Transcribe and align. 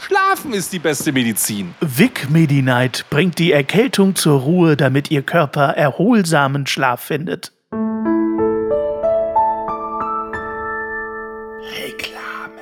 Schlafen 0.00 0.52
ist 0.52 0.72
die 0.72 0.78
beste 0.78 1.12
Medizin. 1.12 1.74
Vic 1.80 2.28
Medi-Night 2.30 3.06
bringt 3.10 3.38
die 3.38 3.52
Erkältung 3.52 4.14
zur 4.14 4.40
Ruhe, 4.40 4.76
damit 4.76 5.10
Ihr 5.10 5.22
Körper 5.22 5.68
erholsamen 5.76 6.66
Schlaf 6.66 7.00
findet. 7.00 7.52
Reklame. 11.72 12.60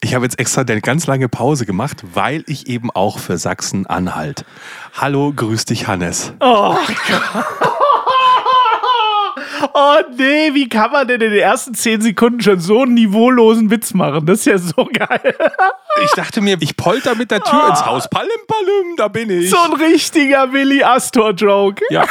Ich 0.00 0.14
habe 0.14 0.24
jetzt 0.24 0.38
extra 0.38 0.62
eine 0.62 0.80
ganz 0.80 1.06
lange 1.06 1.28
Pause 1.28 1.66
gemacht, 1.66 2.02
weil 2.14 2.42
ich 2.46 2.66
eben 2.66 2.90
auch 2.90 3.18
für 3.18 3.38
Sachsen-Anhalt. 3.38 4.44
Hallo, 4.94 5.32
grüß 5.34 5.66
dich, 5.66 5.86
Hannes. 5.86 6.32
Oh 6.40 6.76
Gott. 7.08 7.77
Oh 9.74 9.96
nee, 10.16 10.54
wie 10.54 10.68
kann 10.68 10.90
man 10.92 11.06
denn 11.08 11.20
in 11.20 11.30
den 11.30 11.40
ersten 11.40 11.74
zehn 11.74 12.00
Sekunden 12.00 12.40
schon 12.40 12.60
so 12.60 12.82
einen 12.82 12.94
niveaulosen 12.94 13.70
Witz 13.70 13.94
machen? 13.94 14.26
Das 14.26 14.40
ist 14.40 14.46
ja 14.46 14.58
so 14.58 14.88
geil. 14.92 15.36
Ich 16.04 16.10
dachte 16.12 16.40
mir, 16.40 16.56
ich 16.60 16.76
polter 16.76 17.14
mit 17.14 17.30
der 17.30 17.40
Tür 17.40 17.64
oh. 17.66 17.70
ins 17.70 17.84
Haus. 17.84 18.08
Palim, 18.08 18.30
palim, 18.46 18.96
da 18.96 19.08
bin 19.08 19.30
ich. 19.30 19.50
So 19.50 19.58
ein 19.58 19.72
richtiger 19.72 20.52
Willi 20.52 20.82
Astor-Joke. 20.82 21.82
Ja. 21.90 22.04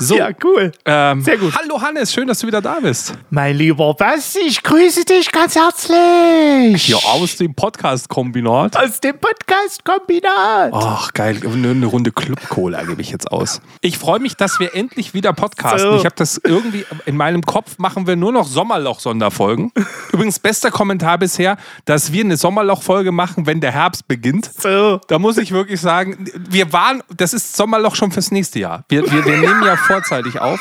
So, 0.00 0.16
ja, 0.16 0.30
cool. 0.44 0.70
Ähm, 0.84 1.22
Sehr 1.22 1.36
gut. 1.38 1.52
Hallo 1.58 1.82
Hannes, 1.82 2.12
schön, 2.12 2.28
dass 2.28 2.38
du 2.38 2.46
wieder 2.46 2.60
da 2.60 2.78
bist. 2.78 3.14
Mein 3.30 3.56
lieber 3.56 3.94
Basti, 3.94 4.38
ich 4.46 4.62
grüße 4.62 5.04
dich 5.04 5.32
ganz 5.32 5.56
herzlich. 5.56 6.84
Hier 6.84 6.98
aus 7.04 7.34
dem 7.34 7.52
Podcast-Kombinat. 7.52 8.76
Aus 8.76 9.00
dem 9.00 9.18
Podcast-Kombinat. 9.18 10.72
Ach, 10.72 11.12
geil. 11.14 11.40
Eine 11.44 11.86
Runde 11.86 12.12
Club-Cola 12.12 12.84
gebe 12.84 13.02
ich 13.02 13.10
jetzt 13.10 13.32
aus. 13.32 13.60
Ich 13.80 13.98
freue 13.98 14.20
mich, 14.20 14.36
dass 14.36 14.60
wir 14.60 14.72
endlich 14.76 15.14
wieder 15.14 15.32
podcasten. 15.32 15.90
So. 15.90 15.96
Ich 15.96 16.04
habe 16.04 16.14
das 16.14 16.40
irgendwie 16.44 16.86
in 17.06 17.16
meinem 17.16 17.42
Kopf 17.42 17.78
machen 17.78 18.06
wir 18.06 18.14
nur 18.14 18.30
noch 18.30 18.46
Sommerloch-Sonderfolgen. 18.46 19.72
Übrigens, 20.12 20.38
bester 20.38 20.70
Kommentar 20.70 21.18
bisher, 21.18 21.56
dass 21.86 22.12
wir 22.12 22.22
eine 22.22 22.36
Sommerloch-Folge 22.36 23.10
machen, 23.10 23.46
wenn 23.46 23.60
der 23.60 23.72
Herbst 23.72 24.06
beginnt. 24.06 24.48
So. 24.60 25.00
Da 25.08 25.18
muss 25.18 25.38
ich 25.38 25.50
wirklich 25.50 25.80
sagen, 25.80 26.24
wir 26.48 26.72
waren, 26.72 27.02
das 27.16 27.34
ist 27.34 27.56
Sommerloch 27.56 27.96
schon 27.96 28.12
fürs 28.12 28.30
nächste 28.30 28.60
Jahr. 28.60 28.84
Wir, 28.88 29.02
wir, 29.10 29.24
wir 29.24 29.36
nehmen 29.40 29.64
ja 29.64 29.76
vorzeitig 29.88 30.40
auf. 30.40 30.60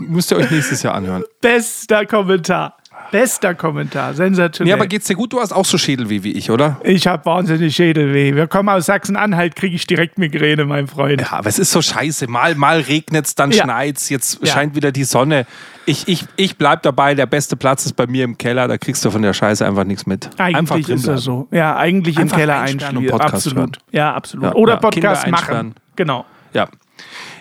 Müsst 0.00 0.32
ihr 0.32 0.38
euch 0.38 0.50
nächstes 0.50 0.82
Jahr 0.82 0.94
anhören. 0.94 1.22
Bester 1.40 2.04
Kommentar. 2.06 2.76
Bester 3.12 3.54
Kommentar, 3.54 4.14
sensationell. 4.14 4.70
Ja, 4.70 4.74
aber 4.74 4.88
geht's 4.88 5.06
dir 5.06 5.14
gut? 5.14 5.32
Du 5.32 5.40
hast 5.40 5.52
auch 5.52 5.64
so 5.64 5.78
Schädelweh 5.78 6.24
wie 6.24 6.32
ich, 6.32 6.50
oder? 6.50 6.80
Ich 6.82 7.06
habe 7.06 7.24
wahnsinnig 7.26 7.76
Schädelweh. 7.76 8.34
Wir 8.34 8.48
kommen 8.48 8.68
aus 8.68 8.86
Sachsen-Anhalt, 8.86 9.54
kriege 9.54 9.76
ich 9.76 9.86
direkt 9.86 10.18
Migräne, 10.18 10.64
mein 10.64 10.88
Freund. 10.88 11.20
Ja, 11.20 11.32
aber 11.32 11.48
es 11.48 11.60
ist 11.60 11.70
so 11.70 11.80
scheiße. 11.80 12.26
Mal, 12.26 12.56
mal 12.56 12.80
regnet's, 12.80 13.36
dann 13.36 13.52
ja. 13.52 13.62
schneit's. 13.62 14.08
Jetzt 14.08 14.40
ja. 14.42 14.52
scheint 14.52 14.74
wieder 14.74 14.90
die 14.90 15.04
Sonne. 15.04 15.46
Ich, 15.86 16.08
ich, 16.08 16.24
ich 16.34 16.56
bleib 16.56 16.82
dabei, 16.82 17.14
der 17.14 17.26
beste 17.26 17.56
Platz 17.56 17.86
ist 17.86 17.92
bei 17.92 18.08
mir 18.08 18.24
im 18.24 18.36
Keller, 18.36 18.66
da 18.66 18.78
kriegst 18.78 19.04
du 19.04 19.10
von 19.10 19.22
der 19.22 19.34
Scheiße 19.34 19.64
einfach 19.64 19.84
nichts 19.84 20.06
mit. 20.06 20.30
Eigentlich 20.38 20.56
einfach 20.56 20.78
ist 20.78 21.06
das 21.06 21.22
so. 21.22 21.46
Ja, 21.52 21.76
eigentlich 21.76 22.18
einfach 22.18 22.36
im 22.36 22.40
Keller 22.40 22.60
einschlafen. 22.60 23.12
Absolut. 23.12 23.58
Hören. 23.58 23.72
Ja, 23.92 24.14
absolut. 24.14 24.44
Ja, 24.46 24.54
Oder 24.54 24.78
Podcast 24.78 25.28
machen. 25.28 25.74
Genau. 25.94 26.24
Ja. 26.52 26.68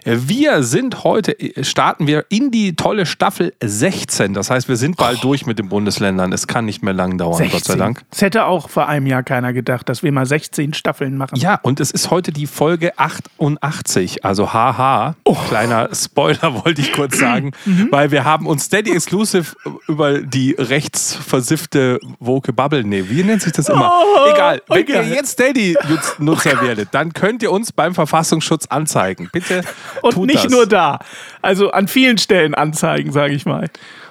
Wir 0.05 0.63
sind 0.63 1.05
heute, 1.05 1.35
starten 1.63 2.07
wir 2.07 2.25
in 2.27 2.51
die 2.51 2.75
tolle 2.75 3.05
Staffel 3.05 3.53
16. 3.63 4.33
Das 4.33 4.49
heißt, 4.49 4.67
wir 4.67 4.75
sind 4.75 4.97
bald 4.97 5.19
oh. 5.19 5.21
durch 5.29 5.45
mit 5.45 5.59
den 5.59 5.69
Bundesländern. 5.69 6.33
Es 6.33 6.47
kann 6.47 6.65
nicht 6.65 6.83
mehr 6.83 6.93
lang 6.93 7.17
dauern, 7.17 7.37
16. 7.37 7.51
Gott 7.51 7.63
sei 7.65 7.75
Dank. 7.75 8.01
Es 8.11 8.21
hätte 8.21 8.45
auch 8.45 8.69
vor 8.69 8.87
einem 8.89 9.07
Jahr 9.07 9.23
keiner 9.23 9.53
gedacht, 9.53 9.87
dass 9.87 10.03
wir 10.03 10.11
mal 10.11 10.25
16 10.25 10.73
Staffeln 10.73 11.15
machen. 11.15 11.37
Ja, 11.37 11.59
und 11.63 11.79
es 11.79 11.91
ist 11.91 12.11
heute 12.11 12.33
die 12.33 12.47
Folge 12.47 12.97
88. 12.97 14.25
Also 14.25 14.51
haha. 14.51 15.15
Oh. 15.23 15.37
Kleiner 15.47 15.89
Spoiler 15.93 16.53
wollte 16.65 16.81
ich 16.81 16.91
kurz 16.91 17.17
sagen, 17.17 17.51
mhm. 17.65 17.87
weil 17.91 18.11
wir 18.11 18.25
haben 18.25 18.45
uns 18.45 18.65
Steady 18.65 18.91
Exclusive 18.91 19.55
über 19.87 20.19
die 20.19 20.55
rechtsversiffte 20.57 21.99
Woke 22.19 22.51
Bubble, 22.51 22.83
nee, 22.83 23.05
wie 23.07 23.23
nennt 23.23 23.41
sich 23.41 23.53
das 23.53 23.69
immer? 23.69 23.91
Oh, 23.93 24.31
Egal. 24.33 24.61
Wenn 24.67 24.83
okay. 24.83 24.93
ihr 24.93 25.15
jetzt 25.15 25.31
Steady-Nutzer 25.31 26.59
oh 26.59 26.65
werdet, 26.65 26.89
dann 26.91 27.13
könnt 27.13 27.41
ihr 27.41 27.51
uns 27.51 27.71
beim 27.71 27.95
Verfassungsschutz 27.95 28.65
anzeigen. 28.67 29.29
Bitte 29.31 29.63
und 30.01 30.13
Tut 30.13 30.27
nicht 30.27 30.45
das. 30.45 30.51
nur 30.51 30.65
da. 30.67 30.99
Also 31.41 31.71
an 31.71 31.87
vielen 31.87 32.17
Stellen 32.17 32.53
anzeigen, 32.55 33.11
sage 33.11 33.33
ich 33.33 33.45
mal. 33.45 33.69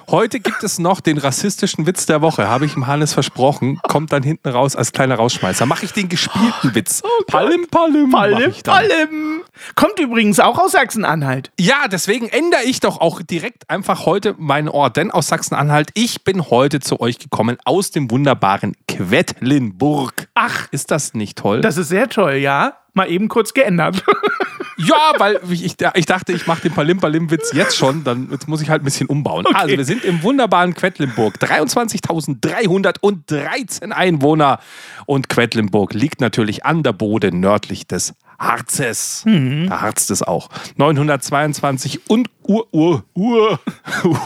Heute 0.09 0.41
gibt 0.41 0.63
es 0.63 0.79
noch 0.79 0.99
den 0.99 1.17
rassistischen 1.17 1.87
Witz 1.87 2.05
der 2.05 2.21
Woche, 2.21 2.49
habe 2.49 2.65
ich 2.65 2.73
dem 2.73 2.87
Hannes 2.87 3.13
versprochen. 3.13 3.79
Kommt 3.87 4.11
dann 4.11 4.21
hinten 4.21 4.49
raus 4.49 4.75
als 4.75 4.91
kleiner 4.91 5.15
Rausschmeißer. 5.15 5.65
Mache 5.65 5.85
ich 5.85 5.93
den 5.93 6.09
gespielten 6.09 6.75
Witz. 6.75 7.01
Oh 7.05 7.23
palim, 7.25 7.67
palim. 7.71 8.09
Palim, 8.11 8.53
palim. 8.63 9.41
Kommt 9.75 9.99
übrigens 9.99 10.41
auch 10.41 10.59
aus 10.59 10.73
Sachsen-Anhalt. 10.73 11.51
Ja, 11.57 11.87
deswegen 11.89 12.27
ändere 12.27 12.63
ich 12.65 12.81
doch 12.81 12.99
auch 12.99 13.21
direkt 13.21 13.69
einfach 13.69 14.05
heute 14.05 14.35
meinen 14.37 14.67
Ort. 14.67 14.97
Denn 14.97 15.09
aus 15.09 15.27
Sachsen-Anhalt, 15.27 15.91
ich 15.93 16.23
bin 16.25 16.49
heute 16.49 16.81
zu 16.81 16.99
euch 16.99 17.17
gekommen 17.17 17.57
aus 17.63 17.91
dem 17.91 18.11
wunderbaren 18.11 18.75
Quedlinburg. 18.89 20.27
Ach. 20.35 20.67
Ist 20.71 20.91
das 20.91 21.13
nicht 21.13 21.37
toll? 21.37 21.61
Das 21.61 21.77
ist 21.77 21.87
sehr 21.87 22.09
toll, 22.09 22.33
ja. 22.33 22.73
Mal 22.93 23.09
eben 23.09 23.29
kurz 23.29 23.53
geändert. 23.53 24.03
Ja, 24.77 25.13
weil 25.17 25.39
ich, 25.49 25.63
ich 25.63 26.05
dachte, 26.05 26.33
ich 26.33 26.45
mache 26.47 26.61
den 26.61 26.73
Palim-Palim-Witz 26.73 27.53
jetzt 27.53 27.77
schon, 27.77 28.03
dann 28.03 28.29
jetzt 28.31 28.47
muss 28.47 28.61
ich 28.61 28.69
halt 28.69 28.81
ein 28.81 28.85
bisschen 28.85 29.07
umbauen. 29.07 29.45
Okay. 29.45 29.55
Also, 29.55 29.77
wir 29.77 29.85
sind 29.85 30.03
im 30.03 30.23
wunderbaren 30.23 30.73
Quedlinburg. 30.73 31.35
23.313 31.37 33.91
Einwohner. 33.91 34.59
Und 35.05 35.29
Quedlinburg 35.29 35.93
liegt 35.93 36.21
natürlich 36.21 36.65
an 36.65 36.81
der 36.83 36.93
Bode 36.93 37.35
nördlich 37.35 37.85
des 37.87 38.13
Harzes. 38.39 39.23
Mhm. 39.25 39.67
Da 39.69 39.81
harzt 39.81 40.09
es 40.11 40.21
auch. 40.21 40.49
922 40.77 42.09
und 42.09 42.29
ur, 42.43 42.67
ur, 42.71 43.03
ur, 43.13 43.59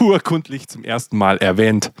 urkundlich 0.00 0.68
zum 0.68 0.84
ersten 0.84 1.18
Mal 1.18 1.38
erwähnt. 1.38 1.92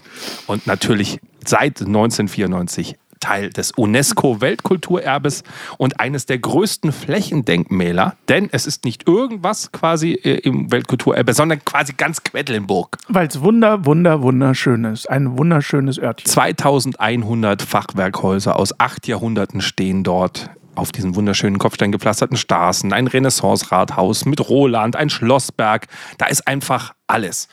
Und 0.46 0.66
natürlich 0.66 1.20
seit 1.44 1.80
1994 1.80 2.96
Teil 3.20 3.50
des 3.50 3.72
UNESCO-Weltkulturerbes 3.72 5.42
und 5.76 6.00
eines 6.00 6.26
der 6.26 6.38
größten 6.38 6.92
Flächendenkmäler, 6.92 8.16
denn 8.28 8.48
es 8.52 8.66
ist 8.66 8.84
nicht 8.84 9.06
irgendwas 9.06 9.72
quasi 9.72 10.12
äh, 10.12 10.38
im 10.38 10.70
Weltkulturerbe, 10.70 11.32
sondern 11.32 11.64
quasi 11.64 11.94
ganz 11.96 12.22
Quedlinburg. 12.22 12.98
Weil 13.08 13.26
es 13.26 13.40
wunder, 13.40 13.84
wunder, 13.84 14.22
wunderschön 14.22 14.84
ist. 14.84 15.08
Ein 15.08 15.38
wunderschönes 15.38 15.98
Örtchen. 15.98 16.30
2100 16.30 17.62
Fachwerkhäuser 17.62 18.56
aus 18.56 18.78
acht 18.78 19.06
Jahrhunderten 19.06 19.60
stehen 19.60 20.04
dort 20.04 20.50
auf 20.78 20.92
diesen 20.92 21.16
wunderschönen 21.16 21.58
kopfsteingepflasterten 21.58 22.36
Straßen, 22.36 22.92
ein 22.92 23.08
Renaissance-Rathaus 23.08 24.24
mit 24.24 24.48
Roland, 24.48 24.96
ein 24.96 25.10
Schlossberg. 25.10 25.86
Da 26.18 26.26
ist 26.26 26.46
einfach 26.46 26.94
alles. 27.06 27.48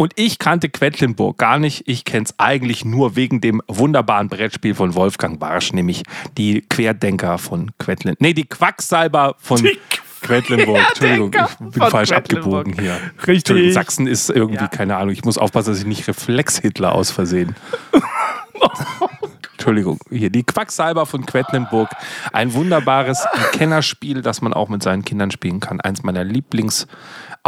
Und 0.00 0.12
ich 0.14 0.38
kannte 0.38 0.68
Quedlinburg 0.68 1.38
gar 1.38 1.58
nicht. 1.58 1.88
Ich 1.88 2.04
kenne 2.04 2.22
es 2.24 2.38
eigentlich 2.38 2.84
nur 2.84 3.16
wegen 3.16 3.40
dem 3.40 3.60
wunderbaren 3.66 4.28
Brettspiel 4.28 4.76
von 4.76 4.94
Wolfgang 4.94 5.40
Barsch, 5.40 5.72
nämlich 5.72 6.04
die 6.36 6.60
Querdenker 6.60 7.36
von 7.36 7.72
Quedlin. 7.78 8.14
Nee, 8.20 8.32
die 8.32 8.44
Quacksalber 8.44 9.34
von 9.38 9.60
die 9.60 9.76
Quedlinburg. 10.20 10.78
Entschuldigung, 10.90 11.34
ich 11.34 11.72
bin 11.72 11.82
falsch 11.90 12.12
abgebogen 12.12 12.78
hier. 12.78 12.96
Richtig. 13.26 13.74
Sachsen 13.74 14.06
ist 14.06 14.30
irgendwie, 14.30 14.60
ja. 14.60 14.68
keine 14.68 14.96
Ahnung, 14.96 15.10
ich 15.10 15.24
muss 15.24 15.36
aufpassen, 15.36 15.70
dass 15.70 15.80
ich 15.80 15.86
nicht 15.86 16.06
Reflex-Hitler 16.06 16.94
aus 16.94 17.10
Versehen. 17.10 17.56
Entschuldigung, 19.52 19.98
hier 20.10 20.30
die 20.30 20.44
Quacksalber 20.44 21.06
von 21.06 21.26
Quedlinburg. 21.26 21.90
Ein 22.32 22.54
wunderbares 22.54 23.24
Kennerspiel, 23.52 24.22
das 24.22 24.40
man 24.40 24.52
auch 24.52 24.68
mit 24.68 24.82
seinen 24.82 25.04
Kindern 25.04 25.30
spielen 25.30 25.60
kann. 25.60 25.80
Eins 25.80 26.02
meiner 26.02 26.24
Lieblings- 26.24 26.86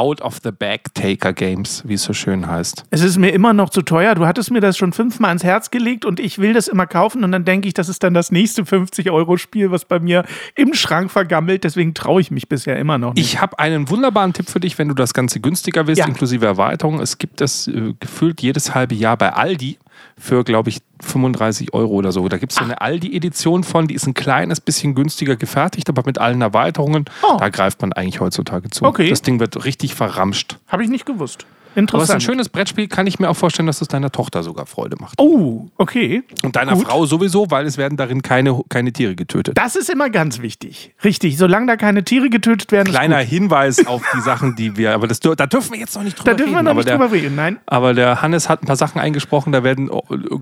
Out-of-the-Bag-Taker-Games, 0.01 1.83
wie 1.87 1.95
es 1.95 2.05
so 2.05 2.13
schön 2.13 2.47
heißt. 2.47 2.85
Es 2.91 3.03
ist 3.03 3.19
mir 3.19 3.31
immer 3.35 3.53
noch 3.53 3.69
zu 3.69 3.83
teuer. 3.83 4.15
Du 4.15 4.27
hattest 4.27 4.51
mir 4.51 4.61
das 4.61 4.79
schon 4.79 4.93
fünfmal 4.93 5.29
ans 5.29 5.45
Herz 5.45 5.71
gelegt 5.71 6.07
und 6.07 6.21
ich 6.21 6.39
will 6.39 6.55
das 6.55 6.69
immer 6.69 6.87
kaufen 6.87 7.23
und 7.23 7.33
dann 7.33 7.45
denke 7.45 7.69
ich, 7.69 7.75
das 7.75 7.91
ist 7.91 8.03
dann 8.03 8.15
das 8.15 8.33
nächste 8.33 8.63
50-Euro-Spiel, 8.63 9.71
was 9.71 9.85
bei 9.85 10.01
mir 10.01 10.25
im 10.55 10.73
Schrank 10.73 11.11
vergammelt. 11.11 11.65
Deswegen 11.65 11.93
traue 11.93 12.21
ich 12.23 12.31
mich 12.31 12.49
bisher 12.49 12.79
immer 12.79 12.97
noch 12.97 13.15
nicht. 13.15 13.27
Ich 13.27 13.41
habe 13.41 13.59
einen 13.59 13.91
wunderbaren 13.91 14.33
Tipp 14.33 14.49
für 14.49 14.61
dich, 14.61 14.79
wenn 14.79 14.89
du 14.89 14.95
das 14.95 15.13
Ganze 15.13 15.41
günstiger 15.41 15.87
willst, 15.87 15.99
ja. 15.99 16.07
inklusive 16.07 16.47
Erweiterung. 16.47 17.01
Es 17.01 17.19
gibt 17.19 17.43
das 17.43 17.69
äh, 17.69 17.95
gefühlt 18.01 18.41
jedes 18.41 18.75
halbe 18.75 18.95
Jahr 18.95 19.19
bei 19.19 19.33
Aldi 19.33 19.79
für, 20.19 20.45
glaube 20.45 20.71
ich, 20.71 20.79
35 21.03 21.73
Euro 21.73 21.95
oder 21.95 22.13
so. 22.13 22.29
Da 22.29 22.39
gibt 22.39 22.53
es 22.53 22.59
so 22.59 22.65
eine 22.65 22.81
Aldi-Edition 22.81 23.65
von, 23.65 23.89
die 23.89 23.95
ist 23.95 24.07
ein 24.07 24.15
kleines 24.15 24.61
bisschen 24.61 24.95
günstiger 24.95 25.37
gefertigt, 25.37 25.89
aber 25.89 26.03
mit 26.05 26.19
allen 26.19 26.43
Erweiterungen. 26.43 27.07
Oh. 27.23 27.37
Da 27.39 27.49
greift 27.49 27.81
man 27.81 27.93
eigentlich 27.93 28.21
heutzutage 28.21 28.71
zu. 28.71 28.85
Okay. 28.85 29.09
Das 29.09 29.23
Ding 29.23 29.41
wird 29.41 29.65
richtig 29.65 29.95
verramscht. 29.95 30.59
Habe 30.69 30.85
ich 30.85 30.91
nicht 30.91 31.07
gewusst. 31.07 31.47
Aber 31.75 32.03
es 32.03 32.05
ist 32.05 32.11
ein 32.11 32.17
interessant. 32.17 32.23
schönes 32.23 32.49
Brettspiel, 32.49 32.89
kann 32.89 33.07
ich 33.07 33.19
mir 33.19 33.29
auch 33.31 33.37
vorstellen, 33.37 33.67
dass 33.67 33.81
es 33.81 33.89
deiner 33.89 34.11
Tochter 34.11 34.43
sogar 34.43 34.67
Freude 34.67 34.97
macht. 35.01 35.21
Oh, 35.21 35.69
okay. 35.77 36.23
Und 36.43 36.57
deiner 36.57 36.73
Gut. 36.75 36.87
Frau 36.87 37.07
sowieso, 37.07 37.51
weil 37.51 37.67
es 37.67 37.79
werden 37.79 37.97
darin 37.97 38.23
keine, 38.23 38.61
keine 38.69 38.93
Tiere 38.93 39.15
getötet. 39.15 39.57
Das 39.57 39.77
ist 39.77 39.89
immer 39.89 40.11
ganz 40.11 40.41
wichtig. 40.41 40.95
Richtig, 41.05 41.39
solange 41.39 41.67
da 41.67 41.77
keine 41.77 42.05
Tiere 42.05 42.29
getötet 42.29 42.73
werden, 42.73 42.91
Kleiner. 42.91 43.19
Hinweis 43.19 43.87
auf 43.87 44.03
die 44.15 44.21
Sachen, 44.21 44.57
die 44.57 44.77
wir, 44.77 44.95
aber 44.95 45.07
das, 45.07 45.21
da 45.21 45.35
dürfen 45.47 45.73
wir 45.73 45.79
jetzt 45.81 45.95
noch 45.95 46.03
nicht 46.03 46.19
drüber 46.19 46.31
Da 46.31 46.37
dürfen 46.37 46.53
wir 46.53 46.59
reden. 46.59 46.65
noch 46.65 46.71
aber, 46.73 46.79
nicht 46.81 46.89
der, 46.89 46.99
drüber 46.99 47.13
reden, 47.13 47.37
nein. 47.37 47.59
aber 47.67 47.95
der 47.95 48.23
Hannes 48.23 48.49
hat 48.49 48.63
ein 48.63 48.67
paar 48.67 48.77
Sachen 48.77 49.01
eingesprochen, 49.01 49.53
da 49.53 49.63
werden 49.63 49.91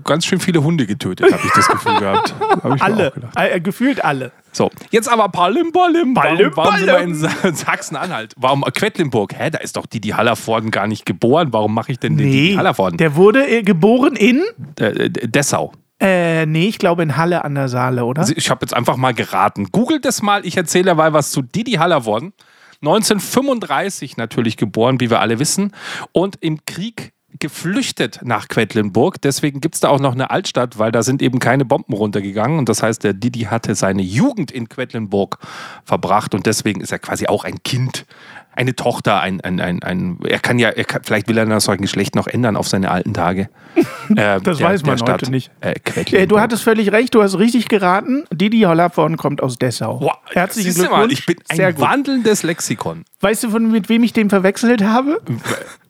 ganz 0.03 0.25
schön 0.25 0.39
viele 0.39 0.63
Hunde 0.63 0.85
getötet, 0.87 1.31
habe 1.31 1.41
ich 1.45 1.51
das 1.53 1.67
Gefühl 1.67 1.99
gehabt. 1.99 2.33
Alle, 2.79 3.13
äh, 3.35 3.59
gefühlt 3.59 4.03
alle. 4.03 4.31
So, 4.51 4.69
jetzt 4.91 5.07
aber 5.11 5.29
Palim, 5.29 5.71
Palim. 5.71 6.13
Palim, 6.13 6.51
warum, 6.55 6.73
warum 6.73 6.77
sind 6.77 6.87
wir 6.87 6.93
Palim. 6.95 7.09
in 7.09 7.15
Sa- 7.15 7.29
Sachsen-Anhalt? 7.53 8.33
Warum 8.37 8.63
Quedlinburg? 8.63 9.33
Hä, 9.37 9.49
da 9.51 9.59
ist 9.59 9.77
doch 9.77 9.85
Didi 9.85 10.09
Hallervorden 10.09 10.71
gar 10.71 10.87
nicht 10.87 11.05
geboren. 11.05 11.49
Warum 11.51 11.73
mache 11.73 11.91
ich 11.91 11.99
denn 11.99 12.17
den 12.17 12.31
Didi 12.31 12.51
Nee, 12.51 12.57
Hallervorden? 12.57 12.97
der 12.97 13.15
wurde 13.15 13.47
äh, 13.47 13.61
geboren 13.63 14.15
in, 14.15 14.43
Äh, 14.79 14.85
äh, 14.85 15.09
Dessau. 15.09 15.71
äh, 16.01 16.45
nee, 16.45 16.67
ich 16.67 16.77
glaube 16.79 17.03
in 17.03 17.15
Halle 17.17 17.43
an 17.45 17.55
der 17.55 17.69
Saale, 17.69 18.05
oder? 18.05 18.25
Ich 18.35 18.49
habe 18.49 18.59
jetzt 18.63 18.73
einfach 18.73 18.97
mal 18.97 19.13
geraten. 19.13 19.67
Googelt 19.71 20.03
das 20.05 20.21
mal. 20.21 20.45
Ich 20.45 20.57
erzähle 20.57 20.95
mal 20.95 21.13
was 21.13 21.31
zu 21.31 21.41
Didi 21.41 21.73
Hallervorden. 21.73 22.33
1935 22.81 24.17
natürlich 24.17 24.57
geboren, 24.57 24.99
wie 24.99 25.09
wir 25.09 25.19
alle 25.19 25.39
wissen. 25.39 25.73
Und 26.11 26.37
im 26.41 26.65
Krieg 26.65 27.11
geflüchtet 27.37 28.19
nach 28.23 28.47
Quedlinburg. 28.47 29.21
Deswegen 29.21 29.61
gibt 29.61 29.75
es 29.75 29.81
da 29.81 29.89
auch 29.89 29.99
noch 29.99 30.13
eine 30.13 30.29
Altstadt, 30.31 30.79
weil 30.79 30.91
da 30.91 31.03
sind 31.03 31.21
eben 31.21 31.39
keine 31.39 31.65
Bomben 31.65 31.93
runtergegangen. 31.93 32.57
Und 32.57 32.69
das 32.69 32.81
heißt, 32.81 33.03
der 33.03 33.13
Didi 33.13 33.41
hatte 33.41 33.75
seine 33.75 34.01
Jugend 34.01 34.51
in 34.51 34.67
Quedlinburg 34.67 35.37
verbracht. 35.85 36.33
Und 36.33 36.45
deswegen 36.45 36.81
ist 36.81 36.91
er 36.91 36.99
quasi 36.99 37.27
auch 37.27 37.43
ein 37.43 37.61
Kind. 37.63 38.05
Eine 38.51 38.75
Tochter, 38.75 39.21
ein, 39.21 39.39
ein, 39.41 39.61
ein, 39.61 39.83
ein 39.83 40.19
er 40.27 40.39
kann 40.39 40.59
ja, 40.59 40.69
er 40.69 40.83
kann, 40.83 41.01
vielleicht 41.05 41.29
will 41.29 41.37
er 41.37 41.45
das 41.45 41.63
sein 41.63 41.77
Geschlecht 41.79 42.15
noch 42.15 42.27
ändern 42.27 42.57
auf 42.57 42.67
seine 42.67 42.91
alten 42.91 43.13
Tage. 43.13 43.49
Äh, 44.15 44.41
Das 44.41 44.59
weiß 44.59 44.83
man 44.85 44.99
heute 45.01 45.29
nicht. 45.29 45.51
Äh, 45.61 45.75
Äh, 46.11 46.25
du 46.25 46.39
hattest 46.39 46.63
völlig 46.63 46.91
recht, 46.91 47.13
du 47.13 47.21
hast 47.21 47.37
richtig 47.37 47.67
geraten. 47.67 48.25
Didi 48.33 48.61
Hollervorn 48.61 49.17
kommt 49.17 49.43
aus 49.43 49.59
Dessau. 49.59 49.99
Boah, 49.99 50.17
Herzlichen 50.31 50.73
Glückwunsch. 50.73 50.97
Mal, 50.97 51.11
ich 51.11 51.25
bin 51.27 51.37
ein 51.47 51.79
wandelndes 51.79 52.41
Lexikon. 52.41 53.05
Weißt 53.21 53.43
du, 53.43 53.51
von 53.51 53.69
mit 53.69 53.87
wem 53.87 54.01
ich 54.01 54.11
den 54.11 54.31
verwechselt 54.31 54.83
habe? 54.83 55.21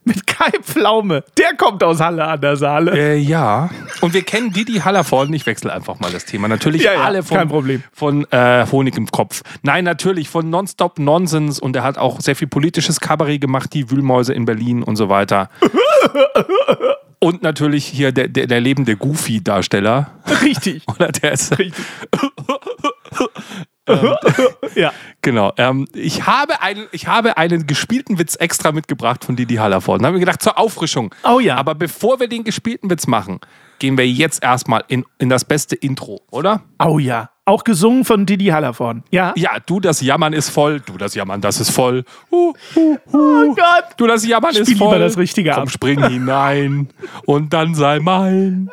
Mit 0.10 0.28
Kai 0.28 0.52
Pflaume. 0.62 1.24
Der 1.38 1.56
kommt 1.56 1.84
aus 1.84 2.02
Halle 2.02 2.26
an 2.26 2.42
der 2.42 2.58
Saale. 2.58 2.92
Äh, 2.98 3.18
ja. 3.18 3.70
Und 4.02 4.14
wir 4.14 4.24
kennen 4.24 4.52
Didi 4.52 4.80
Hallervorden. 4.80 5.34
Ich 5.34 5.46
wechsle 5.46 5.72
einfach 5.72 6.00
mal 6.00 6.12
das 6.12 6.26
Thema. 6.26 6.48
Natürlich 6.48 6.84
Ja, 6.84 6.94
ja, 6.94 7.04
alle 7.04 7.24
von, 7.24 7.38
kein 7.38 7.48
Problem. 7.48 7.84
von 7.94 8.26
äh, 8.32 8.66
Honig 8.72 8.98
im 8.98 9.08
Kopf. 9.08 9.44
Nein, 9.62 9.86
natürlich 9.86 10.28
von 10.28 10.50
Nonstop 10.50 11.00
Nonsens. 11.00 11.60
Und 11.60 11.76
er 11.76 11.84
hat 11.84 11.98
auch 11.98 12.20
sehr 12.20 12.36
viel 12.36 12.48
politisches 12.48 13.00
Kabarett 13.00 13.40
gemacht, 13.40 13.74
die 13.74 13.90
Wühlmäuse 13.90 14.34
in 14.34 14.46
Berlin 14.46 14.84
und 14.84 14.96
so 14.98 15.08
weiter. 15.10 15.50
Und 17.22 17.44
natürlich 17.44 17.86
hier 17.86 18.14
der, 18.14 18.30
der, 18.30 18.48
der 18.48 18.62
lebende 18.62 18.96
Goofy-Darsteller. 18.96 20.10
Richtig. 20.42 20.84
Oder 20.96 21.12
der 21.12 21.34
ist. 21.34 21.58
Richtig. 21.60 21.84
ja. 24.76 24.92
Genau. 25.22 25.52
Ähm, 25.58 25.88
ich, 25.94 26.26
habe 26.26 26.62
einen, 26.62 26.88
ich 26.92 27.08
habe 27.08 27.38
einen 27.38 27.68
gespielten 27.68 28.20
Witz 28.20 28.36
extra 28.36 28.72
mitgebracht 28.72 29.26
von 29.26 29.36
Didi 29.36 29.56
Hallervorden. 29.56 30.04
Da 30.04 30.08
haben 30.08 30.16
wir 30.16 30.20
gedacht, 30.20 30.42
zur 30.42 30.58
Auffrischung. 30.58 31.14
Oh 31.24 31.40
ja. 31.40 31.58
Aber 31.58 31.76
bevor 31.76 32.20
wir 32.20 32.28
den 32.28 32.44
gespielten 32.44 32.90
Witz 32.90 33.08
machen, 33.08 33.40
gehen 33.80 33.98
wir 33.98 34.08
jetzt 34.08 34.44
erstmal 34.44 34.84
in, 34.88 35.06
in 35.18 35.30
das 35.30 35.46
beste 35.46 35.76
Intro, 35.76 36.22
oder? 36.32 36.62
Oh 36.84 37.00
ja. 37.00 37.30
Auch 37.46 37.64
gesungen 37.64 38.06
von 38.06 38.28
Didi 38.28 38.46
Hallervorn. 38.48 39.04
Ja. 39.10 39.34
Ja, 39.36 39.52
du, 39.66 39.80
das 39.80 40.02
Jammern 40.02 40.34
ist 40.34 40.50
voll. 40.50 40.82
Du, 40.82 40.98
das 40.98 41.16
Jammern, 41.16 41.42
das 41.42 41.60
ist 41.60 41.72
voll. 41.72 42.04
Uh, 42.32 42.54
uh, 42.76 42.80
uh. 42.80 42.98
Oh 43.12 43.56
Gott. 43.56 43.86
Du, 43.98 44.06
das 44.06 44.24
Jammern 44.26 44.52
Spiel 44.52 44.62
ist 44.62 44.78
voll. 44.78 44.88
lieber 44.94 45.00
das 45.00 45.18
Richtige 45.18 45.52
Komm, 45.52 45.64
ab. 45.64 45.72
spring 45.72 46.04
hinein 46.08 46.90
und 47.26 47.52
dann 47.52 47.74
sei 47.74 48.00
mein. 48.00 48.70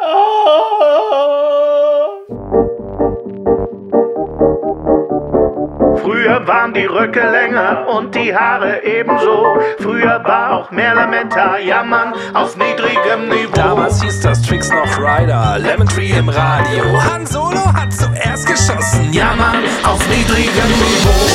Früher 6.06 6.47
waren 6.47 6.73
die 6.73 6.85
Röcke 6.85 7.20
länger 7.20 7.85
und 7.88 8.14
die 8.14 8.32
Haare 8.32 8.81
ebenso. 8.85 9.58
Früher 9.81 10.23
war 10.23 10.53
auch 10.53 10.70
mehr 10.70 10.94
Lametta, 10.94 11.58
jammern 11.58 12.14
auf 12.32 12.56
niedrigem 12.56 13.29
Niveau. 13.29 13.53
Damals 13.53 14.00
hieß 14.00 14.20
das 14.20 14.41
Tricks 14.41 14.70
noch 14.70 14.99
Rider, 15.00 15.58
Lemon 15.58 15.88
Tree 15.88 16.12
im 16.12 16.29
Radio. 16.29 16.85
Han 17.03 17.26
Solo 17.26 17.75
hat 17.75 17.93
zuerst 17.93 18.47
geschossen, 18.47 19.12
ja 19.12 19.31
Jammern 19.31 19.64
auf 19.82 19.99
niedrigem 20.08 20.70
Niveau. 20.79 21.26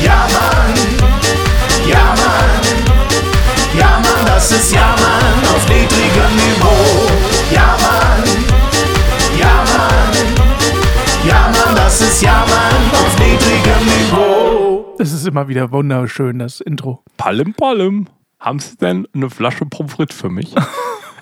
Jammern, 0.00 0.74
jammern, 1.84 2.60
jammern, 3.76 4.26
das 4.26 4.52
ist 4.52 4.72
Jammern 4.72 5.42
auf 5.56 5.68
niedrigem 5.68 6.36
Niveau. 6.36 7.08
Jammern, 7.50 8.22
jammern, 9.36 10.12
jammern, 11.26 11.74
das 11.74 12.00
ist 12.00 12.22
Jammern 12.22 12.53
Das 15.04 15.12
ist 15.12 15.26
immer 15.26 15.48
wieder 15.48 15.70
wunderschön, 15.70 16.38
das 16.38 16.62
Intro. 16.62 17.02
Palm, 17.18 17.52
Palm. 17.52 18.06
Haben 18.40 18.58
Sie 18.58 18.74
denn 18.78 19.06
eine 19.14 19.28
Flasche 19.28 19.66
Pommes 19.66 19.92
frites 19.92 20.16
für 20.16 20.30
mich? 20.30 20.54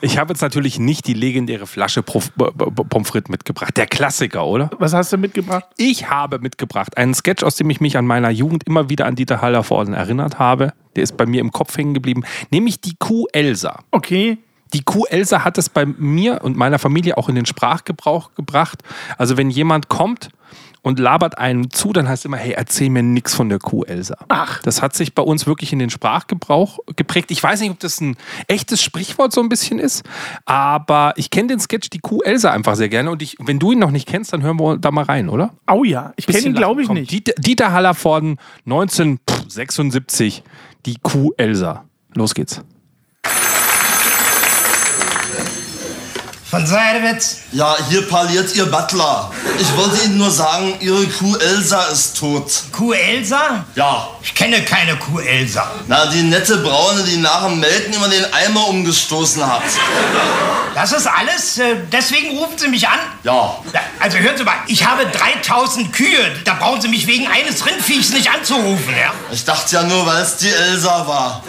Ich 0.05 0.19
habe 0.19 0.32
jetzt 0.32 0.40
natürlich 0.40 0.81
nicht 0.81 1.06
die 1.06 1.14
legendäre 1.14 1.64
Flasche 1.64 2.02
Prof- 2.02 2.32
Pommes 2.37 3.08
frites 3.08 3.29
mitgebracht. 3.29 3.76
Der 3.76 3.87
Klassiker, 3.87 4.44
oder? 4.46 4.69
Was 4.79 4.93
hast 4.94 5.12
du 5.12 5.17
mitgebracht? 5.17 5.64
Ich 5.76 6.11
habe 6.11 6.40
mitgebracht 6.40 6.96
einen 6.96 7.14
Sketch, 7.14 7.44
aus 7.44 7.55
dem 7.55 7.70
ich 7.70 7.81
mich 7.81 7.96
an 7.96 8.05
meiner 8.06 8.31
Jugend 8.31 8.64
immer 8.67 8.88
wieder 8.88 9.06
an 9.06 9.14
Dieter 9.14 9.40
Hallervorden 9.43 9.94
erinnert 9.94 10.40
habe. 10.40 10.73
Der 10.96 11.05
ist 11.05 11.17
bei 11.17 11.25
mir 11.26 11.40
im 11.40 11.52
Kopf 11.52 11.76
hängen 11.76 11.94
geblieben. 11.94 12.25
Nämlich 12.50 12.81
die 12.81 12.94
Kuh 12.99 13.26
Elsa. 13.32 13.81
Okay. 13.93 14.38
Die 14.73 14.82
Kuh 14.82 15.05
Elsa 15.06 15.44
hat 15.44 15.56
es 15.58 15.69
bei 15.69 15.87
mir 15.87 16.40
und 16.43 16.56
meiner 16.56 16.81
Familie 16.81 17.17
auch 17.17 17.29
in 17.29 17.34
den 17.37 17.46
Sprachgebrauch 17.46 18.34
gebracht. 18.34 18.82
Also 19.19 19.37
wenn 19.37 19.50
jemand 19.50 19.88
kommt 19.88 20.31
und 20.82 20.99
labert 20.99 21.38
einem 21.38 21.70
zu, 21.70 21.93
dann 21.93 22.08
heißt 22.08 22.25
immer, 22.25 22.37
hey, 22.37 22.52
erzähl 22.52 22.90
mir 22.90 23.02
nichts 23.02 23.34
von 23.34 23.49
der 23.49 23.58
Kuh 23.58 23.84
Elsa. 23.84 24.17
Ach. 24.29 24.61
Das 24.62 24.82
hat 24.82 24.94
sich 24.94 25.14
bei 25.14 25.23
uns 25.23 25.46
wirklich 25.46 25.73
in 25.73 25.79
den 25.79 25.90
Sprachgebrauch 25.90 26.81
geprägt. 26.96 27.31
Ich 27.31 27.43
weiß 27.43 27.61
nicht, 27.61 27.70
ob 27.70 27.79
das 27.79 28.00
ein 28.00 28.17
echtes 28.49 28.82
Sprichwort 28.82 29.32
so 29.32 29.40
ein 29.40 29.49
bisschen 29.49 29.79
ist, 29.79 30.02
aber 30.44 31.14
ich 31.17 31.31
kenne 31.31 31.49
den 31.49 31.61
Sketch 31.61 31.90
die 31.90 32.00
Kuh 32.00 32.23
Elsa 32.23 32.50
einfach 32.50 32.75
sehr 32.75 32.88
gerne 32.88 33.11
und 33.11 33.23
ich, 33.23 33.37
wenn 33.38 33.58
du 33.58 33.73
ihn 33.73 33.79
noch 33.79 33.90
nicht 33.93 34.08
kennst, 34.08 34.32
dann 34.32 34.43
hören 34.43 34.58
wir 34.58 34.76
da 34.79 34.90
mal 34.90 35.05
rein, 35.05 35.29
oder? 35.29 35.55
Oh 35.70 35.84
ja, 35.84 36.12
ich 36.17 36.26
kenne 36.26 36.46
ihn, 36.46 36.55
glaube 36.55 36.82
ich, 36.82 36.88
lachen. 36.88 37.00
nicht. 37.00 37.11
Komm, 37.11 37.17
Dieter, 37.17 37.32
Dieter 37.38 37.73
Hallervorden, 37.73 38.38
1976, 38.67 40.43
die 40.84 40.96
Kuh 41.02 41.32
Elsa. 41.37 41.84
Los 42.14 42.34
geht's. 42.34 42.62
Von 46.53 46.67
Seidewitz. 46.67 47.39
Ja, 47.53 47.75
hier 47.89 48.06
parliert 48.06 48.55
Ihr 48.55 48.67
Butler. 48.67 49.31
Ich 49.59 49.75
wollte 49.75 50.05
Ihnen 50.05 50.19
nur 50.19 50.31
sagen, 50.31 50.75
Ihre 50.81 51.06
Kuh 51.06 51.35
Elsa 51.39 51.85
ist 51.85 52.19
tot. 52.19 52.53
Kuh 52.73 52.93
Elsa? 52.93 53.65
Ja. 53.75 54.09
Ich 54.23 54.35
kenne 54.35 54.63
keine 54.63 54.97
Kuh 54.97 55.19
Elsa. 55.21 55.71
Na, 55.89 56.05
die 56.05 56.21
nette 56.21 56.59
Braune, 56.59 57.05
die 57.05 57.17
nach 57.17 57.47
dem 57.47 57.59
Melken 57.59 57.94
immer 57.94 58.11
den 58.11 58.31
Eimer 58.35 58.69
umgestoßen 58.69 59.47
hat. 59.47 59.63
Das 60.75 60.93
ist 60.93 61.06
alles? 61.06 61.56
Äh, 61.56 61.77
Deswegen 61.91 62.37
rufen 62.37 62.59
Sie 62.59 62.69
mich 62.69 62.87
an? 62.87 62.99
Ja. 63.25 63.56
Also 63.99 64.19
hören 64.19 64.37
Sie 64.37 64.44
mal, 64.44 64.56
ich 64.67 64.87
habe 64.87 65.06
3000 65.06 65.91
Kühe. 65.91 66.37
Da 66.44 66.53
brauchen 66.53 66.82
Sie 66.82 66.89
mich 66.89 67.06
wegen 67.06 67.29
eines 67.29 67.65
Rindviechs 67.65 68.11
nicht 68.11 68.31
anzurufen, 68.31 68.94
ja? 69.01 69.15
Ich 69.31 69.47
dachte 69.47 69.75
ja 69.75 69.85
nur, 69.85 70.05
weil 70.05 70.21
es 70.21 70.37
die 70.37 70.51
Elsa 70.51 71.06
war. 71.09 71.43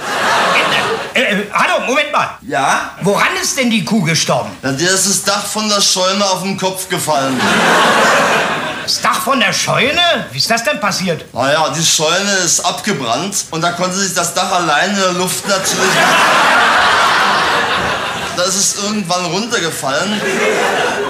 Äh, 1.13 1.21
äh, 1.21 1.45
hallo, 1.53 1.85
Moment 1.85 2.11
mal. 2.11 2.29
Ja? 2.47 2.91
Woran 3.01 3.27
ist 3.41 3.57
denn 3.57 3.69
die 3.69 3.85
Kuh 3.85 4.01
gestorben? 4.01 4.49
Ja, 4.63 4.71
ist 4.93 5.07
das 5.07 5.23
Dach 5.23 5.45
von 5.45 5.67
der 5.67 5.81
Scheune 5.81 6.23
auf 6.23 6.43
den 6.43 6.55
Kopf 6.57 6.87
gefallen. 6.87 7.39
Das 8.83 9.01
Dach 9.01 9.21
von 9.21 9.39
der 9.39 9.53
Scheune? 9.53 10.27
Wie 10.31 10.37
ist 10.37 10.51
das 10.51 10.63
denn 10.63 10.79
passiert? 10.79 11.25
Naja, 11.33 11.69
die 11.69 11.83
Scheune 11.83 12.31
ist 12.45 12.59
abgebrannt 12.59 13.45
und 13.51 13.61
da 13.61 13.71
konnte 13.71 13.95
sich 13.95 14.13
das 14.13 14.33
Dach 14.33 14.51
alleine 14.51 14.93
in 14.93 14.99
der 14.99 15.13
Luft 15.13 15.47
natürlich. 15.47 15.89
Da 18.35 18.43
ist 18.43 18.55
es 18.55 18.83
irgendwann 18.83 19.25
runtergefallen 19.25 20.19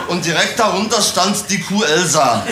und 0.08 0.26
direkt 0.26 0.60
darunter 0.60 1.02
stand 1.02 1.50
die 1.50 1.62
Kuh 1.62 1.84
Elsa. 1.84 2.44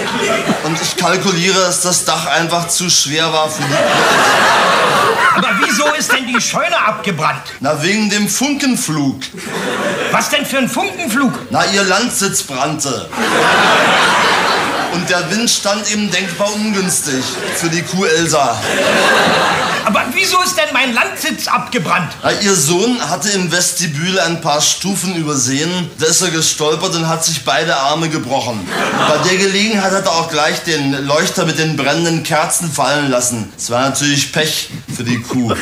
Und 0.63 0.81
ich 0.81 0.95
kalkuliere, 0.95 1.59
dass 1.59 1.81
das 1.81 2.05
Dach 2.05 2.25
einfach 2.25 2.67
zu 2.67 2.89
schwer 2.89 3.31
war 3.33 3.49
für 3.49 3.63
die 3.63 3.69
Kuh. 3.69 5.37
Aber 5.37 5.49
wieso 5.59 5.85
ist 5.93 6.11
denn 6.11 6.27
die 6.27 6.39
Scheune 6.39 6.77
abgebrannt? 6.77 7.43
Na, 7.59 7.81
wegen 7.81 8.09
dem 8.09 8.27
Funkenflug. 8.27 9.21
Was 10.11 10.29
denn 10.29 10.45
für 10.45 10.57
ein 10.57 10.69
Funkenflug? 10.69 11.33
Na, 11.49 11.65
ihr 11.65 11.83
Landsitz 11.83 12.43
brannte. 12.43 13.09
Und 14.93 15.09
der 15.09 15.29
Wind 15.31 15.49
stand 15.49 15.89
eben 15.91 16.11
denkbar 16.11 16.53
ungünstig 16.53 17.23
für 17.55 17.69
die 17.69 17.81
Kuh 17.81 18.05
Elsa. 18.05 18.59
Aber 19.85 20.03
wieso 20.13 20.41
ist 20.41 20.55
denn 20.57 20.67
mein 20.73 20.93
Landsitz 20.93 21.47
abgebrannt? 21.47 22.11
Ja, 22.23 22.31
ihr 22.31 22.55
Sohn 22.55 22.99
hatte 23.09 23.29
im 23.29 23.51
Vestibül 23.51 24.19
ein 24.19 24.41
paar 24.41 24.61
Stufen 24.61 25.15
übersehen. 25.15 25.89
Da 25.97 26.07
ist 26.07 26.21
er 26.21 26.29
gestolpert 26.29 26.95
und 26.95 27.07
hat 27.07 27.25
sich 27.25 27.43
beide 27.43 27.75
Arme 27.75 28.09
gebrochen. 28.09 28.67
Bei 29.07 29.17
der 29.29 29.37
Gelegenheit 29.37 29.91
hat 29.91 30.05
er 30.05 30.11
auch 30.11 30.29
gleich 30.29 30.61
den 30.63 31.05
Leuchter 31.05 31.45
mit 31.45 31.57
den 31.57 31.75
brennenden 31.77 32.23
Kerzen 32.23 32.71
fallen 32.71 33.09
lassen. 33.09 33.51
Es 33.57 33.69
war 33.69 33.81
natürlich 33.81 34.31
Pech 34.31 34.69
für 34.95 35.03
die 35.03 35.21
Kuh. 35.21 35.53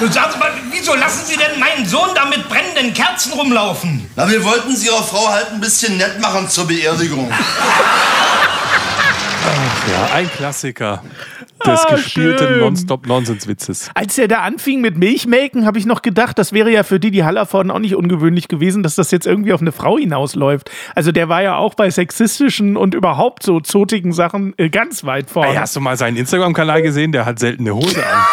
Nun 0.00 0.10
sagen 0.10 0.32
Sie 0.32 0.38
mal, 0.38 0.51
wieso 0.82 0.94
lassen 0.96 1.24
Sie 1.26 1.36
denn 1.36 1.60
meinen 1.60 1.86
Sohn 1.86 2.08
da 2.14 2.24
mit 2.24 2.48
brennenden 2.48 2.92
Kerzen 2.92 3.32
rumlaufen? 3.34 4.04
Na, 4.16 4.28
wir 4.28 4.42
wollten 4.44 4.74
sie 4.74 4.86
Ihrer 4.88 5.02
Frau 5.02 5.28
halt 5.28 5.52
ein 5.52 5.60
bisschen 5.60 5.96
nett 5.96 6.20
machen 6.20 6.48
zur 6.48 6.66
Beerdigung. 6.66 7.30
Ja, 9.90 10.14
ein 10.14 10.28
Klassiker 10.30 11.02
des 11.64 11.84
Ah, 11.86 11.94
gespielten. 11.94 12.58
Nonstop-Nonsens-Witzes. 12.58 13.90
Als 13.94 14.18
er 14.18 14.26
da 14.26 14.38
anfing 14.40 14.80
mit 14.80 14.96
Milchmelken, 14.98 15.66
habe 15.66 15.78
ich 15.78 15.86
noch 15.86 16.02
gedacht, 16.02 16.36
das 16.38 16.52
wäre 16.52 16.70
ja 16.72 16.82
für 16.82 16.98
Didi 16.98 17.18
Hallervorden 17.18 17.70
auch 17.70 17.78
nicht 17.78 17.94
ungewöhnlich 17.94 18.48
gewesen, 18.48 18.82
dass 18.82 18.96
das 18.96 19.12
jetzt 19.12 19.26
irgendwie 19.26 19.52
auf 19.52 19.60
eine 19.60 19.70
Frau 19.70 19.98
hinausläuft. 19.98 20.70
Also 20.96 21.12
der 21.12 21.28
war 21.28 21.42
ja 21.42 21.56
auch 21.56 21.74
bei 21.74 21.90
sexistischen 21.90 22.76
und 22.76 22.94
überhaupt 22.94 23.44
so 23.44 23.60
zotigen 23.60 24.12
Sachen 24.12 24.54
äh, 24.56 24.70
ganz 24.70 25.04
weit 25.04 25.30
vorne. 25.30 25.50
Ey, 25.52 25.56
hast 25.56 25.76
du 25.76 25.80
mal 25.80 25.96
seinen 25.96 26.16
Instagram-Kanal 26.16 26.82
gesehen? 26.82 27.12
Der 27.12 27.24
hat 27.26 27.38
selten 27.38 27.62
eine 27.62 27.76
Hose 27.76 28.04
an. 28.04 28.24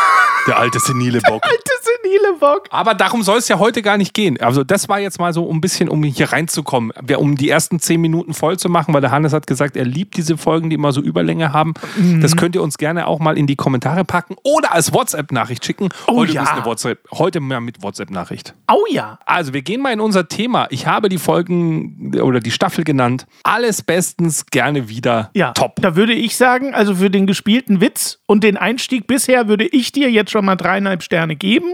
Der 0.50 0.58
alte 0.58 0.80
senile 0.80 1.22
Bock. 1.22 1.44
Alte 1.46 1.72
senile 1.84 2.34
Bock. 2.40 2.64
Aber 2.72 2.96
darum 2.96 3.22
soll 3.22 3.38
es 3.38 3.48
ja 3.50 3.60
heute 3.60 3.84
gar 3.84 3.98
nicht 3.98 4.16
gehen. 4.16 4.42
Also 4.42 4.64
das 4.64 4.90
war 4.90 5.00
jetzt 5.00 5.20
mal 5.20 5.32
so 5.32 5.48
ein 5.48 5.62
bisschen, 5.62 5.90
um 5.90 6.02
hier 6.02 6.32
reinzukommen. 6.32 6.92
Um 7.18 7.36
die 7.36 7.52
ersten 7.52 7.80
zehn 7.80 8.02
Minuten 8.02 8.34
voll 8.34 8.58
zu 8.58 8.68
machen, 8.68 8.92
weil 8.92 9.02
der 9.02 9.12
Hannes 9.12 9.32
hat 9.32 9.46
gesagt, 9.46 9.78
er 9.78 9.86
liebt 9.86 10.18
diese 10.18 10.40
Folgen, 10.40 10.72
die 10.72 10.74
immer 10.74 10.92
so 10.92 11.02
Überlänge 11.02 11.54
haben. 11.54 11.76
Mhm. 11.98 12.22
Das 12.22 12.36
könnt 12.36 12.56
ihr 12.56 12.64
uns 12.64 12.80
gerne 12.80 13.06
auch 13.06 13.20
mal 13.20 13.38
in 13.38 13.46
die 13.46 13.56
Kommentare 13.56 14.04
packen 14.06 14.38
oder 14.44 14.74
als 14.74 14.92
WhatsApp-Nachricht 14.92 15.64
schicken. 15.64 15.90
Oh 16.08 16.16
heute 16.16 16.34
ja. 16.34 16.42
eine 16.46 16.66
WhatsApp, 16.66 17.08
heute 17.12 17.42
mehr 17.42 17.62
mit 17.62 17.84
WhatsApp-Nachricht. 17.84 18.56
Oh 18.72 18.86
ja. 18.90 19.20
Also 19.28 19.54
wir 19.54 19.62
gehen 19.62 19.84
mal 19.84 19.94
in 19.94 20.00
unser 20.00 20.30
Thema. 20.30 20.66
Ich 20.72 20.88
habe 20.88 21.10
die 21.10 21.20
Folgen 21.20 22.16
oder 22.20 22.40
die 22.40 22.50
Staffel 22.50 22.84
genannt. 22.84 23.28
Alles 23.44 23.84
bestens, 23.84 24.48
gerne 24.48 24.90
wieder. 24.90 25.30
Ja, 25.36 25.52
Top. 25.52 25.76
Da 25.80 25.96
würde 25.96 26.14
ich 26.14 26.38
sagen, 26.38 26.74
also 26.74 26.96
für 26.96 27.12
den 27.12 27.28
gespielten 27.28 27.82
Witz 27.82 28.18
und 28.26 28.44
den 28.44 28.58
Einstieg 28.58 29.06
bisher 29.06 29.48
würde 29.48 29.68
ich 29.68 29.92
dir 29.92 30.10
jetzt 30.10 30.32
schon 30.32 30.39
mal 30.42 30.56
dreieinhalb 30.56 31.04
Sterne 31.04 31.36
geben. 31.36 31.74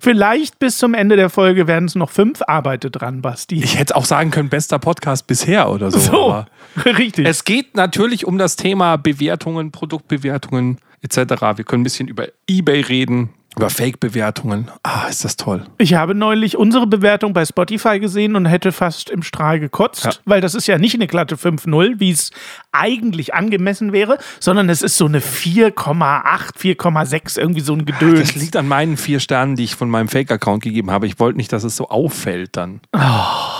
Vielleicht 0.00 0.58
bis 0.58 0.78
zum 0.78 0.94
Ende 0.94 1.16
der 1.16 1.30
Folge 1.30 1.66
werden 1.66 1.84
es 1.86 1.94
noch 1.94 2.10
fünf. 2.10 2.40
Arbeite 2.46 2.90
dran, 2.90 3.22
Basti. 3.22 3.62
Ich 3.62 3.78
hätte 3.78 3.96
auch 3.96 4.04
sagen 4.04 4.30
können, 4.30 4.48
bester 4.48 4.78
Podcast 4.78 5.26
bisher 5.26 5.70
oder 5.70 5.90
so. 5.90 5.98
so, 5.98 6.30
aber- 6.32 6.46
richtig. 6.98 7.26
Es 7.26 7.44
geht 7.44 7.74
natürlich 7.76 8.26
um 8.26 8.38
das 8.38 8.56
Thema 8.56 8.96
Bewertungen, 8.96 9.72
Produktbewertungen 9.72 10.78
etc. 11.02 11.16
Wir 11.56 11.64
können 11.64 11.80
ein 11.80 11.84
bisschen 11.84 12.08
über 12.08 12.26
eBay 12.48 12.80
reden, 12.82 13.30
über 13.56 13.68
Fake-Bewertungen. 13.68 14.70
Ah, 14.84 15.06
ist 15.08 15.24
das 15.24 15.36
toll. 15.36 15.66
Ich 15.78 15.94
habe 15.94 16.14
neulich 16.14 16.56
unsere 16.56 16.86
Bewertung 16.86 17.32
bei 17.32 17.44
Spotify 17.44 17.98
gesehen 17.98 18.36
und 18.36 18.46
hätte 18.46 18.70
fast 18.72 19.10
im 19.10 19.22
Strahl 19.22 19.58
gekotzt, 19.60 20.04
Ja. 20.04 20.10
weil 20.24 20.40
das 20.40 20.54
ist 20.54 20.66
ja 20.68 20.78
nicht 20.78 20.94
eine 20.94 21.06
glatte 21.08 21.36
5-0, 21.36 21.98
wie 21.98 22.10
es 22.12 22.30
eigentlich 22.72 23.34
angemessen 23.34 23.92
wäre, 23.92 24.18
sondern 24.38 24.68
es 24.68 24.82
ist 24.82 24.96
so 24.96 25.06
eine 25.06 25.20
4,8, 25.20 26.56
4,6, 26.56 27.38
irgendwie 27.38 27.60
so 27.60 27.72
ein 27.74 27.84
Gedöns. 27.84 28.20
Das 28.20 28.34
liegt 28.36 28.56
an 28.56 28.68
meinen 28.68 28.96
vier 28.96 29.18
Sternen, 29.20 29.56
die 29.56 29.64
ich 29.64 29.74
von 29.74 29.90
meinem 29.90 30.08
Fake-Account 30.08 30.62
gegeben 30.62 30.90
habe. 30.90 31.06
Ich 31.06 31.18
wollte 31.18 31.36
nicht, 31.36 31.52
dass 31.52 31.64
es 31.64 31.76
so 31.76 31.88
auffällt 31.88 32.56
dann. 32.56 32.80
Oh, 32.94 33.00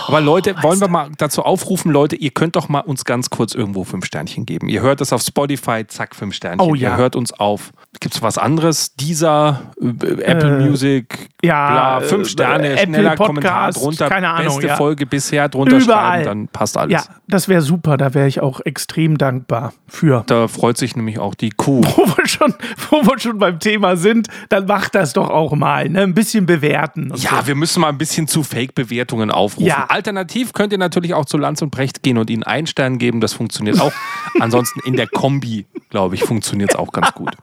Aber 0.07 0.21
Leute, 0.21 0.55
wollen 0.61 0.79
wir 0.79 0.87
mal 0.87 1.09
dazu 1.17 1.43
aufrufen, 1.43 1.91
Leute, 1.91 2.15
ihr 2.15 2.31
könnt 2.31 2.55
doch 2.55 2.69
mal 2.69 2.79
uns 2.81 3.05
ganz 3.05 3.29
kurz 3.29 3.53
irgendwo 3.53 3.83
fünf 3.83 4.05
Sternchen 4.05 4.45
geben. 4.45 4.69
Ihr 4.69 4.81
hört 4.81 5.01
es 5.01 5.13
auf 5.13 5.21
Spotify, 5.21 5.85
zack, 5.87 6.15
fünf 6.15 6.35
Sternchen. 6.35 6.69
Oh 6.69 6.75
ja. 6.75 6.91
Ihr 6.91 6.97
hört 6.97 7.15
uns 7.15 7.33
auf, 7.33 7.71
gibt 7.99 8.15
es 8.15 8.21
was 8.21 8.37
anderes? 8.37 8.95
Dieser, 8.95 9.73
äh, 9.81 10.21
Apple 10.21 10.59
Music, 10.59 11.29
ja, 11.43 11.71
bla, 11.71 11.99
äh, 11.99 12.01
fünf 12.01 12.29
Sterne, 12.29 12.69
Apple 12.71 12.85
schneller 12.85 13.15
Podcast, 13.15 13.27
Kommentar 13.27 13.71
drunter, 13.71 14.09
keine 14.09 14.29
Ahnung, 14.29 14.55
beste 14.55 14.67
ja. 14.67 14.75
Folge 14.75 15.05
bisher 15.05 15.49
drunter 15.49 15.77
Überall. 15.77 16.23
schreiben, 16.23 16.25
dann 16.25 16.47
passt 16.47 16.77
alles. 16.77 16.93
Ja, 16.93 17.15
das 17.27 17.47
wäre 17.47 17.61
super, 17.61 17.97
da 17.97 18.13
wäre 18.13 18.27
ich 18.27 18.41
auch 18.41 18.61
extrem 18.65 19.17
dankbar 19.17 19.73
für. 19.87 20.23
Da 20.27 20.47
freut 20.47 20.77
sich 20.77 20.95
nämlich 20.95 21.19
auch 21.19 21.35
die 21.35 21.49
Kuh. 21.51 21.81
Wo 21.95 22.07
wir, 22.17 22.27
schon, 22.27 22.53
wo 22.89 23.01
wir 23.03 23.19
schon 23.19 23.37
beim 23.37 23.59
Thema 23.59 23.95
sind, 23.95 24.27
dann 24.49 24.65
macht 24.65 24.95
das 24.95 25.13
doch 25.13 25.29
auch 25.29 25.53
mal, 25.53 25.89
ne? 25.89 26.01
Ein 26.01 26.13
bisschen 26.13 26.45
bewerten. 26.45 27.11
Ja, 27.15 27.45
wir 27.45 27.55
müssen 27.55 27.81
mal 27.81 27.89
ein 27.89 27.97
bisschen 27.97 28.27
zu 28.27 28.43
Fake-Bewertungen 28.43 29.29
aufrufen. 29.29 29.67
Ja. 29.67 29.85
Alternativ 29.91 30.53
könnt 30.53 30.71
ihr 30.71 30.79
natürlich 30.79 31.13
auch 31.13 31.25
zu 31.25 31.37
Lanz 31.37 31.61
und 31.61 31.69
Brecht 31.69 32.01
gehen 32.01 32.17
und 32.17 32.29
ihnen 32.29 32.43
einen 32.43 32.67
Stern 32.67 32.97
geben. 32.97 33.21
Das 33.21 33.33
funktioniert 33.33 33.79
auch. 33.79 33.91
Ansonsten 34.39 34.79
in 34.85 34.95
der 34.95 35.07
Kombi, 35.07 35.65
glaube 35.89 36.15
ich, 36.15 36.23
funktioniert 36.23 36.71
es 36.71 36.75
auch 36.75 36.91
ganz 36.91 37.13
gut. 37.13 37.35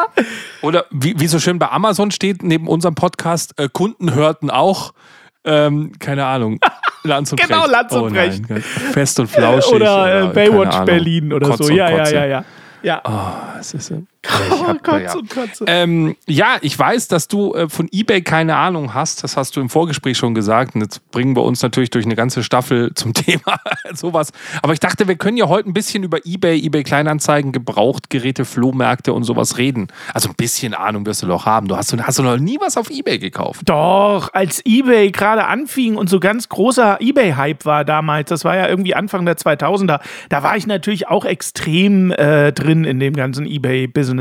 Oder 0.62 0.86
wie, 0.90 1.18
wie 1.18 1.26
so 1.28 1.38
schön 1.38 1.58
bei 1.58 1.70
Amazon 1.70 2.10
steht, 2.10 2.42
neben 2.42 2.66
unserem 2.66 2.94
Podcast, 2.94 3.58
äh, 3.58 3.68
Kunden 3.72 4.14
hörten 4.14 4.50
auch, 4.50 4.92
ähm, 5.44 5.92
keine 5.98 6.26
Ahnung, 6.26 6.58
Lanz 7.04 7.32
und 7.32 7.40
Genau, 7.40 7.60
Brecht. 7.60 7.72
Lanz 7.72 7.92
und 7.92 8.02
oh, 8.02 8.10
Brecht. 8.10 8.50
Nein, 8.50 8.62
fest 8.62 9.20
und 9.20 9.28
flauschig. 9.28 9.74
Oder, 9.74 10.06
äh, 10.06 10.20
keine 10.20 10.28
Baywatch 10.28 10.78
Berlin 10.84 11.32
oder 11.32 11.48
Kotze 11.48 11.64
so. 11.64 11.72
Ja, 11.72 11.90
ja, 11.90 12.08
ja, 12.08 12.24
ja. 12.26 12.44
Ja. 12.82 13.54
Das 13.56 13.74
ist, 13.74 13.90
äh, 13.90 13.94
Oh, 13.94 14.11
ich 14.24 14.30
hab- 14.62 14.82
Kotze 14.84 15.02
ja. 15.02 15.14
und 15.14 15.30
Kotze. 15.30 15.64
Ähm, 15.66 16.16
ja, 16.28 16.56
ich 16.60 16.78
weiß, 16.78 17.08
dass 17.08 17.28
du 17.28 17.54
äh, 17.54 17.68
von 17.68 17.88
eBay 17.90 18.22
keine 18.22 18.56
Ahnung 18.56 18.94
hast. 18.94 19.24
Das 19.24 19.36
hast 19.36 19.56
du 19.56 19.60
im 19.60 19.68
Vorgespräch 19.68 20.16
schon 20.16 20.34
gesagt. 20.34 20.74
Und 20.74 20.82
jetzt 20.82 21.10
bringen 21.10 21.34
wir 21.36 21.42
uns 21.42 21.62
natürlich 21.62 21.90
durch 21.90 22.04
eine 22.04 22.14
ganze 22.14 22.42
Staffel 22.44 22.92
zum 22.94 23.14
Thema 23.14 23.58
sowas. 23.92 24.32
Aber 24.62 24.72
ich 24.72 24.80
dachte, 24.80 25.08
wir 25.08 25.16
können 25.16 25.36
ja 25.36 25.48
heute 25.48 25.68
ein 25.68 25.72
bisschen 25.74 26.04
über 26.04 26.18
eBay, 26.24 26.64
eBay 26.64 26.82
Kleinanzeigen, 26.84 27.52
Gebrauchtgeräte, 27.52 28.44
Flohmärkte 28.44 29.12
und 29.12 29.24
sowas 29.24 29.58
reden. 29.58 29.88
Also 30.14 30.28
ein 30.28 30.34
bisschen 30.36 30.74
Ahnung 30.74 31.04
wirst 31.06 31.22
du 31.22 31.26
doch 31.26 31.44
haben. 31.46 31.66
Du 31.68 31.76
hast, 31.76 31.92
hast 32.00 32.18
du 32.18 32.22
noch 32.22 32.38
nie 32.38 32.58
was 32.60 32.76
auf 32.76 32.90
eBay 32.90 33.18
gekauft. 33.18 33.62
Doch, 33.68 34.30
als 34.32 34.62
eBay 34.64 35.10
gerade 35.10 35.46
anfing 35.46 35.96
und 35.96 36.08
so 36.08 36.20
ganz 36.20 36.48
großer 36.48 36.98
eBay-Hype 37.00 37.64
war 37.64 37.84
damals, 37.84 38.28
das 38.28 38.44
war 38.44 38.56
ja 38.56 38.68
irgendwie 38.68 38.94
Anfang 38.94 39.26
der 39.26 39.36
2000er, 39.36 40.00
da 40.28 40.42
war 40.42 40.56
ich 40.56 40.66
natürlich 40.66 41.08
auch 41.08 41.24
extrem 41.24 42.12
äh, 42.12 42.52
drin 42.52 42.84
in 42.84 43.00
dem 43.00 43.14
ganzen 43.14 43.46
eBay-Business. 43.46 44.11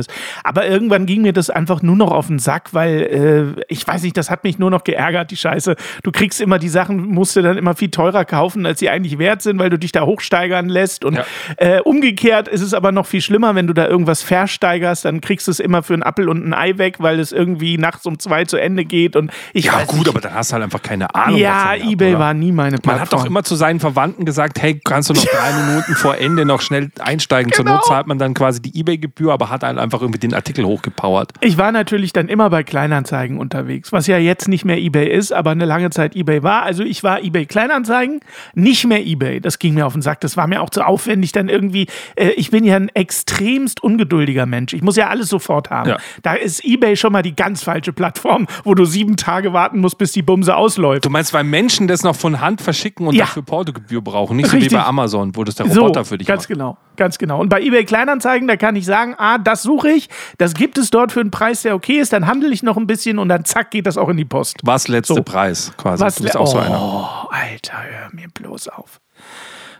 Aber 0.43 0.67
irgendwann 0.67 1.05
ging 1.05 1.21
mir 1.21 1.33
das 1.33 1.50
einfach 1.50 1.81
nur 1.81 1.95
noch 1.95 2.12
auf 2.12 2.27
den 2.27 2.39
Sack, 2.39 2.74
weil 2.74 3.55
äh, 3.57 3.63
ich 3.67 3.88
weiß 3.88 4.03
nicht, 4.03 4.17
das 4.17 4.29
hat 4.29 4.43
mich 4.43 4.60
nur 4.60 4.69
noch 4.71 4.83
geärgert, 4.83 5.31
die 5.31 5.38
Scheiße. 5.38 5.75
Du 6.03 6.12
kriegst 6.12 6.41
immer 6.41 6.60
die 6.60 6.69
Sachen, 6.69 7.05
musst 7.05 7.36
du 7.36 7.41
dann 7.41 7.57
immer 7.57 7.75
viel 7.75 7.89
teurer 7.91 8.25
kaufen, 8.25 8.65
als 8.65 8.79
sie 8.79 8.89
eigentlich 8.89 9.17
wert 9.17 9.41
sind, 9.41 9.60
weil 9.60 9.69
du 9.69 9.77
dich 9.79 9.91
da 9.91 10.01
hochsteigern 10.05 10.69
lässt. 10.69 11.03
Und 11.05 11.15
Ja. 11.15 11.25
äh, 11.57 11.79
umgekehrt 11.81 12.48
ist 12.48 12.62
es 12.62 12.74
aber 12.74 12.91
noch 12.91 13.05
viel 13.05 13.21
schlimmer, 13.21 13.55
wenn 13.55 13.67
du 13.67 13.74
da 13.74 13.88
irgendwas 13.88 14.21
versteigerst, 14.21 15.05
dann 15.05 15.21
kriegst 15.21 15.48
du 15.48 15.51
es 15.51 15.60
immer 15.60 15.83
für 15.83 15.93
einen 15.93 16.03
Appel 16.03 16.29
und 16.29 16.45
ein 16.48 16.53
Ei 16.53 16.77
weg, 16.77 16.98
weil 17.00 17.19
es 17.19 17.31
irgendwie 17.31 17.77
nachts 17.77 18.05
um 18.05 18.19
zwei 18.19 18.45
zu 18.45 18.57
Ende 18.57 18.86
geht. 18.86 19.15
Und 19.15 19.31
ich 19.53 19.65
Ja, 19.65 19.83
gut, 19.86 20.00
nicht. 20.00 20.10
aber 20.10 20.21
dann 20.21 20.33
hast 20.33 20.51
du 20.51 20.53
halt 20.55 20.63
einfach 20.63 20.81
keine 20.81 21.13
Ahnung. 21.15 21.39
Ja, 21.39 21.74
davon 21.75 21.89
eBay 21.91 22.10
oder? 22.12 22.19
war 22.19 22.33
nie 22.33 22.51
meine 22.51 22.77
Plattform. 22.77 22.93
Man 22.93 23.01
hat 23.01 23.13
doch 23.13 23.25
immer 23.25 23.43
zu 23.43 23.55
seinen 23.55 23.79
Verwandten 23.79 24.25
gesagt, 24.25 24.62
hey, 24.62 24.79
kannst 24.83 25.10
du 25.10 25.13
noch 25.13 25.25
drei 25.25 25.51
Minuten 25.53 25.95
vor 25.95 26.17
Ende 26.17 26.45
noch 26.45 26.62
schnell 26.62 26.91
einsteigen? 27.00 27.51
Zur 27.51 27.65
Genau. 27.65 27.75
Not 27.75 27.86
zahlt 27.86 28.07
man 28.07 28.17
dann 28.17 28.33
quasi 28.33 28.60
die 28.62 28.79
eBay-Gebühr, 28.79 29.31
aber 29.31 29.50
hat 29.51 29.62
halt 29.63 29.77
einfach 29.82 30.02
irgendwie 30.02 30.20
den 30.20 30.34
Artikel 30.34 30.66
hochgepowert. 30.66 31.32
Ich 31.42 31.58
war 31.58 31.72
natürlich 31.72 32.14
dann 32.14 32.28
immer 32.30 32.50
bei 32.50 32.64
Kleinanzeigen 32.64 33.38
unterwegs, 33.38 33.92
was 33.92 34.08
ja 34.08 34.18
jetzt 34.18 34.48
nicht 34.48 34.66
mehr 34.66 34.78
eBay 34.78 35.10
ist, 35.12 35.32
aber 35.34 35.52
eine 35.52 35.66
lange 35.66 35.90
Zeit 35.90 36.16
eBay 36.16 36.44
war. 36.44 36.64
Also 36.64 36.84
ich 36.84 37.04
war 37.04 37.22
eBay 37.24 37.46
Kleinanzeigen, 37.46 38.20
nicht 38.54 38.86
mehr 38.88 39.06
eBay. 39.06 39.40
Das 39.42 39.60
ging 39.60 39.74
mir 39.74 39.86
auf 39.86 39.94
den 39.94 40.02
Sack. 40.02 40.22
Das 40.22 40.38
war 40.38 40.48
mir 40.48 40.62
auch 40.62 40.70
zu 40.70 40.86
aufwendig. 40.86 41.32
Dann 41.32 41.50
irgendwie, 41.50 41.88
äh, 42.16 42.30
ich 42.32 42.52
bin 42.52 42.64
ja 42.64 42.76
ein 42.76 42.90
extremst 42.90 43.84
ungeduldiger 43.84 44.46
Mensch. 44.46 44.74
Ich 44.74 44.82
muss 44.82 44.96
ja 44.96 45.08
alles 45.10 45.30
sofort 45.30 45.70
haben. 45.70 45.90
Ja. 45.90 45.98
Da 46.24 46.34
ist 46.34 46.64
eBay 46.66 46.96
schon 46.96 47.12
mal 47.12 47.22
die 47.22 47.36
ganz 47.36 47.64
falsche 47.64 47.94
Plattform, 47.94 48.48
wo 48.64 48.74
du 48.76 48.86
sieben 48.86 49.18
Tage 49.18 49.54
warten 49.54 49.80
musst, 49.80 49.98
bis 49.98 50.12
die 50.12 50.22
Bumse 50.22 50.56
ausläuft. 50.56 51.06
Du 51.06 51.10
meinst, 51.10 51.34
weil 51.34 51.44
Menschen 51.44 51.88
das 51.88 52.04
noch 52.04 52.16
von 52.16 52.42
Hand 52.42 52.62
verschicken 52.62 53.08
und 53.08 53.16
Ja. 53.16 53.26
dafür 53.26 53.44
Portogebühr 53.44 54.02
brauchen, 54.02 54.38
nicht 54.38 54.48
so 54.50 54.56
Richtig. 54.58 54.72
wie 54.72 54.76
bei 54.76 54.84
Amazon, 54.84 55.36
wo 55.36 55.44
das 55.44 55.56
der 55.56 55.66
Roboter 55.68 56.06
für 56.06 56.18
dich 56.18 56.28
ganz 56.28 56.44
macht. 56.44 56.50
genau, 56.50 56.78
ganz 56.98 57.18
genau. 57.18 57.40
Und 57.40 57.50
bei 57.50 57.62
eBay 57.62 57.86
Kleinanzeigen, 57.86 58.48
da 58.48 58.56
kann 58.58 58.76
ich 58.76 58.86
sagen, 58.86 59.16
ah, 59.18 59.38
das 59.38 59.64
suche 59.72 59.90
ich, 59.90 60.10
das 60.38 60.54
gibt 60.54 60.78
es 60.78 60.90
dort 60.90 61.12
für 61.13 61.22
einen 61.22 61.32
Preis, 61.32 61.62
der 61.62 61.75
okay 61.75 62.00
ist, 62.00 62.12
dann 62.12 62.28
handle 62.28 62.51
ich 62.51 62.62
noch 62.62 62.75
ein 62.75 62.88
bisschen 62.88 63.20
und 63.20 63.30
dann 63.30 63.46
zack 63.46 63.72
geht 63.72 63.88
das 63.88 63.98
auch 63.98 64.10
in 64.10 64.18
die 64.18 64.25
Post. 64.25 64.58
Was 64.63 64.90
letzte 64.90 65.16
So. 65.16 65.24
Preis 65.24 65.72
quasi. 65.78 66.04
Was 66.04 66.16
du 66.16 66.24
bist 66.24 66.36
auch 66.36 66.48
so 66.48 66.58
oh, 66.58 66.62
einer. 66.62 67.28
Alter, 67.32 67.78
hör 67.84 68.10
mir 68.12 68.28
bloß 68.34 68.68
auf. 68.68 69.00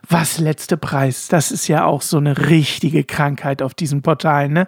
Was 0.08 0.40
letzte 0.40 0.78
Preis? 0.78 1.28
Das 1.28 1.52
ist 1.52 1.68
ja 1.68 1.86
auch 1.86 2.02
so 2.02 2.18
eine 2.18 2.50
richtige 2.50 3.04
Krankheit 3.04 3.62
auf 3.62 3.74
diesem 3.74 4.02
Portal, 4.02 4.50
ne? 4.50 4.68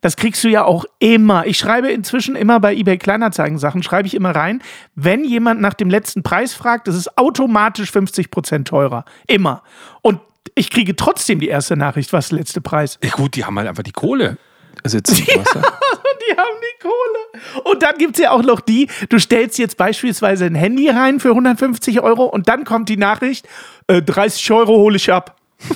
Das 0.00 0.16
kriegst 0.16 0.44
du 0.44 0.48
ja 0.48 0.64
auch 0.64 0.84
immer. 0.98 1.46
Ich 1.46 1.56
schreibe 1.56 1.90
inzwischen 1.90 2.36
immer 2.36 2.60
bei 2.60 2.74
eBay 2.74 2.98
Kleinanzeigen 2.98 3.58
Sachen, 3.58 3.82
schreibe 3.82 4.06
ich 4.06 4.14
immer 4.14 4.36
rein. 4.36 4.62
Wenn 4.94 5.24
jemand 5.24 5.62
nach 5.62 5.72
dem 5.72 5.88
letzten 5.88 6.22
Preis 6.22 6.52
fragt, 6.52 6.88
das 6.88 6.94
ist 6.94 7.16
automatisch 7.16 7.90
50% 7.90 8.64
teurer. 8.64 9.06
Immer. 9.26 9.62
Und 10.02 10.20
ich 10.54 10.70
kriege 10.70 10.94
trotzdem 10.96 11.40
die 11.40 11.48
erste 11.48 11.76
Nachricht, 11.76 12.12
was 12.12 12.28
der 12.28 12.38
letzte 12.38 12.60
Preis. 12.60 12.98
Ja, 13.02 13.10
gut, 13.10 13.36
die 13.36 13.44
haben 13.44 13.58
halt 13.58 13.68
einfach 13.68 13.82
die 13.82 13.92
Kohle 13.92 14.36
sitzen. 14.84 15.16
weißt 15.26 15.54
du? 15.54 15.60
Die 15.60 16.36
haben 16.36 16.56
die 16.60 16.82
Kohle. 16.82 17.64
Und 17.64 17.82
dann 17.82 17.96
gibt 17.98 18.16
es 18.16 18.22
ja 18.22 18.30
auch 18.30 18.42
noch 18.42 18.60
die, 18.60 18.88
du 19.08 19.18
stellst 19.18 19.58
jetzt 19.58 19.76
beispielsweise 19.76 20.46
ein 20.46 20.54
Handy 20.54 20.88
rein 20.88 21.20
für 21.20 21.30
150 21.30 22.00
Euro 22.00 22.24
und 22.24 22.48
dann 22.48 22.64
kommt 22.64 22.88
die 22.88 22.96
Nachricht, 22.96 23.46
äh, 23.88 24.02
30 24.02 24.50
Euro 24.52 24.76
hole 24.76 24.96
ich 24.96 25.12
ab. 25.12 25.36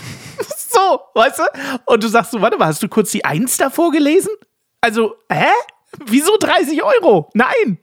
so, 0.57 1.01
weißt 1.15 1.39
du? 1.39 1.43
Und 1.87 2.03
du 2.03 2.09
sagst 2.09 2.33
so, 2.33 2.41
warte 2.41 2.57
mal, 2.57 2.67
hast 2.67 2.83
du 2.83 2.89
kurz 2.89 3.11
die 3.11 3.25
Eins 3.25 3.57
davor 3.57 3.91
gelesen? 3.91 4.31
Also, 4.81 5.17
hä? 5.31 5.49
Wieso 6.07 6.37
30 6.39 6.83
Euro? 6.83 7.31
Nein. 7.35 7.79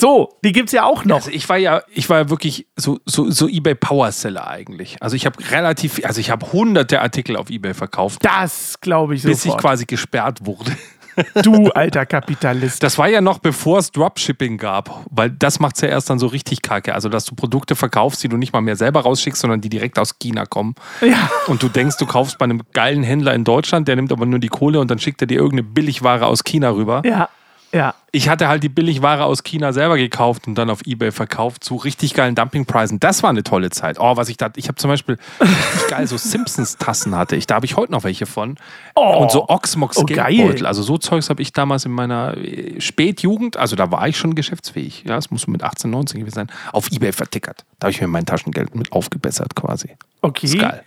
So, 0.00 0.38
die 0.44 0.52
gibt's 0.52 0.70
ja 0.70 0.84
auch 0.84 1.04
noch. 1.04 1.16
Also 1.16 1.30
ich 1.32 1.48
war 1.48 1.56
ja, 1.56 1.82
ich 1.92 2.08
war 2.08 2.18
ja 2.18 2.30
wirklich 2.30 2.68
so, 2.76 3.00
so, 3.04 3.32
so 3.32 3.48
eBay 3.48 3.74
Powerseller 3.74 4.46
eigentlich. 4.46 4.96
Also 5.00 5.16
ich 5.16 5.26
habe 5.26 5.36
relativ, 5.50 6.00
also 6.04 6.20
ich 6.20 6.30
habe 6.30 6.52
hunderte 6.52 7.02
Artikel 7.02 7.36
auf 7.36 7.50
eBay 7.50 7.74
verkauft, 7.74 8.24
Das 8.24 8.80
glaube 8.80 9.16
ich 9.16 9.24
bis 9.24 9.44
ich 9.44 9.56
quasi 9.56 9.86
gesperrt 9.86 10.46
wurde. 10.46 10.70
Du 11.42 11.68
alter 11.70 12.06
Kapitalist. 12.06 12.80
Das 12.80 12.96
war 12.96 13.08
ja 13.08 13.20
noch 13.20 13.40
bevor 13.40 13.80
es 13.80 13.90
Dropshipping 13.90 14.56
gab, 14.56 15.04
weil 15.10 15.30
das 15.30 15.58
macht 15.58 15.74
es 15.74 15.80
ja 15.82 15.88
erst 15.88 16.08
dann 16.10 16.20
so 16.20 16.28
richtig 16.28 16.62
kacke. 16.62 16.94
Also, 16.94 17.08
dass 17.08 17.24
du 17.24 17.34
Produkte 17.34 17.74
verkaufst, 17.74 18.22
die 18.22 18.28
du 18.28 18.36
nicht 18.36 18.52
mal 18.52 18.60
mehr 18.60 18.76
selber 18.76 19.00
rausschickst, 19.00 19.40
sondern 19.40 19.60
die 19.60 19.68
direkt 19.68 19.98
aus 19.98 20.20
China 20.20 20.46
kommen. 20.46 20.76
Ja. 21.00 21.28
Und 21.48 21.60
du 21.60 21.68
denkst, 21.68 21.96
du 21.96 22.06
kaufst 22.06 22.38
bei 22.38 22.44
einem 22.44 22.62
geilen 22.72 23.02
Händler 23.02 23.34
in 23.34 23.42
Deutschland, 23.42 23.88
der 23.88 23.96
nimmt 23.96 24.12
aber 24.12 24.26
nur 24.26 24.38
die 24.38 24.46
Kohle 24.46 24.78
und 24.78 24.92
dann 24.92 25.00
schickt 25.00 25.20
er 25.20 25.26
dir 25.26 25.38
irgendeine 25.38 25.64
Billigware 25.64 26.24
aus 26.24 26.44
China 26.44 26.70
rüber. 26.70 27.02
Ja, 27.04 27.28
ja. 27.72 27.94
Ich 28.10 28.28
hatte 28.30 28.48
halt 28.48 28.62
die 28.62 28.68
Billigware 28.70 29.24
aus 29.24 29.42
China 29.44 29.72
selber 29.74 29.96
gekauft 29.98 30.46
und 30.46 30.54
dann 30.54 30.70
auf 30.70 30.80
Ebay 30.86 31.12
verkauft 31.12 31.62
zu 31.62 31.76
richtig 31.76 32.14
geilen 32.14 32.34
Dumpingpreisen. 32.34 32.98
Das 33.00 33.22
war 33.22 33.30
eine 33.30 33.42
tolle 33.42 33.68
Zeit. 33.70 33.98
Oh, 34.00 34.16
was 34.16 34.30
ich 34.30 34.38
da, 34.38 34.50
ich 34.56 34.68
habe 34.68 34.76
zum 34.76 34.88
Beispiel 34.88 35.18
richtig 35.40 35.88
geil 35.88 36.06
so 36.06 36.16
Simpsons-Tassen 36.16 37.14
hatte 37.14 37.36
ich. 37.36 37.46
Da 37.46 37.56
habe 37.56 37.66
ich 37.66 37.76
heute 37.76 37.92
noch 37.92 38.04
welche 38.04 38.24
von. 38.26 38.56
und 38.94 39.30
so 39.30 39.48
Oxmox 39.48 39.98
Oh. 39.98 40.04
Geldbeutel. 40.04 40.66
Also 40.66 40.82
so 40.82 40.96
Zeugs 40.98 41.28
habe 41.28 41.42
ich 41.42 41.52
damals 41.52 41.84
in 41.84 41.92
meiner 41.92 42.36
äh, 42.38 42.80
Spätjugend, 42.80 43.56
also 43.58 43.76
da 43.76 43.90
war 43.90 44.08
ich 44.08 44.16
schon 44.16 44.34
geschäftsfähig. 44.34 45.04
Ja, 45.06 45.18
es 45.18 45.30
muss 45.30 45.42
so 45.42 45.50
mit 45.50 45.62
18, 45.62 45.90
19 45.90 46.20
gewesen 46.20 46.34
sein. 46.34 46.50
Auf 46.72 46.90
Ebay 46.90 47.12
vertickert. 47.12 47.64
Da 47.78 47.86
habe 47.86 47.92
ich 47.92 48.00
mir 48.00 48.08
mein 48.08 48.24
Taschengeld 48.24 48.74
mit 48.74 48.92
aufgebessert 48.92 49.54
quasi. 49.54 49.96
Okay. 50.22 50.46
Ist 50.46 50.58
geil. 50.58 50.82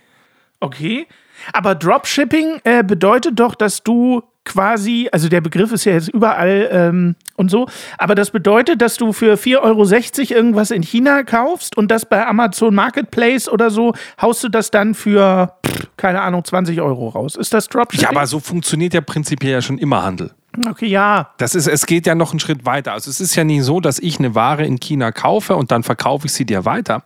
Okay. 0.58 1.06
Aber 1.52 1.74
Dropshipping 1.74 2.60
äh, 2.64 2.82
bedeutet 2.84 3.38
doch, 3.40 3.54
dass 3.54 3.82
du 3.82 4.22
quasi, 4.44 5.08
also 5.12 5.28
der 5.28 5.40
Begriff 5.40 5.72
ist 5.72 5.84
ja 5.84 5.92
jetzt 5.92 6.08
überall 6.08 6.68
ähm, 6.72 7.16
und 7.36 7.50
so, 7.50 7.66
aber 7.98 8.14
das 8.14 8.30
bedeutet, 8.30 8.82
dass 8.82 8.96
du 8.96 9.12
für 9.12 9.34
4,60 9.34 9.58
Euro 9.60 10.36
irgendwas 10.36 10.70
in 10.70 10.82
China 10.82 11.22
kaufst 11.22 11.76
und 11.76 11.90
das 11.90 12.06
bei 12.06 12.26
Amazon 12.26 12.74
Marketplace 12.74 13.48
oder 13.48 13.70
so, 13.70 13.94
haust 14.20 14.44
du 14.44 14.48
das 14.48 14.70
dann 14.70 14.94
für, 14.94 15.54
keine 15.96 16.20
Ahnung, 16.22 16.44
20 16.44 16.80
Euro 16.80 17.08
raus. 17.08 17.36
Ist 17.36 17.54
das 17.54 17.68
Dropshipping? 17.68 18.02
Ja, 18.02 18.10
aber 18.10 18.26
so 18.26 18.40
funktioniert 18.40 18.94
ja 18.94 19.00
prinzipiell 19.00 19.52
ja 19.52 19.62
schon 19.62 19.78
immer 19.78 20.02
Handel. 20.02 20.32
Okay, 20.68 20.86
ja. 20.86 21.30
Das 21.38 21.54
ist, 21.54 21.66
es 21.66 21.86
geht 21.86 22.06
ja 22.06 22.14
noch 22.14 22.32
einen 22.32 22.40
Schritt 22.40 22.66
weiter. 22.66 22.92
Also 22.92 23.10
es 23.10 23.20
ist 23.20 23.34
ja 23.36 23.44
nicht 23.44 23.64
so, 23.64 23.80
dass 23.80 23.98
ich 23.98 24.18
eine 24.18 24.34
Ware 24.34 24.64
in 24.66 24.80
China 24.80 25.10
kaufe 25.10 25.56
und 25.56 25.70
dann 25.70 25.82
verkaufe 25.82 26.26
ich 26.26 26.32
sie 26.32 26.44
dir 26.44 26.66
weiter, 26.66 27.04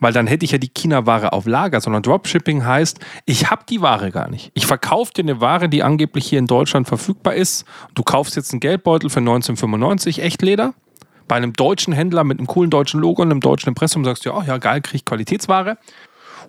weil 0.00 0.12
dann 0.12 0.26
hätte 0.26 0.44
ich 0.44 0.52
ja 0.52 0.58
die 0.58 0.68
China-Ware 0.68 1.32
auf 1.32 1.46
Lager, 1.46 1.80
sondern 1.80 2.02
Dropshipping 2.02 2.64
heißt, 2.64 3.00
ich 3.24 3.50
habe 3.50 3.62
die 3.68 3.80
Ware 3.80 4.10
gar 4.10 4.28
nicht. 4.28 4.50
Ich 4.54 4.66
verkaufe 4.66 5.12
dir 5.14 5.22
eine 5.22 5.40
Ware, 5.40 5.70
die 5.70 5.82
angeblich 5.82 6.26
hier 6.26 6.38
in 6.38 6.46
Deutschland 6.46 6.86
verfügbar 6.86 7.34
ist. 7.34 7.64
Du 7.94 8.02
kaufst 8.02 8.36
jetzt 8.36 8.52
einen 8.52 8.60
Geldbeutel 8.60 9.08
für 9.08 9.20
1995, 9.20 10.20
Echtleder. 10.20 10.74
Bei 11.26 11.36
einem 11.36 11.54
deutschen 11.54 11.94
Händler 11.94 12.22
mit 12.22 12.38
einem 12.38 12.46
coolen 12.46 12.70
deutschen 12.70 13.00
Logo 13.00 13.22
und 13.22 13.30
einem 13.30 13.40
deutschen 13.40 13.70
Impressum 13.70 14.04
sagst 14.04 14.26
du, 14.26 14.30
ja, 14.30 14.42
ja 14.42 14.58
geil, 14.58 14.82
krieg 14.82 14.96
ich 14.96 15.04
Qualitätsware. 15.06 15.78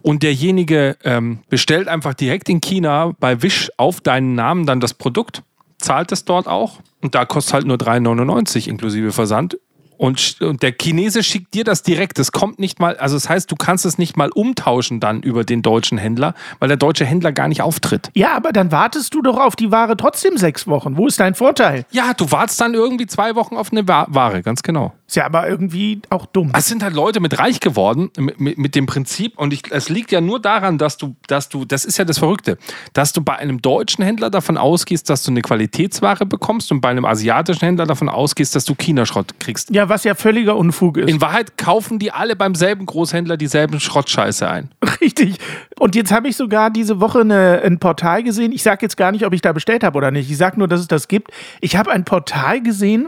Und 0.02 0.22
derjenige 0.22 0.98
ähm, 1.06 1.40
bestellt 1.50 1.88
einfach 1.88 2.14
direkt 2.14 2.50
in 2.50 2.60
China 2.60 3.14
bei 3.20 3.42
Wish 3.42 3.72
auf 3.78 4.02
deinen 4.02 4.36
Namen 4.36 4.66
dann 4.66 4.82
das 4.82 4.94
Produkt, 4.94 5.44
zahlt 5.78 6.12
es 6.12 6.26
dort 6.26 6.48
auch 6.48 6.80
und 7.02 7.16
da 7.16 7.26
kostet 7.26 7.54
halt 7.54 7.68
nur 7.68 7.78
3,99 7.78 8.68
inklusive 8.68 9.12
Versand. 9.12 9.58
Und, 9.98 10.38
und 10.42 10.62
der 10.64 10.74
Chinese 10.74 11.24
schickt 11.24 11.54
dir 11.54 11.64
das 11.64 11.84
direkt. 11.84 12.20
Das 12.20 12.32
kommt 12.32 12.60
nicht 12.60 12.80
mal, 12.80 12.98
also 12.98 13.16
das 13.16 13.30
heißt, 13.30 13.52
du 13.52 13.56
kannst 13.56 13.86
es 13.86 13.98
nicht 13.98 14.18
mal 14.18 14.30
umtauschen 14.30 15.00
dann 15.00 15.22
über 15.22 15.44
den 15.44 15.62
deutschen 15.62 15.98
Händler, 15.98 16.34
weil 16.60 16.68
der 16.68 16.78
deutsche 16.78 17.06
Händler 17.06 17.32
gar 17.32 17.48
nicht 17.48 17.62
auftritt. 17.62 18.12
Ja, 18.14 18.36
aber 18.36 18.52
dann 18.52 18.72
wartest 18.72 19.14
du 19.14 19.22
doch 19.22 19.38
auf 19.38 19.56
die 19.56 19.72
Ware 19.72 19.96
trotzdem 19.98 20.38
sechs 20.38 20.68
Wochen. 20.68 20.98
Wo 20.98 21.08
ist 21.08 21.20
dein 21.20 21.36
Vorteil? 21.36 21.86
Ja, 21.92 22.14
du 22.14 22.32
wartest 22.32 22.60
dann 22.62 22.74
irgendwie 22.74 23.08
zwei 23.08 23.36
Wochen 23.36 23.56
auf 23.56 23.72
eine 23.72 23.88
Wa- 23.88 24.08
Ware, 24.10 24.42
ganz 24.42 24.64
genau. 24.64 24.94
Ist 25.08 25.16
ja 25.18 25.26
aber 25.26 25.48
irgendwie 25.48 26.02
auch 26.10 26.26
dumm. 26.26 26.52
Es 26.58 26.66
sind 26.68 26.82
halt 26.84 26.96
Leute 26.96 27.20
mit 27.20 27.38
reich 27.38 27.60
geworden 27.60 28.10
mit, 28.18 28.40
mit, 28.40 28.58
mit 28.58 28.76
dem 28.76 28.88
Prinzip 28.88 29.38
und 29.38 29.54
ich, 29.54 29.64
es 29.70 29.90
liegt 29.90 30.12
ja 30.12 30.20
nur 30.20 30.42
daran, 30.42 30.78
dass 30.78 30.98
du, 30.98 31.16
dass 31.28 31.50
du, 31.50 31.64
das 31.64 31.86
ist 31.86 31.98
ja 31.98 32.06
das 32.06 32.18
Verrückte, 32.20 32.58
dass 32.94 33.14
du 33.14 33.22
bei 33.22 33.36
einem 33.36 33.62
deutschen 33.62 34.04
Händler 34.04 34.30
davon 34.30 34.58
ausgehst, 34.58 35.10
dass 35.10 35.24
du 35.24 35.32
eine 35.32 35.42
Qualitätsware 35.42 36.26
bekommst 36.26 36.72
und 36.72 36.82
bei 36.82 36.90
einem 36.90 37.06
asiatischen 37.06 37.66
Händler 37.66 37.86
davon 37.86 38.10
ausgehst, 38.10 38.56
dass 38.56 38.66
du 38.66 38.74
China-Schrott 38.76 39.40
kriegst. 39.40 39.70
Ja, 39.70 39.85
was 39.90 40.04
ja 40.04 40.16
völliger 40.16 40.56
Unfug 40.56 40.98
ist. 40.98 41.10
In 41.10 41.22
Wahrheit 41.22 41.58
kaufen 41.58 42.00
die 42.00 42.12
alle 42.12 42.36
beim 42.36 42.56
selben 42.56 42.86
Großhändler 42.86 43.38
dieselben 43.38 43.80
Schrottscheiße 43.80 44.48
ein. 44.50 44.70
Richtig. 45.02 45.38
Und 45.80 45.96
jetzt 45.96 46.12
habe 46.12 46.28
ich 46.28 46.36
sogar 46.36 46.70
diese 46.70 47.00
Woche 47.00 47.22
eine, 47.22 47.62
ein 47.64 47.80
Portal 47.80 48.24
gesehen. 48.24 48.52
Ich 48.52 48.64
sage 48.64 48.80
jetzt 48.82 48.98
gar 48.98 49.12
nicht, 49.12 49.26
ob 49.26 49.34
ich 49.34 49.42
da 49.42 49.54
bestellt 49.54 49.84
habe 49.84 49.98
oder 49.98 50.12
nicht. 50.12 50.30
Ich 50.30 50.38
sage 50.38 50.58
nur, 50.58 50.68
dass 50.68 50.80
es 50.80 50.88
das 50.88 51.08
gibt. 51.08 51.32
Ich 51.62 51.76
habe 51.76 51.92
ein 51.92 52.06
Portal 52.06 52.62
gesehen. 52.62 53.08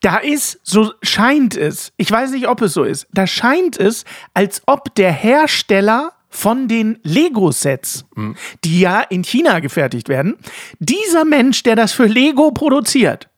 Da 0.00 0.18
ist, 0.18 0.60
so 0.62 0.92
scheint 1.02 1.56
es, 1.56 1.92
ich 1.96 2.10
weiß 2.10 2.32
nicht, 2.32 2.46
ob 2.46 2.60
es 2.60 2.74
so 2.74 2.82
ist, 2.84 3.06
da 3.12 3.26
scheint 3.26 3.80
es, 3.80 4.04
als 4.34 4.60
ob 4.66 4.94
der 4.96 5.10
Hersteller 5.10 6.12
von 6.34 6.68
den 6.68 6.98
Lego-Sets, 7.04 8.04
die 8.64 8.80
ja 8.80 9.00
in 9.00 9.22
China 9.22 9.60
gefertigt 9.60 10.08
werden, 10.08 10.36
dieser 10.80 11.24
Mensch, 11.24 11.62
der 11.62 11.76
das 11.76 11.92
für 11.92 12.06
Lego 12.06 12.50
produziert, 12.50 13.28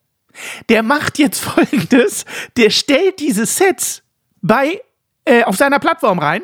der 0.69 0.83
macht 0.83 1.19
jetzt 1.19 1.39
folgendes: 1.43 2.25
Der 2.55 2.69
stellt 2.69 3.19
diese 3.19 3.45
Sets 3.45 4.03
bei, 4.41 4.81
äh, 5.25 5.43
auf 5.43 5.55
seiner 5.55 5.79
Plattform 5.79 6.19
rein. 6.19 6.43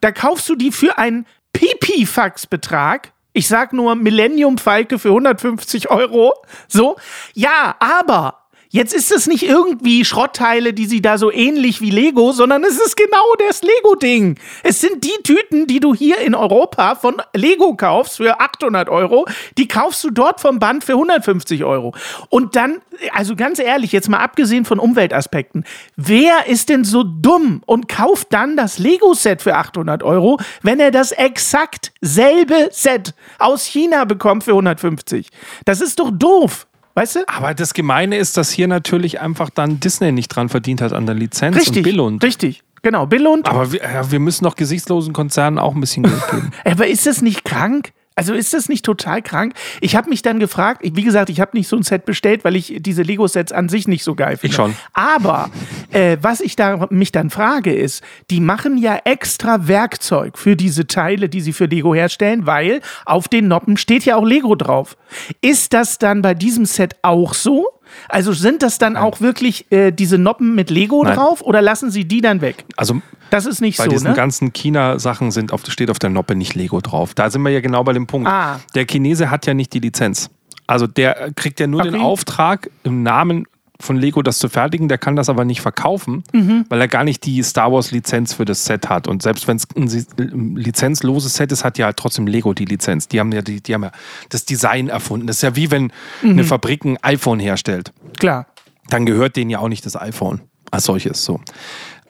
Da 0.00 0.12
kaufst 0.12 0.48
du 0.48 0.54
die 0.54 0.72
für 0.72 0.98
einen 0.98 1.26
Pipifax-Betrag. 1.52 3.12
Ich 3.32 3.48
sag 3.48 3.72
nur 3.72 3.96
Millennium 3.96 4.58
Falke 4.58 4.98
für 4.98 5.08
150 5.08 5.90
Euro. 5.90 6.34
So. 6.68 6.96
Ja, 7.34 7.74
aber. 7.80 8.43
Jetzt 8.74 8.92
ist 8.92 9.12
es 9.12 9.28
nicht 9.28 9.44
irgendwie 9.44 10.04
Schrottteile, 10.04 10.72
die 10.72 10.86
sie 10.86 11.00
da 11.00 11.16
so 11.16 11.30
ähnlich 11.30 11.80
wie 11.80 11.90
Lego, 11.90 12.32
sondern 12.32 12.64
es 12.64 12.76
ist 12.76 12.96
genau 12.96 13.24
das 13.46 13.62
Lego-Ding. 13.62 14.36
Es 14.64 14.80
sind 14.80 15.04
die 15.04 15.22
Tüten, 15.22 15.68
die 15.68 15.78
du 15.78 15.94
hier 15.94 16.18
in 16.18 16.34
Europa 16.34 16.96
von 16.96 17.22
Lego 17.36 17.76
kaufst 17.76 18.16
für 18.16 18.40
800 18.40 18.88
Euro, 18.88 19.26
die 19.58 19.68
kaufst 19.68 20.02
du 20.02 20.10
dort 20.10 20.40
vom 20.40 20.58
Band 20.58 20.82
für 20.82 20.94
150 20.94 21.62
Euro. 21.62 21.94
Und 22.30 22.56
dann, 22.56 22.80
also 23.12 23.36
ganz 23.36 23.60
ehrlich, 23.60 23.92
jetzt 23.92 24.08
mal 24.08 24.18
abgesehen 24.18 24.64
von 24.64 24.80
Umweltaspekten, 24.80 25.64
wer 25.94 26.48
ist 26.48 26.68
denn 26.68 26.82
so 26.82 27.04
dumm 27.04 27.62
und 27.66 27.88
kauft 27.88 28.32
dann 28.32 28.56
das 28.56 28.80
Lego-Set 28.80 29.40
für 29.40 29.54
800 29.54 30.02
Euro, 30.02 30.40
wenn 30.62 30.80
er 30.80 30.90
das 30.90 31.12
exakt 31.12 31.92
selbe 32.00 32.70
Set 32.72 33.14
aus 33.38 33.66
China 33.66 34.04
bekommt 34.04 34.42
für 34.42 34.50
150? 34.50 35.28
Das 35.64 35.80
ist 35.80 36.00
doch 36.00 36.10
doof. 36.10 36.66
Weißt 36.94 37.16
du? 37.16 37.20
Aber 37.26 37.54
das 37.54 37.74
Gemeine 37.74 38.16
ist, 38.16 38.36
dass 38.36 38.50
hier 38.50 38.68
natürlich 38.68 39.20
einfach 39.20 39.50
dann 39.50 39.80
Disney 39.80 40.12
nicht 40.12 40.28
dran 40.28 40.48
verdient 40.48 40.80
hat 40.80 40.92
an 40.92 41.06
der 41.06 41.14
Lizenz 41.14 41.56
und 41.56 41.62
Richtig. 41.62 41.82
Billund. 41.82 42.22
Richtig. 42.22 42.62
Genau. 42.82 43.06
Billund. 43.06 43.48
Aber 43.48 43.72
wir, 43.72 43.82
ja, 43.82 44.10
wir 44.10 44.20
müssen 44.20 44.44
doch 44.44 44.54
gesichtslosen 44.56 45.12
Konzernen 45.12 45.58
auch 45.58 45.74
ein 45.74 45.80
bisschen 45.80 46.04
Geld 46.04 46.30
geben. 46.30 46.52
Aber 46.64 46.86
ist 46.86 47.06
das 47.06 47.22
nicht 47.22 47.44
krank? 47.44 47.92
Also 48.16 48.32
ist 48.32 48.54
das 48.54 48.68
nicht 48.68 48.84
total 48.84 49.22
krank? 49.22 49.54
Ich 49.80 49.96
habe 49.96 50.08
mich 50.08 50.22
dann 50.22 50.38
gefragt, 50.38 50.80
ich- 50.84 50.94
wie 50.94 51.02
gesagt, 51.02 51.30
ich 51.30 51.40
habe 51.40 51.56
nicht 51.56 51.68
so 51.68 51.76
ein 51.76 51.82
Set 51.82 52.04
bestellt, 52.04 52.44
weil 52.44 52.54
ich 52.54 52.76
diese 52.78 53.02
Lego-Sets 53.02 53.50
an 53.52 53.68
sich 53.68 53.88
nicht 53.88 54.04
so 54.04 54.14
geil 54.14 54.36
finde. 54.36 54.52
Ich 54.52 54.54
schon. 54.56 54.74
Aber 54.92 55.50
äh, 55.90 56.16
was 56.20 56.40
ich 56.40 56.54
da, 56.56 56.86
mich 56.90 57.10
dann 57.12 57.30
frage 57.30 57.74
ist, 57.74 58.02
die 58.30 58.40
machen 58.40 58.78
ja 58.78 58.98
extra 59.04 59.66
Werkzeug 59.66 60.38
für 60.38 60.54
diese 60.56 60.86
Teile, 60.86 61.28
die 61.28 61.40
sie 61.40 61.52
für 61.52 61.66
Lego 61.66 61.94
herstellen, 61.94 62.46
weil 62.46 62.80
auf 63.04 63.26
den 63.28 63.48
Noppen 63.48 63.76
steht 63.76 64.04
ja 64.04 64.16
auch 64.16 64.24
Lego 64.24 64.54
drauf. 64.54 64.96
Ist 65.40 65.72
das 65.72 65.98
dann 65.98 66.22
bei 66.22 66.34
diesem 66.34 66.66
Set 66.66 66.96
auch 67.02 67.34
so? 67.34 67.66
Also 68.08 68.32
sind 68.32 68.62
das 68.62 68.78
dann 68.78 68.96
auch 68.96 69.20
wirklich 69.20 69.70
äh, 69.70 69.90
diese 69.92 70.18
Noppen 70.18 70.54
mit 70.54 70.70
Lego 70.70 71.02
Nein. 71.04 71.16
drauf 71.16 71.42
oder 71.42 71.60
lassen 71.62 71.90
sie 71.90 72.04
die 72.06 72.20
dann 72.20 72.40
weg? 72.40 72.64
Also 72.76 73.00
Das 73.34 73.46
ist 73.46 73.60
nicht 73.60 73.78
bei 73.78 73.84
so, 73.84 73.90
diesen 73.90 74.10
ne? 74.10 74.16
ganzen 74.16 74.52
China-Sachen 74.52 75.30
sind 75.30 75.52
auf, 75.52 75.62
steht 75.68 75.90
auf 75.90 75.98
der 75.98 76.10
Noppe 76.10 76.34
nicht 76.36 76.54
Lego 76.54 76.80
drauf. 76.80 77.14
Da 77.14 77.30
sind 77.30 77.42
wir 77.42 77.50
ja 77.50 77.60
genau 77.60 77.82
bei 77.84 77.92
dem 77.92 78.06
Punkt. 78.06 78.28
Ah. 78.28 78.60
Der 78.74 78.86
Chinese 78.86 79.30
hat 79.30 79.46
ja 79.46 79.54
nicht 79.54 79.72
die 79.72 79.80
Lizenz. 79.80 80.30
Also 80.66 80.86
der 80.86 81.30
kriegt 81.34 81.60
ja 81.60 81.66
nur 81.66 81.82
den 81.82 81.94
Okay. 81.96 82.02
Auftrag, 82.04 82.70
im 82.84 83.02
Namen 83.02 83.44
von 83.80 83.96
Lego 83.96 84.22
das 84.22 84.38
zu 84.38 84.48
fertigen, 84.48 84.88
der 84.88 84.98
kann 84.98 85.16
das 85.16 85.28
aber 85.28 85.44
nicht 85.44 85.60
verkaufen, 85.60 86.22
Mhm. 86.32 86.64
weil 86.68 86.80
er 86.80 86.86
gar 86.88 87.02
nicht 87.02 87.24
die 87.26 87.42
Star 87.42 87.72
Wars 87.72 87.90
Lizenz 87.90 88.32
für 88.32 88.44
das 88.44 88.64
Set 88.64 88.88
hat. 88.88 89.08
Und 89.08 89.20
selbst 89.22 89.48
wenn 89.48 89.56
es 89.56 89.66
ein 89.76 89.88
ein 90.18 90.56
lizenzloses 90.56 91.34
Set 91.34 91.50
ist, 91.50 91.64
hat 91.64 91.76
ja 91.76 91.86
halt 91.86 91.96
trotzdem 91.96 92.26
Lego 92.28 92.54
die 92.54 92.64
Lizenz. 92.66 93.08
Die 93.08 93.18
haben 93.18 93.32
ja, 93.32 93.42
die, 93.42 93.60
die 93.60 93.74
haben 93.74 93.82
ja 93.82 93.90
das 94.28 94.44
Design 94.44 94.88
erfunden. 94.88 95.26
Das 95.26 95.36
ist 95.36 95.42
ja 95.42 95.56
wie 95.56 95.70
wenn 95.72 95.92
Mhm. 96.22 96.30
eine 96.30 96.44
Fabrik 96.44 96.84
ein 96.84 96.98
iPhone 97.02 97.40
herstellt 97.40 97.92
Klar. 98.18 98.46
dann 98.90 99.04
gehört 99.06 99.34
denen 99.36 99.50
ja 99.50 99.58
auch 99.58 99.68
nicht 99.68 99.84
das 99.84 99.96
iPhone 100.00 100.40
als 100.70 100.84
solches 100.84 101.24
so. 101.24 101.40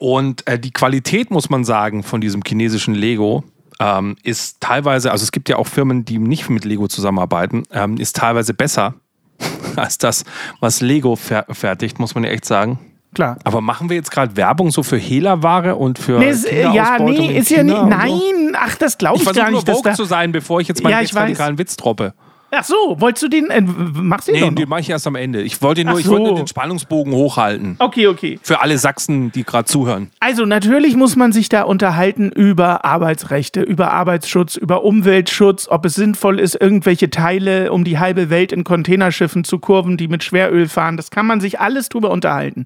Und 0.05 0.45
äh, 0.45 0.59
die 0.59 0.69
Qualität, 0.69 1.31
muss 1.31 1.49
man 1.49 1.63
sagen, 1.63 2.03
von 2.03 2.21
diesem 2.21 2.43
chinesischen 2.45 2.93
Lego 2.93 3.43
ähm, 3.79 4.17
ist 4.21 4.61
teilweise, 4.61 5.09
also 5.09 5.23
es 5.23 5.31
gibt 5.31 5.49
ja 5.49 5.55
auch 5.55 5.65
Firmen, 5.65 6.05
die 6.05 6.19
nicht 6.19 6.47
mit 6.47 6.63
Lego 6.63 6.87
zusammenarbeiten, 6.87 7.63
ähm, 7.71 7.97
ist 7.97 8.15
teilweise 8.15 8.53
besser 8.53 8.93
als 9.75 9.97
das, 9.97 10.23
was 10.59 10.81
Lego 10.81 11.15
fer 11.15 11.47
fertigt, 11.49 11.97
muss 11.97 12.13
man 12.13 12.23
ja 12.23 12.29
echt 12.29 12.45
sagen. 12.45 12.77
Klar. 13.15 13.39
Aber 13.45 13.61
machen 13.61 13.89
wir 13.89 13.95
jetzt 13.95 14.11
gerade 14.11 14.37
Werbung 14.37 14.69
so 14.69 14.83
für 14.83 14.97
Hehlerware 14.97 15.75
und 15.75 15.97
für 15.97 16.19
Nee, 16.19 16.29
ist, 16.29 16.45
äh, 16.45 16.71
ja, 16.71 16.99
nee, 16.99 17.35
ist 17.35 17.49
ja 17.49 17.63
China 17.63 17.73
nicht. 17.73 17.81
und 17.81 17.91
so? 17.91 17.97
Nein, 17.97 18.57
ach, 18.59 18.75
das 18.75 18.99
glaube 18.99 19.15
Ich 19.15 19.21
ich, 19.21 19.25
versuche 19.25 19.43
gar 19.43 19.49
nur 19.49 19.61
nicht. 19.61 19.67
Dass 19.67 19.77
woke 19.77 19.89
da, 19.89 19.95
zu 19.95 20.03
sein, 20.03 20.31
bevor 20.31 20.61
ich 20.61 20.67
jetzt 20.67 20.83
meinen 20.83 20.91
Ja, 20.91 21.01
ich 21.01 21.15
radikalen 21.15 21.57
Witz 21.57 21.77
droppe. 21.77 22.13
Ach 22.51 22.63
so, 22.63 22.95
wolltest 22.99 23.23
du 23.23 23.27
den, 23.27 23.49
äh, 23.49 23.61
machst 23.61 24.27
du 24.27 24.31
den 24.31 24.41
Nee, 24.41 24.49
noch? 24.49 24.55
den 24.55 24.69
mache 24.69 24.79
ich 24.81 24.89
erst 24.89 25.07
am 25.07 25.15
Ende. 25.15 25.41
Ich 25.41 25.61
wollte 25.61 25.83
nur, 25.83 25.95
Ach 25.95 25.99
ich 25.99 26.07
wollte 26.07 26.25
so. 26.25 26.31
nur 26.31 26.37
den 26.37 26.47
Spannungsbogen 26.47 27.11
hochhalten. 27.13 27.75
Okay, 27.79 28.07
okay. 28.07 28.39
Für 28.43 28.61
alle 28.61 28.77
Sachsen, 28.77 29.31
die 29.31 29.43
gerade 29.43 29.65
zuhören. 29.65 30.09
Also 30.19 30.45
natürlich 30.45 30.95
muss 30.95 31.15
man 31.15 31.31
sich 31.33 31.49
da 31.49 31.63
unterhalten 31.63 32.31
über 32.31 32.85
Arbeitsrechte, 32.85 33.61
über 33.61 33.91
Arbeitsschutz, 33.91 34.55
über 34.55 34.83
Umweltschutz, 34.85 35.67
ob 35.67 35.85
es 35.85 35.95
sinnvoll 35.95 36.39
ist, 36.39 36.55
irgendwelche 36.59 37.09
Teile 37.09 37.71
um 37.73 37.83
die 37.83 37.99
halbe 37.99 38.29
Welt 38.29 38.51
in 38.51 38.63
Containerschiffen 38.63 39.43
zu 39.43 39.59
kurven, 39.59 39.97
die 39.97 40.07
mit 40.07 40.23
Schweröl 40.23 40.69
fahren. 40.69 40.97
Das 40.97 41.11
kann 41.11 41.25
man 41.25 41.41
sich 41.41 41.59
alles 41.59 41.89
drüber 41.89 42.09
unterhalten. 42.11 42.65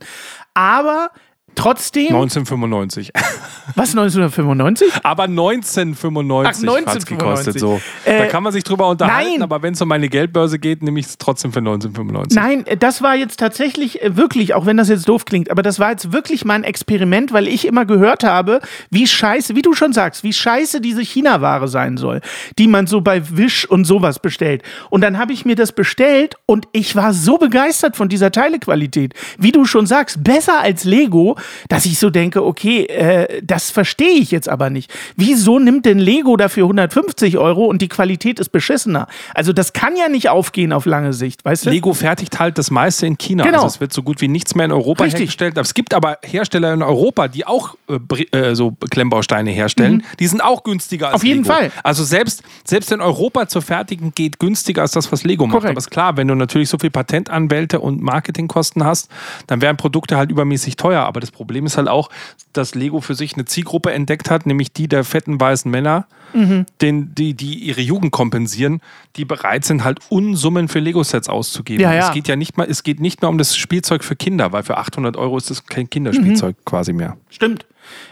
Aber 0.54 1.10
trotzdem, 1.56 2.08
1995. 2.08 3.12
was 3.76 3.90
1995? 3.92 4.92
Aber 5.04 5.24
1995 5.24 6.70
Ach, 6.70 6.94
hat's 6.94 7.06
gekostet. 7.06 7.60
So. 7.60 7.74
1995. 7.74 7.82
da 8.06 8.12
Äh, 8.12 8.28
kann 8.28 8.44
man 8.44 8.54
sich 8.54 8.64
drüber 8.64 8.88
unterhalten, 8.90 9.32
nein. 9.34 9.42
aber 9.42 9.62
wenn 9.62 9.74
es 9.74 9.82
um 9.82 9.88
meine 9.88 10.10
Geldbörse 10.10 10.60
geht, 10.60 10.84
nehme 10.84 11.00
ich 11.00 11.08
es 11.08 11.18
trotzdem 11.18 11.52
für 11.52 11.60
1995. 11.60 12.36
Nein, 12.36 12.66
das 12.80 13.02
war 13.02 13.16
jetzt 13.16 13.38
tatsächlich 13.40 14.02
äh, 14.02 14.16
wirklich, 14.16 14.54
auch 14.54 14.66
wenn 14.66 14.78
das 14.78 14.90
jetzt 14.90 15.08
doof 15.08 15.26
klingt, 15.26 15.52
aber 15.52 15.62
das 15.62 15.80
war 15.80 15.92
jetzt 15.92 16.12
wirklich 16.12 16.46
mein 16.46 16.64
Experiment, 16.64 17.34
weil 17.34 17.48
ich 17.48 17.66
immer 17.68 17.86
gehört 17.86 18.24
habe, 18.24 18.62
wie 18.90 19.08
scheiße, 19.08 19.56
wie 19.56 19.62
du 19.62 19.74
schon 19.74 19.94
sagst, 19.94 20.24
wie 20.24 20.34
scheiße 20.34 20.82
diese 20.82 21.02
China-Ware 21.02 21.68
sein 21.68 21.98
soll, 21.98 22.22
die 22.58 22.68
man 22.68 22.88
so 22.88 23.02
bei 23.02 23.22
Wish 23.38 23.66
und 23.66 23.86
sowas 23.86 24.20
bestellt. 24.20 24.64
Und 24.90 25.02
dann 25.02 25.18
habe 25.18 25.34
ich 25.34 25.46
mir 25.46 25.56
das 25.56 25.72
bestellt 25.72 26.36
und 26.46 26.68
ich 26.72 26.96
war 26.96 27.14
so 27.14 27.38
begeistert 27.38 27.96
von 27.96 28.10
dieser 28.10 28.32
Teilequalität. 28.32 29.14
Wie 29.38 29.52
du 29.52 29.66
schon 29.66 29.86
sagst, 29.86 30.24
besser 30.24 30.60
als 30.62 30.84
Lego, 30.84 31.36
dass 31.68 31.86
ich 31.86 32.00
so 32.00 32.10
denke, 32.10 32.44
okay, 32.44 32.86
äh, 32.86 33.42
das 33.44 33.72
verstehe 33.72 34.20
ich 34.20 34.32
jetzt 34.32 34.50
aber 34.50 34.70
nicht. 34.70 34.92
Wieso 35.16 35.60
nimmt 35.60 35.86
denn 35.86 36.00
Lego 36.00 36.38
dafür 36.38 36.64
150 36.66 37.38
Euro 37.38 37.66
und 37.66 37.82
die 37.82 37.88
Qualität 37.88 38.40
ist 38.40 38.50
beschissener? 38.50 39.08
Also 39.34 39.54
das 39.54 39.74
kann 39.74 39.96
ja 39.96 40.10
nicht 40.10 40.30
aufgehen 40.30 40.74
auf 40.74 40.86
lange 40.86 41.14
Sicht, 41.14 41.46
weißt 41.46 41.66
du? 41.66 41.70
Lego 41.70 41.94
fertigt 41.94 42.40
halt 42.40 42.58
das 42.58 42.72
meiste 42.72 43.06
in 43.06 43.18
China. 43.18 43.44
Genau. 43.44 43.58
Also 43.58 43.68
es 43.68 43.80
wird 43.80 43.94
so 43.94 44.04
gut 44.04 44.22
wie 44.22 44.28
nichts 44.28 44.56
mehr 44.56 44.66
in 44.66 44.72
Europa 44.72 45.04
Richtig. 45.04 45.22
hergestellt. 45.22 45.58
Es 45.58 45.74
gibt 45.74 45.94
aber 45.94 46.18
Hersteller 46.24 46.74
in 46.74 46.82
Europa, 46.82 47.28
die 47.28 47.46
auch 47.46 47.76
äh, 47.90 48.38
äh, 48.38 48.56
so 48.56 48.72
Klemmbausteine 48.90 49.52
herstellen. 49.52 50.04
Die 50.20 50.28
sind 50.28 50.42
auch 50.42 50.64
günstiger 50.64 51.08
als 51.08 51.14
Mhm. 51.14 51.16
Auf 51.16 51.24
jeden 51.24 51.44
Lego. 51.44 51.54
Fall. 51.54 51.72
Also 51.84 52.04
selbst, 52.04 52.44
selbst 52.64 52.92
in 52.92 53.02
Europa 53.02 53.48
zu 53.48 53.62
fertigen 53.62 54.14
geht 54.16 54.40
günstiger 54.40 54.82
als 54.82 54.92
das, 54.92 55.12
was 55.12 55.24
Lego 55.24 55.46
macht. 55.46 55.58
Korrekt. 55.58 55.72
Aber 55.72 55.78
ist 55.78 55.92
klar, 55.92 56.18
wenn 56.18 56.28
du 56.28 56.36
natürlich 56.36 56.70
so 56.70 56.78
viel 56.78 56.90
Patentanwälte 56.90 57.80
und 57.80 58.02
Marketingkosten 58.02 58.84
hast, 58.84 59.10
dann 59.48 59.62
werden 59.62 59.78
Produkte 59.78 60.18
halt 60.18 60.32
übermäßig 60.32 60.76
teuer. 60.76 61.04
Aber 61.04 61.20
das 61.20 61.29
Problem 61.32 61.66
ist 61.66 61.78
halt 61.78 61.88
auch, 61.88 62.10
dass 62.54 62.76
Lego 62.76 63.02
für 63.02 63.16
sich 63.16 63.34
eine 63.36 63.46
Zielgruppe 63.46 63.92
entdeckt 63.92 64.30
hat, 64.30 64.46
nämlich 64.46 64.72
die 64.74 64.88
der 64.88 65.04
fetten 65.04 65.40
weißen 65.40 65.70
Männer, 65.70 66.08
Mhm. 66.32 66.68
den, 66.80 67.16
die, 67.16 67.34
die 67.34 67.56
ihre 67.56 67.82
Jugend 67.82 68.12
kompensieren, 68.12 68.82
die 69.16 69.26
bereit 69.26 69.66
sind, 69.66 69.84
halt 69.84 69.98
Unsummen 70.10 70.68
für 70.68 70.78
Lego-Sets 70.78 71.28
auszugeben. 71.28 71.82
Ja, 71.82 71.92
ja. 71.92 72.08
Es 72.10 72.14
geht 72.14 72.28
ja 72.28 72.36
nicht 72.36 72.56
mal, 72.56 72.68
es 72.70 72.84
geht 72.84 73.00
nicht 73.00 73.24
mehr 73.24 73.30
um 73.30 73.40
das 73.40 73.58
Spielzeug 73.58 74.04
für 74.04 74.16
Kinder, 74.16 74.52
weil 74.52 74.62
für 74.62 74.78
800 74.78 75.18
Euro 75.18 75.38
ist 75.38 75.50
das 75.50 75.66
kein 75.66 75.90
Kinderspielzeug 75.90 76.56
Mhm. 76.56 76.66
quasi 76.66 76.94
mehr. 76.94 77.18
Stimmt. 77.30 77.66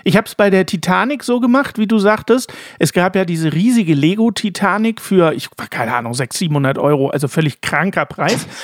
Ich 0.03 0.17
habe 0.17 0.25
es 0.25 0.33
bei 0.33 0.49
der 0.49 0.65
Titanic 0.65 1.23
so 1.23 1.39
gemacht, 1.39 1.77
wie 1.77 1.85
du 1.85 1.99
sagtest. 1.99 2.51
Es 2.79 2.91
gab 2.91 3.15
ja 3.15 3.23
diese 3.23 3.53
riesige 3.53 3.93
Lego-Titanic 3.93 4.99
für, 4.99 5.33
ich 5.33 5.49
keine 5.69 5.93
Ahnung, 5.93 6.15
600, 6.15 6.33
700 6.39 6.77
Euro, 6.79 7.09
also 7.09 7.27
völlig 7.27 7.61
kranker 7.61 8.05
Preis. 8.05 8.47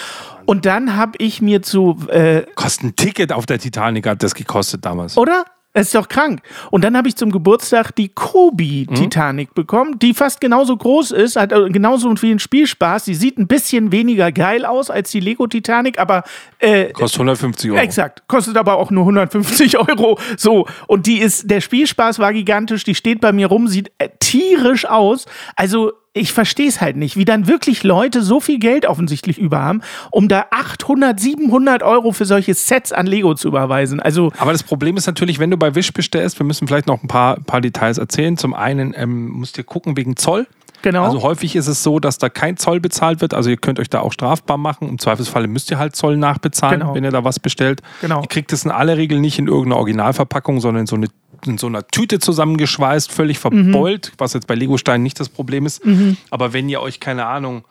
Und 0.46 0.66
dann 0.66 0.96
habe 0.96 1.14
ich 1.18 1.42
mir 1.42 1.62
zu, 1.62 1.98
äh, 2.10 2.44
Kostet 2.56 2.84
ein 2.84 2.96
Ticket 2.96 3.32
auf 3.32 3.46
der 3.46 3.60
Titanic 3.60 4.08
hat 4.08 4.24
das 4.24 4.36
gekostet 4.36 4.86
damals. 4.86 5.18
oder? 5.18 5.46
Es 5.76 5.88
ist 5.88 5.96
doch 5.96 6.08
krank. 6.08 6.44
Und 6.70 6.84
dann 6.84 6.96
habe 6.96 7.08
ich 7.08 7.16
zum 7.16 7.32
Geburtstag 7.32 7.96
die 7.96 8.10
Kobi 8.10 8.86
Titanic 8.86 9.56
bekommen, 9.56 9.98
die 9.98 10.14
fast 10.14 10.40
genauso 10.40 10.78
groß 10.78 11.10
ist, 11.10 11.36
hat 11.36 11.52
äh, 11.52 11.68
genauso 11.70 12.16
viel 12.16 12.38
Spielspaß. 12.40 13.06
Sie 13.06 13.16
sieht 13.16 13.40
ein 13.40 13.48
bisschen 13.48 13.92
weniger 13.92 14.32
geil 14.32 14.66
aus 14.66 14.92
als 14.92 15.10
die 15.10 15.20
Lego 15.20 15.48
Titanic, 15.48 15.98
aber 15.98 16.26
äh, 16.60 16.92
Kostet 16.92 17.22
150 17.22 17.72
Euro. 17.72 17.80
Exakt. 17.82 18.28
Kostet 18.28 18.56
aber 18.56 18.76
auch 18.76 18.92
nur 18.92 19.02
150 19.02 19.76
Euro. 19.90 20.20
So. 20.38 20.68
Und 20.86 21.08
die 21.08 21.18
ist, 21.18 21.50
der 21.50 21.60
Spielspaß 21.60 22.20
war 22.20 22.34
gigantisch. 22.34 22.84
Die 22.84 22.94
steht 22.94 23.20
bei 23.20 23.32
mir 23.32 23.48
rum, 23.48 23.68
sieht 23.68 23.92
äh, 23.98 24.10
tierisch 24.20 24.86
aus. 24.86 25.26
Also, 25.56 25.94
ich 26.13 26.32
verstehe 26.32 26.67
es 26.67 26.80
halt 26.80 26.95
nicht, 26.95 27.17
wie 27.17 27.26
dann 27.26 27.47
wirklich 27.47 27.84
Leute 27.84 28.21
so 28.21 28.39
viel 28.39 28.60
Geld 28.60 28.86
offensichtlich 28.86 29.39
über 29.39 29.60
haben, 29.60 29.82
um 30.12 30.28
da 30.28 30.45
800, 30.52 31.19
700 31.19 31.82
Euro 31.82 32.12
für 32.12 32.26
solche 32.26 32.54
Sets 32.54 32.91
an 32.91 33.08
Lego 33.08 33.34
zu 33.34 33.47
überweisen. 33.47 33.99
Also, 33.99 34.32
Aber 34.38 34.52
das 34.52 34.62
Problem 34.62 34.95
ist 34.95 35.08
natürlich, 35.08 35.39
wenn 35.39 35.49
du 35.49 35.58
bei 35.58 35.73
Wish 35.73 35.91
bestellst, 35.91 36.39
wir 36.39 36.45
müssen 36.45 36.67
vielleicht 36.67 36.88
noch 36.88 37.02
ein 37.02 37.08
paar, 37.08 37.38
paar 37.41 37.62
Details 37.62 37.97
erzählen. 37.97 38.38
Zum 38.38 38.54
einen 38.54 38.93
ähm, 38.95 39.30
musst 39.30 39.58
ihr 39.58 39.63
gucken 39.63 39.97
wegen 39.97 40.15
Zoll. 40.15 40.47
Genau. 40.84 41.06
Also 41.06 41.23
häufig 41.23 41.56
ist 41.56 41.67
es 41.67 41.82
so, 41.82 41.99
dass 41.99 42.17
da 42.17 42.28
kein 42.30 42.58
Zoll 42.58 42.80
bezahlt 42.82 43.21
wird. 43.21 43.34
Also 43.34 43.49
ihr 43.49 43.58
könnt 43.58 43.80
euch 43.80 43.89
da 43.89 44.02
auch 44.02 44.12
strafbar 44.12 44.58
machen. 44.58 44.89
Im 44.89 44.99
Zweifelsfalle 44.99 45.47
müsst 45.47 45.71
ihr 45.71 45.80
halt 45.80 45.95
Zoll 45.95 46.17
nachbezahlen, 46.17 46.82
Genau. 46.82 46.93
wenn 46.93 47.06
ihr 47.06 47.12
da 47.12 47.23
was 47.23 47.39
bestellt. 47.39 47.82
Genau. 48.02 48.21
Ihr 48.21 48.28
kriegt 48.28 48.52
es 48.52 48.65
in 48.65 48.71
aller 48.71 48.97
Regel 48.97 49.19
nicht 49.19 49.39
in 49.39 49.47
irgendeiner 49.47 49.78
Originalverpackung, 49.78 50.60
sondern 50.60 50.82
in 50.82 50.88
so, 50.88 50.97
eine, 50.97 51.08
in 51.48 51.58
so 51.58 51.68
einer 51.68 51.88
Tüte 51.88 52.20
zusammengeschweißt, 52.20 53.12
völlig 53.12 53.40
verbeult, 53.40 54.14
was 54.18 54.34
jetzt 54.34 54.48
bei 54.48 54.56
Lego-Steinen 54.56 55.04
nicht 55.04 55.20
das 55.20 55.30
Problem 55.30 55.66
ist. 55.66 55.82
Aber 56.30 56.54
wenn 56.54 56.70
ihr 56.70 56.82
euch, 56.82 57.00
keine 57.00 57.26
Ahnung, 57.26 57.66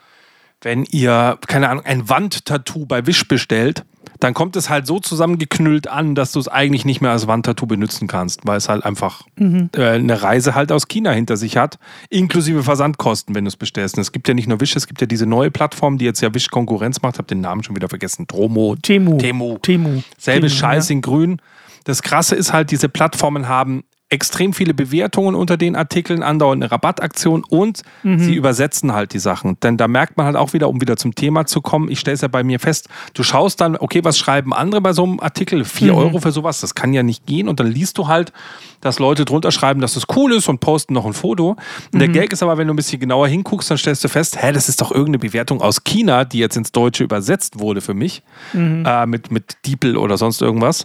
wenn 0.62 0.84
ihr, 0.84 1.38
keine 1.46 1.68
Ahnung, 1.68 1.84
ein 1.84 2.08
Wandtattoo 2.08 2.86
bei 2.86 3.06
Wish 3.06 3.26
bestellt, 3.26 3.84
dann 4.20 4.34
kommt 4.34 4.54
es 4.54 4.70
halt 4.70 4.86
so 4.86 5.00
zusammengeknüllt 5.00 5.88
an, 5.88 6.14
dass 6.14 6.30
du 6.30 6.38
es 6.38 6.46
eigentlich 6.46 6.84
nicht 6.84 7.00
mehr 7.00 7.10
als 7.10 7.26
Wandtattoo 7.26 7.66
benutzen 7.66 8.06
kannst, 8.06 8.46
weil 8.46 8.56
es 8.56 8.68
halt 8.68 8.84
einfach 8.84 9.22
äh, 9.36 9.68
eine 9.82 10.22
Reise 10.22 10.54
halt 10.54 10.70
aus 10.70 10.86
China 10.86 11.10
hinter 11.10 11.36
sich 11.36 11.56
hat, 11.56 11.78
inklusive 12.08 12.62
Versandkosten, 12.62 13.34
wenn 13.34 13.44
du 13.44 13.48
es 13.48 13.56
bestellst. 13.56 13.96
Und 13.96 14.02
es 14.02 14.12
gibt 14.12 14.28
ja 14.28 14.34
nicht 14.34 14.48
nur 14.48 14.60
Wish, 14.60 14.76
es 14.76 14.86
gibt 14.86 15.00
ja 15.00 15.08
diese 15.08 15.26
neue 15.26 15.50
Plattform, 15.50 15.98
die 15.98 16.04
jetzt 16.04 16.20
ja 16.20 16.32
Wish 16.34 16.48
Konkurrenz 16.50 17.02
macht, 17.02 17.18
hab 17.18 17.26
den 17.26 17.40
Namen 17.40 17.64
schon 17.64 17.74
wieder 17.74 17.88
vergessen, 17.88 18.26
Dromo, 18.28 18.76
Temu. 18.80 19.18
Temu. 19.18 19.58
Temu. 19.58 20.02
Selbe 20.18 20.46
Temu, 20.46 20.60
Scheiß 20.60 20.88
ja. 20.88 20.92
in 20.92 21.02
grün. 21.02 21.42
Das 21.84 22.02
Krasse 22.02 22.34
ist 22.36 22.52
halt, 22.52 22.70
diese 22.70 22.88
Plattformen 22.88 23.48
haben 23.48 23.84
extrem 24.08 24.52
viele 24.52 24.74
Bewertungen 24.74 25.34
unter 25.34 25.56
den 25.56 25.74
Artikeln, 25.74 26.22
andauernde 26.22 26.70
Rabattaktion 26.70 27.44
und 27.48 27.80
Mhm. 28.02 28.18
sie 28.18 28.34
übersetzen 28.34 28.92
halt 28.92 29.14
die 29.14 29.18
Sachen. 29.18 29.56
Denn 29.62 29.78
da 29.78 29.88
merkt 29.88 30.18
man 30.18 30.26
halt 30.26 30.36
auch 30.36 30.52
wieder, 30.52 30.68
um 30.68 30.82
wieder 30.82 30.98
zum 30.98 31.14
Thema 31.14 31.46
zu 31.46 31.62
kommen, 31.62 31.90
ich 31.90 31.98
stelle 31.98 32.16
es 32.16 32.20
ja 32.20 32.28
bei 32.28 32.44
mir 32.44 32.60
fest, 32.60 32.90
du 33.14 33.22
schaust 33.22 33.62
dann, 33.62 33.74
okay, 33.74 34.04
was 34.04 34.18
schreiben 34.18 34.52
andere 34.52 34.82
bei 34.82 34.92
so 34.92 35.04
einem 35.04 35.18
Artikel? 35.18 35.64
Vier 35.64 35.92
Mhm. 35.92 35.98
Euro 35.98 36.20
für 36.20 36.30
sowas, 36.30 36.60
das 36.60 36.74
kann 36.74 36.92
ja 36.92 37.02
nicht 37.02 37.24
gehen. 37.24 37.48
Und 37.48 37.58
dann 37.58 37.68
liest 37.68 37.96
du 37.96 38.06
halt, 38.06 38.34
dass 38.82 38.98
Leute 38.98 39.24
drunter 39.24 39.50
schreiben, 39.50 39.80
dass 39.80 39.94
das 39.94 40.04
cool 40.14 40.34
ist 40.34 40.46
und 40.46 40.60
posten 40.60 40.92
noch 40.92 41.06
ein 41.06 41.14
Foto. 41.14 41.56
Und 41.94 41.98
der 41.98 42.08
Mhm. 42.08 42.12
Gag 42.12 42.34
ist 42.34 42.42
aber, 42.42 42.58
wenn 42.58 42.66
du 42.66 42.74
ein 42.74 42.76
bisschen 42.76 43.00
genauer 43.00 43.28
hinguckst, 43.28 43.70
dann 43.70 43.78
stellst 43.78 44.04
du 44.04 44.08
fest, 44.08 44.36
hä, 44.42 44.52
das 44.52 44.68
ist 44.68 44.82
doch 44.82 44.90
irgendeine 44.90 45.20
Bewertung 45.20 45.62
aus 45.62 45.84
China, 45.84 46.26
die 46.26 46.38
jetzt 46.38 46.58
ins 46.58 46.70
Deutsche 46.70 47.02
übersetzt 47.02 47.60
wurde 47.60 47.80
für 47.80 47.94
mich, 47.94 48.22
Mhm. 48.52 48.84
äh, 48.86 49.06
mit, 49.06 49.30
mit 49.30 49.56
Diepel 49.64 49.96
oder 49.96 50.18
sonst 50.18 50.42
irgendwas. 50.42 50.84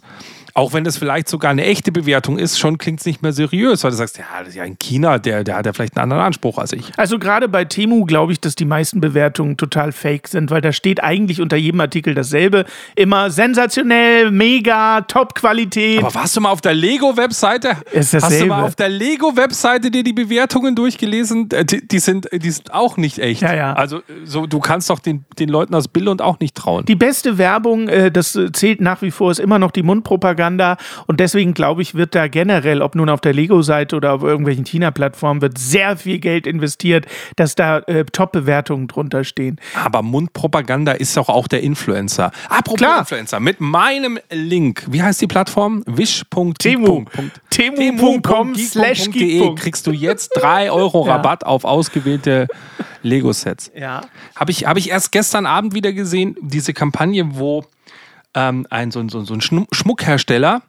Auch 0.54 0.74
wenn 0.74 0.84
das 0.84 0.98
vielleicht 0.98 1.28
sogar 1.30 1.52
eine 1.52 1.66
echte 1.66 1.92
Bewertung 1.92 2.38
ist, 2.38 2.58
schon 2.60 2.78
klingt 2.78 3.00
es 3.00 3.06
nicht 3.06 3.22
mehr 3.22 3.34
seriös, 3.34 3.84
weil 3.84 3.92
du 3.92 3.98
sagst, 3.98 4.18
ja, 4.18 4.26
das 4.40 4.50
ist 4.50 4.56
ja 4.56 4.64
in 4.64 4.78
China, 4.80 5.18
der, 5.20 5.44
der 5.44 5.56
hat 5.58 5.66
ja 5.66 5.74
vielleicht 5.74 5.96
einen 5.98 6.04
anderen 6.04 6.24
Anspruch 6.24 6.58
als 6.58 6.74
ich. 6.74 6.92
Also 6.98 7.20
gerade 7.20 7.48
bei 7.48 7.66
Temu 7.66 8.06
glaube 8.06 8.32
ich, 8.32 8.40
dass 8.40 8.56
die 8.56 8.66
meisten 8.66 9.00
Bewertungen 9.02 9.58
total 9.58 9.92
fake 9.92 10.28
sind, 10.28 10.50
weil 10.50 10.62
da 10.62 10.72
steht 10.72 11.04
eigentlich 11.04 11.42
unter 11.42 11.58
jedem 11.58 11.80
Artikel 11.82 12.14
dasselbe. 12.16 12.66
Immer 12.96 13.30
sensationell, 13.30 14.32
mega, 14.32 15.02
Top-Qualität. 15.02 16.00
Aber 16.04 16.14
warst 16.16 16.36
du 16.36 16.42
mal 16.42 16.50
auf 16.52 16.62
der 16.62 16.74
Lego-Webseite? 16.74 17.70
Ist 17.92 18.14
Hast 18.14 18.14
du 18.14 18.20
dasselbe. 18.20 18.48
mal 18.48 18.64
auf 18.64 18.76
der 18.76 18.90
Lego-Webseite 18.90 19.92
dir 19.92 20.04
die 20.04 20.14
Bewertungen 20.14 20.76
durchgelesen? 20.76 21.50
Äh, 21.52 21.66
Die, 21.66 21.88
die, 21.88 22.00
sind, 22.00 22.28
die 22.32 22.52
sind 22.52 22.74
auch 22.74 22.98
nicht 22.98 23.20
echt. 23.20 23.42
Ja, 23.42 23.54
ja. 23.54 23.74
Also 23.74 24.02
so, 24.24 24.48
du 24.48 24.60
kannst 24.60 24.90
doch 24.90 25.00
den, 25.00 25.26
den 25.38 25.50
Leuten 25.50 25.76
aus 25.76 25.88
Billund 25.88 26.22
auch 26.22 26.40
nicht 26.40 26.56
trauen. 26.56 26.86
Die 26.86 26.96
beste 26.96 27.38
Werbung, 27.38 27.88
äh, 27.90 28.12
das 28.12 28.36
äh, 28.36 28.52
zählt 28.52 28.82
nach 28.82 29.02
wie 29.02 29.12
vor, 29.12 29.32
ist 29.32 29.40
immer 29.40 29.60
noch 29.60 29.72
die 29.72 29.84
Mundpropaganda. 29.84 30.47
Und 31.08 31.20
deswegen 31.20 31.54
glaube 31.54 31.82
ich, 31.82 31.96
wird 31.96 32.16
da 32.16 32.28
generell, 32.28 32.82
ob 32.82 32.96
nun 32.96 33.10
auf 33.10 33.22
der 33.22 33.34
Lego-Seite 33.34 33.96
oder 33.96 34.14
auf 34.14 34.24
irgendwelchen 34.24 34.66
China-Plattformen, 34.66 35.42
wird 35.42 35.58
sehr 35.58 35.98
viel 35.98 36.20
Geld 36.20 36.48
investiert, 36.48 37.06
dass 37.36 37.56
da 37.56 37.80
äh, 37.80 38.06
Top-Bewertungen 38.06 38.88
drunter 38.88 39.24
stehen. 39.24 39.60
Aber 39.84 40.02
Mundpropaganda 40.02 40.94
ist 40.94 41.18
doch 41.18 41.30
auch 41.30 41.48
der 41.48 41.64
Influencer. 41.64 42.32
Apropos 42.50 42.78
Klar. 42.78 43.00
Influencer, 43.00 43.40
mit 43.40 43.60
meinem 43.60 44.20
Link, 44.32 44.86
wie 44.90 45.02
heißt 45.02 45.22
die 45.22 45.28
Plattform? 45.28 45.84
wish.temu. 45.86 47.06
Temu. 47.50 47.76
Temu.com 47.76 48.56
slash 48.56 49.10
kriegst 49.10 49.88
du 49.88 49.92
jetzt 49.92 50.32
3 50.36 50.72
Euro 50.72 50.98
Ja. 51.08 51.16
Rabatt 51.16 51.46
auf 51.46 51.64
ausgewählte 51.64 52.48
Lego-Sets. 53.04 53.72
Ja. 53.76 54.02
Habe 54.36 54.52
ich, 54.52 54.66
hab 54.66 54.78
ich 54.78 54.90
erst 54.90 55.12
gestern 55.12 55.46
Abend 55.46 55.74
wieder 55.74 55.94
gesehen, 55.94 56.36
diese 56.42 56.74
Kampagne, 56.74 57.38
wo 57.38 57.64
ähm, 58.36 58.66
ein 58.70 58.92
so, 58.92 59.00
ein- 59.00 59.10
so, 59.10 59.24
so 59.24 59.34
ein 59.34 59.42
Schmuckhersteller, 59.42 60.62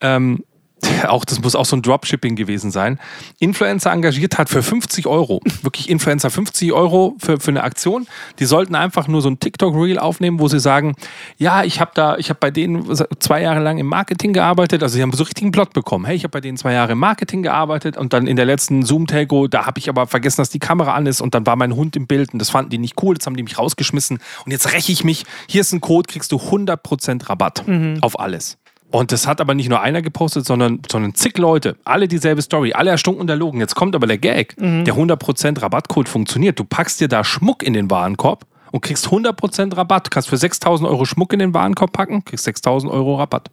ähm, 0.00 0.44
auch, 1.08 1.24
das 1.24 1.40
muss 1.40 1.54
auch 1.54 1.64
so 1.64 1.76
ein 1.76 1.82
Dropshipping 1.82 2.36
gewesen 2.36 2.70
sein, 2.70 2.98
Influencer 3.38 3.92
engagiert 3.92 4.38
hat 4.38 4.48
für 4.48 4.62
50 4.62 5.06
Euro. 5.06 5.40
Wirklich 5.62 5.88
Influencer 5.88 6.30
50 6.30 6.72
Euro 6.72 7.16
für, 7.18 7.40
für 7.40 7.50
eine 7.50 7.62
Aktion. 7.62 8.06
Die 8.38 8.44
sollten 8.44 8.74
einfach 8.74 9.08
nur 9.08 9.22
so 9.22 9.28
ein 9.28 9.38
TikTok-Reel 9.38 9.98
aufnehmen, 9.98 10.40
wo 10.40 10.48
sie 10.48 10.60
sagen, 10.60 10.94
ja, 11.38 11.64
ich 11.64 11.80
habe 11.80 11.92
da, 11.94 12.16
ich 12.16 12.28
habe 12.28 12.38
bei 12.40 12.50
denen 12.50 12.86
zwei 13.18 13.42
Jahre 13.42 13.60
lang 13.60 13.78
im 13.78 13.86
Marketing 13.86 14.32
gearbeitet. 14.32 14.82
Also 14.82 14.94
sie 14.94 15.02
haben 15.02 15.12
so 15.12 15.24
richtigen 15.24 15.52
Plot 15.52 15.72
bekommen. 15.72 16.04
Hey, 16.04 16.16
ich 16.16 16.24
habe 16.24 16.32
bei 16.32 16.40
denen 16.40 16.56
zwei 16.56 16.72
Jahre 16.72 16.92
im 16.92 16.98
Marketing 16.98 17.42
gearbeitet 17.42 17.96
und 17.96 18.12
dann 18.12 18.26
in 18.26 18.36
der 18.36 18.44
letzten 18.44 18.84
Zoom-Telco, 18.84 19.48
da 19.48 19.66
habe 19.66 19.78
ich 19.78 19.88
aber 19.88 20.06
vergessen, 20.06 20.38
dass 20.38 20.50
die 20.50 20.58
Kamera 20.58 20.94
an 20.94 21.06
ist 21.06 21.20
und 21.20 21.34
dann 21.34 21.46
war 21.46 21.56
mein 21.56 21.74
Hund 21.74 21.96
im 21.96 22.06
Bild 22.06 22.32
und 22.32 22.38
das 22.38 22.50
fanden 22.50 22.70
die 22.70 22.78
nicht 22.78 23.02
cool. 23.02 23.14
Jetzt 23.14 23.26
haben 23.26 23.36
die 23.36 23.42
mich 23.42 23.58
rausgeschmissen 23.58 24.18
und 24.44 24.52
jetzt 24.52 24.72
räche 24.72 24.92
ich 24.92 25.04
mich. 25.04 25.24
Hier 25.48 25.60
ist 25.60 25.72
ein 25.72 25.80
Code, 25.80 26.06
kriegst 26.10 26.32
du 26.32 26.36
100% 26.36 27.28
Rabatt 27.28 27.64
auf 28.00 28.18
alles. 28.18 28.58
Und 28.96 29.12
das 29.12 29.26
hat 29.26 29.42
aber 29.42 29.54
nicht 29.54 29.68
nur 29.68 29.82
einer 29.82 30.00
gepostet, 30.00 30.46
sondern, 30.46 30.80
sondern 30.90 31.14
zig 31.14 31.36
Leute. 31.36 31.76
Alle 31.84 32.08
dieselbe 32.08 32.40
Story, 32.40 32.72
alle 32.72 32.90
erstunken 32.90 33.20
und 33.20 33.28
erlogen. 33.28 33.60
Jetzt 33.60 33.74
kommt 33.74 33.94
aber 33.94 34.06
der 34.06 34.16
Gag. 34.16 34.56
Der 34.56 34.94
100% 34.94 35.60
Rabattcode 35.60 36.08
funktioniert. 36.08 36.58
Du 36.58 36.64
packst 36.64 36.98
dir 37.00 37.08
da 37.08 37.22
Schmuck 37.22 37.62
in 37.62 37.74
den 37.74 37.90
Warenkorb 37.90 38.46
und 38.70 38.80
kriegst 38.80 39.08
100% 39.08 39.76
Rabatt. 39.76 40.06
Du 40.06 40.10
kannst 40.10 40.30
für 40.30 40.38
6000 40.38 40.88
Euro 40.88 41.04
Schmuck 41.04 41.34
in 41.34 41.40
den 41.40 41.52
Warenkorb 41.52 41.92
packen, 41.92 42.24
kriegst 42.24 42.46
6000 42.46 42.90
Euro 42.90 43.16
Rabatt. 43.16 43.50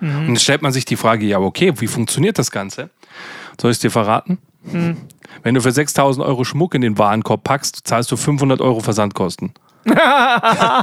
Und 0.00 0.26
dann 0.28 0.36
stellt 0.36 0.62
man 0.62 0.72
sich 0.72 0.84
die 0.84 0.96
Frage, 0.96 1.26
ja, 1.26 1.40
okay, 1.40 1.72
wie 1.78 1.88
funktioniert 1.88 2.38
das 2.38 2.52
Ganze? 2.52 2.90
Soll 3.60 3.72
ich 3.72 3.78
es 3.78 3.80
dir 3.80 3.90
verraten? 3.90 4.38
Wenn 5.42 5.54
du 5.54 5.60
für 5.60 5.72
6000 5.72 6.24
Euro 6.24 6.44
Schmuck 6.44 6.76
in 6.76 6.82
den 6.82 6.98
Warenkorb 6.98 7.42
packst, 7.42 7.80
zahlst 7.84 8.12
du 8.12 8.16
500 8.16 8.60
Euro 8.60 8.78
Versandkosten. 8.78 9.54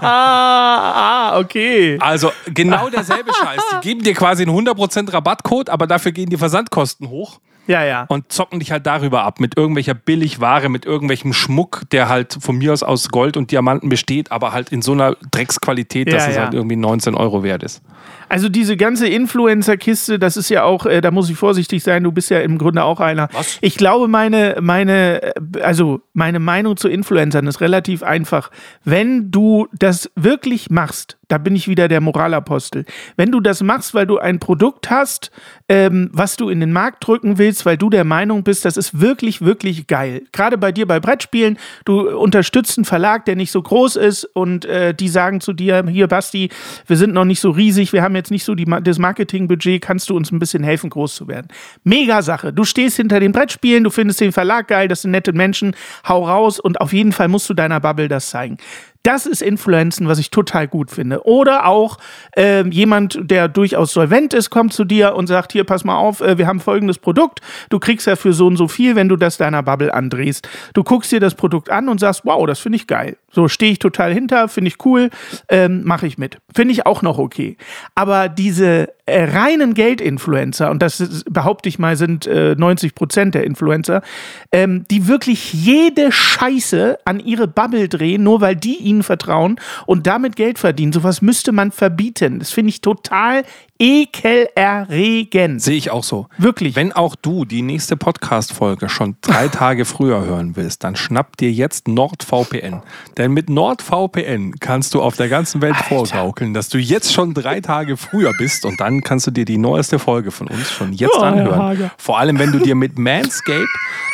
Ah, 0.02 1.40
okay. 1.40 1.98
Also 2.02 2.32
genau 2.54 2.90
derselbe 2.90 3.34
Scheiß. 3.34 3.62
Die 3.76 3.80
geben 3.88 4.04
dir 4.04 4.14
quasi 4.14 4.44
einen 4.44 4.52
100% 4.56 5.12
Rabattcode, 5.14 5.70
aber 5.70 5.88
dafür 5.88 6.12
gehen 6.12 6.30
die 6.30 6.38
Versandkosten 6.38 7.10
hoch 7.10 7.40
Ja, 7.70 7.84
ja. 7.86 8.06
und 8.10 8.32
zocken 8.32 8.60
dich 8.60 8.72
halt 8.72 8.88
darüber 8.88 9.24
ab. 9.24 9.40
Mit 9.40 9.56
irgendwelcher 9.56 9.94
Billigware, 9.94 10.70
mit 10.70 10.86
irgendwelchem 10.86 11.34
Schmuck, 11.34 11.84
der 11.92 12.10
halt 12.10 12.36
von 12.42 12.58
mir 12.58 12.74
aus 12.74 12.82
aus 12.82 13.10
Gold 13.10 13.38
und 13.38 13.52
Diamanten 13.52 13.90
besteht, 13.90 14.32
aber 14.32 14.54
halt 14.54 14.72
in 14.72 14.82
so 14.82 14.94
einer 14.94 15.16
Drecksqualität, 15.30 16.12
dass 16.12 16.24
Ja, 16.24 16.30
es 16.30 16.36
ja. 16.36 16.44
halt 16.46 16.56
irgendwie 16.56 16.76
19 16.76 17.14
Euro 17.14 17.44
wert 17.44 17.62
ist. 17.62 17.84
Also 18.28 18.50
diese 18.50 18.76
ganze 18.76 19.08
Influencer-Kiste, 19.08 20.18
das 20.18 20.36
ist 20.36 20.50
ja 20.50 20.64
auch, 20.64 20.88
äh, 20.88 21.02
da 21.02 21.12
muss 21.12 21.30
ich 21.30 21.38
vorsichtig 21.38 21.84
sein, 21.84 22.04
du 22.04 22.12
bist 22.12 22.32
ja 22.32 22.40
im 22.40 22.58
Grunde 22.58 22.84
auch 22.84 23.00
einer. 23.00 23.30
Was? 23.34 23.60
Ich 23.62 23.76
glaube, 23.78 24.08
meine, 24.08 24.58
meine, 24.62 25.22
äh, 25.22 25.62
also 25.62 26.02
meine 26.14 26.40
Meinung 26.40 26.76
zu 26.76 26.90
Influencern 26.90 27.46
ist 27.46 27.62
relativ 27.62 28.02
einfach. 28.02 28.50
Wenn 28.84 29.30
du 29.30 29.68
das 29.74 30.10
wirklich 30.16 30.72
machst, 30.72 31.19
da 31.30 31.38
bin 31.38 31.56
ich 31.56 31.68
wieder 31.68 31.88
der 31.88 32.02
Moralapostel. 32.02 32.86
Wenn 33.16 33.32
du 33.32 33.40
das 33.40 33.64
machst, 33.64 33.94
weil 33.94 34.08
du 34.08 34.18
ein 34.18 34.40
Produkt 34.40 34.90
hast, 34.90 35.32
ähm, 35.70 36.10
was 36.12 36.36
du 36.36 36.50
in 36.50 36.60
den 36.60 36.74
Markt 36.74 37.06
drücken 37.06 37.38
willst, 37.38 37.66
weil 37.66 37.78
du 37.78 37.90
der 37.90 38.04
Meinung 38.04 38.44
bist, 38.44 38.66
das 38.66 38.76
ist 38.76 39.00
wirklich, 39.00 39.42
wirklich 39.42 39.88
geil. 39.88 40.24
Gerade 40.32 40.58
bei 40.58 40.72
dir 40.72 40.88
bei 40.88 41.00
Brettspielen, 41.00 41.58
du 41.86 42.10
unterstützt 42.10 42.78
einen 42.78 42.86
Verlag, 42.86 43.26
der 43.26 43.36
nicht 43.36 43.52
so 43.52 43.62
groß 43.62 43.96
ist 43.96 44.24
und 44.26 44.66
äh, 44.66 44.94
die 44.94 45.08
sagen 45.08 45.40
zu 45.40 45.54
dir, 45.54 45.86
hier 45.88 46.08
Basti, 46.08 46.50
wir 46.88 46.98
sind 46.98 47.14
noch 47.14 47.26
nicht 47.26 47.40
so 47.40 47.52
riesig, 47.52 47.94
wir 47.94 48.02
haben 48.02 48.16
jetzt 48.16 48.32
nicht 48.32 48.44
so 48.44 48.56
die, 48.56 48.66
das 48.84 48.98
Marketingbudget, 48.98 49.82
kannst 49.82 50.10
du 50.10 50.16
uns 50.16 50.32
ein 50.32 50.40
bisschen 50.40 50.64
helfen, 50.64 50.90
groß 50.90 51.14
zu 51.14 51.28
werden. 51.28 51.48
Mega 51.84 52.24
Sache. 52.24 52.52
Du 52.52 52.64
stehst 52.64 52.98
hinter 52.98 53.20
den 53.20 53.32
Brettspielen, 53.32 53.84
du 53.84 53.92
findest 53.92 54.20
den 54.20 54.32
Verlag 54.32 54.68
geil, 54.68 54.88
das 54.88 55.04
sind 55.04 55.12
nette 55.12 55.34
Menschen, 55.34 55.76
hau 56.08 56.26
raus 56.26 56.60
und 56.60 56.82
auf 56.82 56.92
jeden 56.92 57.12
Fall 57.12 57.28
musst 57.28 57.48
du 57.50 57.54
deiner 57.54 57.80
Bubble 57.80 58.08
das 58.08 58.32
zeigen. 58.32 58.58
Das 59.04 59.26
ist 59.26 59.42
Influenzen, 59.42 60.08
was 60.08 60.20
ich 60.20 60.30
total 60.30 60.68
gut 60.68 60.92
finde. 60.92 61.26
Oder 61.26 61.66
auch 61.66 61.98
ähm, 62.36 62.72
jemand, 62.72 63.20
der 63.22 63.48
durchaus 63.48 63.94
solvent 63.94 64.34
ist, 64.34 64.50
kommt 64.50 64.74
zu 64.74 64.84
dir 64.84 65.16
und 65.16 65.28
sagt, 65.28 65.54
hier, 65.54 65.64
pass 65.64 65.86
mal 65.86 65.96
auf, 65.96 66.20
äh, 66.20 66.38
wir 66.38 66.48
haben 66.48 66.60
folgendes 66.60 67.00
Produkt. 67.00 67.40
Du 67.70 67.80
kriegst 67.80 68.08
ja 68.08 68.18
für 68.18 68.34
so 68.34 68.48
und 68.48 68.58
so 68.58 68.68
viel, 68.68 68.96
wenn 68.96 69.08
du 69.08 69.16
das 69.16 69.38
deiner 69.38 69.64
Bubble 69.64 69.94
andrehst. 69.94 70.50
Du 70.74 70.84
guckst 70.84 71.12
dir 71.12 71.22
das 71.22 71.36
Produkt 71.36 71.70
an 71.70 71.88
und 71.88 72.00
sagst, 72.00 72.22
wow, 72.26 72.46
das 72.46 72.60
finde 72.60 72.76
ich 72.76 72.88
geil. 72.88 73.18
So 73.32 73.48
stehe 73.48 73.72
ich 73.72 73.80
total 73.80 74.14
hinter, 74.14 74.48
finde 74.48 74.70
ich 74.70 74.86
cool, 74.86 75.10
ähm, 75.50 75.84
mache 75.84 76.08
ich 76.08 76.18
mit. 76.18 76.38
Finde 76.54 76.74
ich 76.74 76.86
auch 76.86 77.02
noch 77.02 77.18
okay. 77.18 77.58
Aber 77.96 78.30
diese 78.30 78.90
äh, 79.06 79.24
reinen 79.24 79.74
Geldinfluencer, 79.74 80.70
und 80.70 80.82
das 80.82 81.00
ist, 81.00 81.32
behaupte 81.32 81.70
ich 81.70 81.80
mal, 81.80 81.96
sind 81.96 82.28
äh, 82.28 82.56
90 82.56 82.96
Prozent 82.96 83.36
der 83.36 83.44
Influencer, 83.44 84.02
ähm, 84.52 84.86
die 84.90 85.08
wirklich 85.08 85.54
jede 85.54 86.12
Scheiße 86.12 86.98
an 87.06 87.20
ihre 87.20 87.48
Bubble 87.48 87.90
drehen, 87.90 88.24
nur 88.24 88.42
weil 88.42 88.56
die 88.56 88.78
ihnen 88.78 89.04
vertrauen 89.04 89.60
und 89.86 90.08
damit 90.08 90.36
Geld 90.36 90.60
verdienen. 90.60 90.94
Sowas 90.94 91.22
müsste 91.22 91.52
man 91.52 91.72
verbieten. 91.72 92.40
Das 92.40 92.52
finde 92.52 92.70
ich 92.70 92.82
total 92.82 93.44
ekelerregend. 93.80 95.62
Sehe 95.62 95.78
ich 95.78 95.90
auch 95.90 96.04
so. 96.04 96.28
Wirklich. 96.38 96.76
Wenn 96.76 96.92
auch 96.92 97.16
du 97.16 97.46
die 97.46 97.62
nächste 97.62 97.96
Podcast-Folge 97.98 98.90
schon 98.90 99.16
drei 99.22 99.48
Tage 99.50 99.86
früher 99.86 100.26
hören 100.26 100.56
willst, 100.56 100.84
dann 100.84 100.96
schnapp 100.96 101.38
dir 101.38 101.52
jetzt 101.52 101.88
NordVPN. 101.88 102.82
Denn 103.18 103.32
mit 103.32 103.50
NordVPN 103.50 104.56
kannst 104.60 104.94
du 104.94 105.02
auf 105.02 105.16
der 105.16 105.30
ganzen 105.30 105.62
Welt 105.62 105.78
vorgaukeln, 105.78 106.54
dass 106.54 106.68
du 106.70 106.78
jetzt 106.78 107.14
schon 107.14 107.34
drei 107.34 107.62
Tage 107.62 107.96
früher 107.98 108.34
bist 108.38 108.66
und 108.66 108.80
dann 108.80 109.02
kannst 109.02 109.28
du 109.28 109.32
dir 109.32 109.46
die 109.46 109.58
neueste 109.58 109.98
Folge 109.98 110.32
von 110.32 110.48
uns 110.48 110.70
schon 110.72 110.94
jetzt 110.94 111.16
Oh, 111.18 111.22
anhören. 111.22 111.92
Vor 111.98 112.20
allem, 112.20 112.38
wenn 112.38 112.52
du 112.52 112.60
dir 112.60 112.76
mit 112.76 113.00
Manscape 113.00 113.66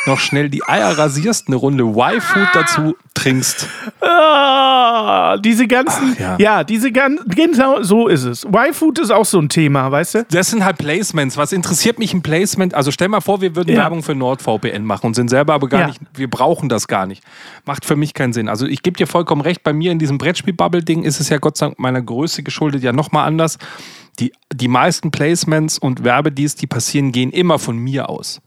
noch 0.06 0.20
schnell 0.20 0.48
die 0.48 0.62
Eier 0.64 0.96
rasierst, 0.96 1.48
eine 1.48 1.56
Runde 1.56 1.84
Y-Food 1.84 2.48
dazu 2.54 2.96
trinkst. 3.14 3.66
Ah, 4.00 5.36
diese 5.38 5.66
ganzen, 5.66 6.12
Ach, 6.14 6.20
ja. 6.20 6.36
ja. 6.38 6.64
diese 6.64 6.92
ganzen, 6.92 7.28
genau 7.30 7.82
so 7.82 8.06
ist 8.08 8.22
es. 8.24 8.44
Y-Food 8.44 8.98
ist 9.00 9.10
auch 9.10 9.24
so 9.24 9.38
ein 9.38 9.48
Thema, 9.56 9.90
weißt 9.90 10.14
du? 10.16 10.26
Das 10.30 10.50
sind 10.50 10.62
halt 10.66 10.76
Placements. 10.76 11.38
Was 11.38 11.50
interessiert 11.52 11.98
mich 11.98 12.12
ein 12.12 12.20
Placement? 12.20 12.74
Also 12.74 12.90
stell 12.90 13.08
mal 13.08 13.22
vor, 13.22 13.40
wir 13.40 13.56
würden 13.56 13.70
Ja. 13.70 13.78
Werbung 13.84 14.02
für 14.02 14.14
NordVPN 14.14 14.84
machen 14.84 15.06
und 15.06 15.14
sind 15.14 15.30
selber 15.30 15.54
aber 15.54 15.66
gar 15.66 15.80
Ja. 15.80 15.86
nicht, 15.86 15.98
wir 16.14 16.28
brauchen 16.28 16.68
das 16.68 16.88
gar 16.88 17.06
nicht. 17.06 17.24
Macht 17.64 17.86
für 17.86 17.96
mich 17.96 18.12
keinen 18.12 18.34
Sinn. 18.34 18.50
Also 18.50 18.66
ich 18.66 18.82
gebe 18.82 18.98
dir 18.98 19.06
vollkommen 19.06 19.40
recht, 19.40 19.62
bei 19.62 19.72
mir 19.72 19.92
in 19.92 19.98
diesem 19.98 20.18
Brettspiel-Bubble-Ding 20.18 21.04
ist 21.04 21.20
es 21.20 21.30
ja 21.30 21.38
Gott 21.38 21.56
sei 21.56 21.66
Dank 21.66 21.78
meiner 21.78 22.02
Größe 22.02 22.42
geschuldet 22.42 22.82
ja 22.82 22.92
nochmal 22.92 23.26
anders. 23.26 23.56
Die, 24.18 24.32
die 24.52 24.68
meisten 24.68 25.10
Placements 25.10 25.78
und 25.78 26.02
Werbedeals, 26.02 26.54
die 26.54 26.66
passieren, 26.66 27.12
gehen 27.12 27.30
immer 27.30 27.58
von 27.58 27.76
mir 27.76 28.08
aus. 28.08 28.40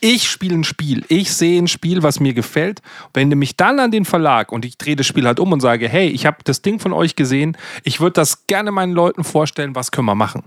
Ich 0.00 0.28
spiele 0.28 0.54
ein 0.54 0.64
Spiel. 0.64 1.04
Ich 1.08 1.32
sehe 1.32 1.60
ein 1.60 1.68
Spiel, 1.68 2.02
was 2.02 2.20
mir 2.20 2.34
gefällt. 2.34 2.82
Wende 3.14 3.34
mich 3.34 3.56
dann 3.56 3.80
an 3.80 3.90
den 3.90 4.04
Verlag 4.04 4.52
und 4.52 4.64
ich 4.64 4.76
drehe 4.76 4.96
das 4.96 5.06
Spiel 5.06 5.26
halt 5.26 5.40
um 5.40 5.52
und 5.52 5.60
sage, 5.60 5.88
hey, 5.88 6.08
ich 6.08 6.26
habe 6.26 6.38
das 6.44 6.60
Ding 6.60 6.78
von 6.78 6.92
euch 6.92 7.16
gesehen. 7.16 7.56
Ich 7.84 8.00
würde 8.00 8.12
das 8.12 8.46
gerne 8.46 8.70
meinen 8.70 8.92
Leuten 8.92 9.24
vorstellen. 9.24 9.74
Was 9.74 9.90
können 9.90 10.06
wir 10.06 10.14
machen? 10.14 10.42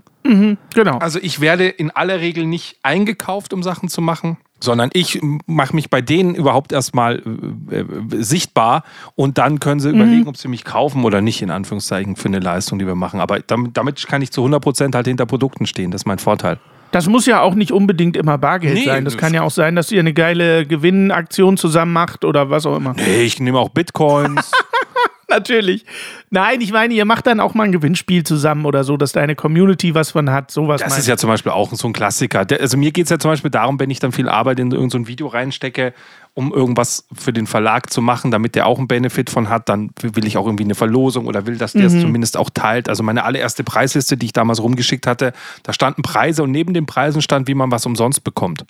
Genau. 0.74 0.98
Also 0.98 1.18
ich 1.20 1.40
werde 1.40 1.68
in 1.68 1.90
aller 1.90 2.20
Regel 2.20 2.46
nicht 2.46 2.76
eingekauft, 2.82 3.52
um 3.52 3.62
Sachen 3.62 3.88
zu 3.88 4.00
machen, 4.00 4.36
sondern 4.60 4.90
ich 4.92 5.20
mache 5.46 5.74
mich 5.74 5.88
bei 5.90 6.00
denen 6.00 6.34
überhaupt 6.34 6.72
erstmal 6.72 7.22
äh, 7.70 7.76
äh, 7.80 7.84
sichtbar 8.22 8.82
und 9.14 9.38
dann 9.38 9.60
können 9.60 9.80
sie 9.80 9.90
überlegen, 9.90 10.26
ob 10.28 10.36
sie 10.36 10.48
mich 10.48 10.64
kaufen 10.64 11.04
oder 11.04 11.20
nicht, 11.20 11.42
in 11.42 11.50
Anführungszeichen, 11.50 12.16
für 12.16 12.28
eine 12.28 12.40
Leistung, 12.40 12.78
die 12.78 12.86
wir 12.86 12.94
machen. 12.96 13.20
Aber 13.20 13.40
damit, 13.40 13.76
damit 13.76 14.06
kann 14.06 14.22
ich 14.22 14.30
zu 14.32 14.44
100% 14.44 14.94
halt 14.94 15.06
hinter 15.06 15.26
Produkten 15.26 15.66
stehen. 15.66 15.90
Das 15.90 16.02
ist 16.02 16.06
mein 16.06 16.18
Vorteil. 16.18 16.58
Das 16.90 17.06
muss 17.06 17.26
ja 17.26 17.42
auch 17.42 17.54
nicht 17.54 17.70
unbedingt 17.70 18.16
immer 18.16 18.38
Bargeld 18.38 18.74
Nee, 18.74 18.84
sein. 18.86 19.04
Das 19.04 19.12
das- 19.14 19.20
kann 19.20 19.34
ja 19.34 19.42
auch 19.42 19.50
sein, 19.50 19.76
dass 19.76 19.92
ihr 19.92 20.00
eine 20.00 20.14
geile 20.14 20.64
Gewinnaktion 20.66 21.56
zusammen 21.58 21.92
macht 21.92 22.24
oder 22.24 22.48
was 22.48 22.64
auch 22.64 22.76
immer. 22.76 22.94
Nee, 22.94 23.22
ich 23.24 23.38
nehme 23.40 23.58
auch 23.58 23.68
Bitcoins. 23.68 24.50
Natürlich. 25.30 25.84
Nein, 26.30 26.62
ich 26.62 26.72
meine, 26.72 26.94
ihr 26.94 27.04
macht 27.04 27.26
dann 27.26 27.38
auch 27.38 27.52
mal 27.52 27.64
ein 27.64 27.72
Gewinnspiel 27.72 28.24
zusammen 28.24 28.64
oder 28.64 28.82
so, 28.82 28.96
dass 28.96 29.12
deine 29.12 29.34
Community 29.34 29.94
was 29.94 30.12
von 30.12 30.30
hat. 30.30 30.50
Sowas 30.50 30.80
Das 30.80 30.96
ist 30.96 31.06
ja 31.06 31.18
zum 31.18 31.28
Beispiel 31.28 31.52
auch 31.52 31.70
so 31.74 31.86
ein 31.86 31.92
Klassiker. 31.92 32.46
Also 32.58 32.78
mir 32.78 32.92
geht 32.92 33.04
es 33.04 33.10
ja 33.10 33.18
zum 33.18 33.32
Beispiel 33.32 33.50
darum, 33.50 33.78
wenn 33.78 33.90
ich 33.90 34.00
dann 34.00 34.12
viel 34.12 34.28
Arbeit 34.28 34.58
in 34.58 34.70
irgendein 34.70 34.90
so 34.90 34.98
ein 34.98 35.06
Video 35.06 35.26
reinstecke, 35.26 35.92
um 36.32 36.52
irgendwas 36.52 37.06
für 37.14 37.32
den 37.34 37.46
Verlag 37.46 37.90
zu 37.90 38.00
machen, 38.00 38.30
damit 38.30 38.54
der 38.54 38.66
auch 38.66 38.78
einen 38.78 38.88
Benefit 38.88 39.28
von 39.28 39.50
hat, 39.50 39.68
dann 39.68 39.90
will 40.00 40.26
ich 40.26 40.38
auch 40.38 40.46
irgendwie 40.46 40.64
eine 40.64 40.74
Verlosung 40.74 41.26
oder 41.26 41.46
will, 41.46 41.58
dass 41.58 41.72
der 41.72 41.86
es 41.86 42.00
zumindest 42.00 42.36
auch 42.36 42.48
teilt. 42.48 42.88
Also 42.88 43.02
meine 43.02 43.24
allererste 43.24 43.64
Preisliste, 43.64 44.16
die 44.16 44.26
ich 44.26 44.32
damals 44.32 44.62
rumgeschickt 44.62 45.06
hatte, 45.06 45.32
da 45.62 45.72
standen 45.74 46.02
Preise 46.02 46.42
und 46.42 46.52
neben 46.52 46.72
den 46.72 46.86
Preisen 46.86 47.20
stand, 47.20 47.48
wie 47.48 47.54
man 47.54 47.70
was 47.70 47.84
umsonst 47.84 48.24
bekommt. 48.24 48.64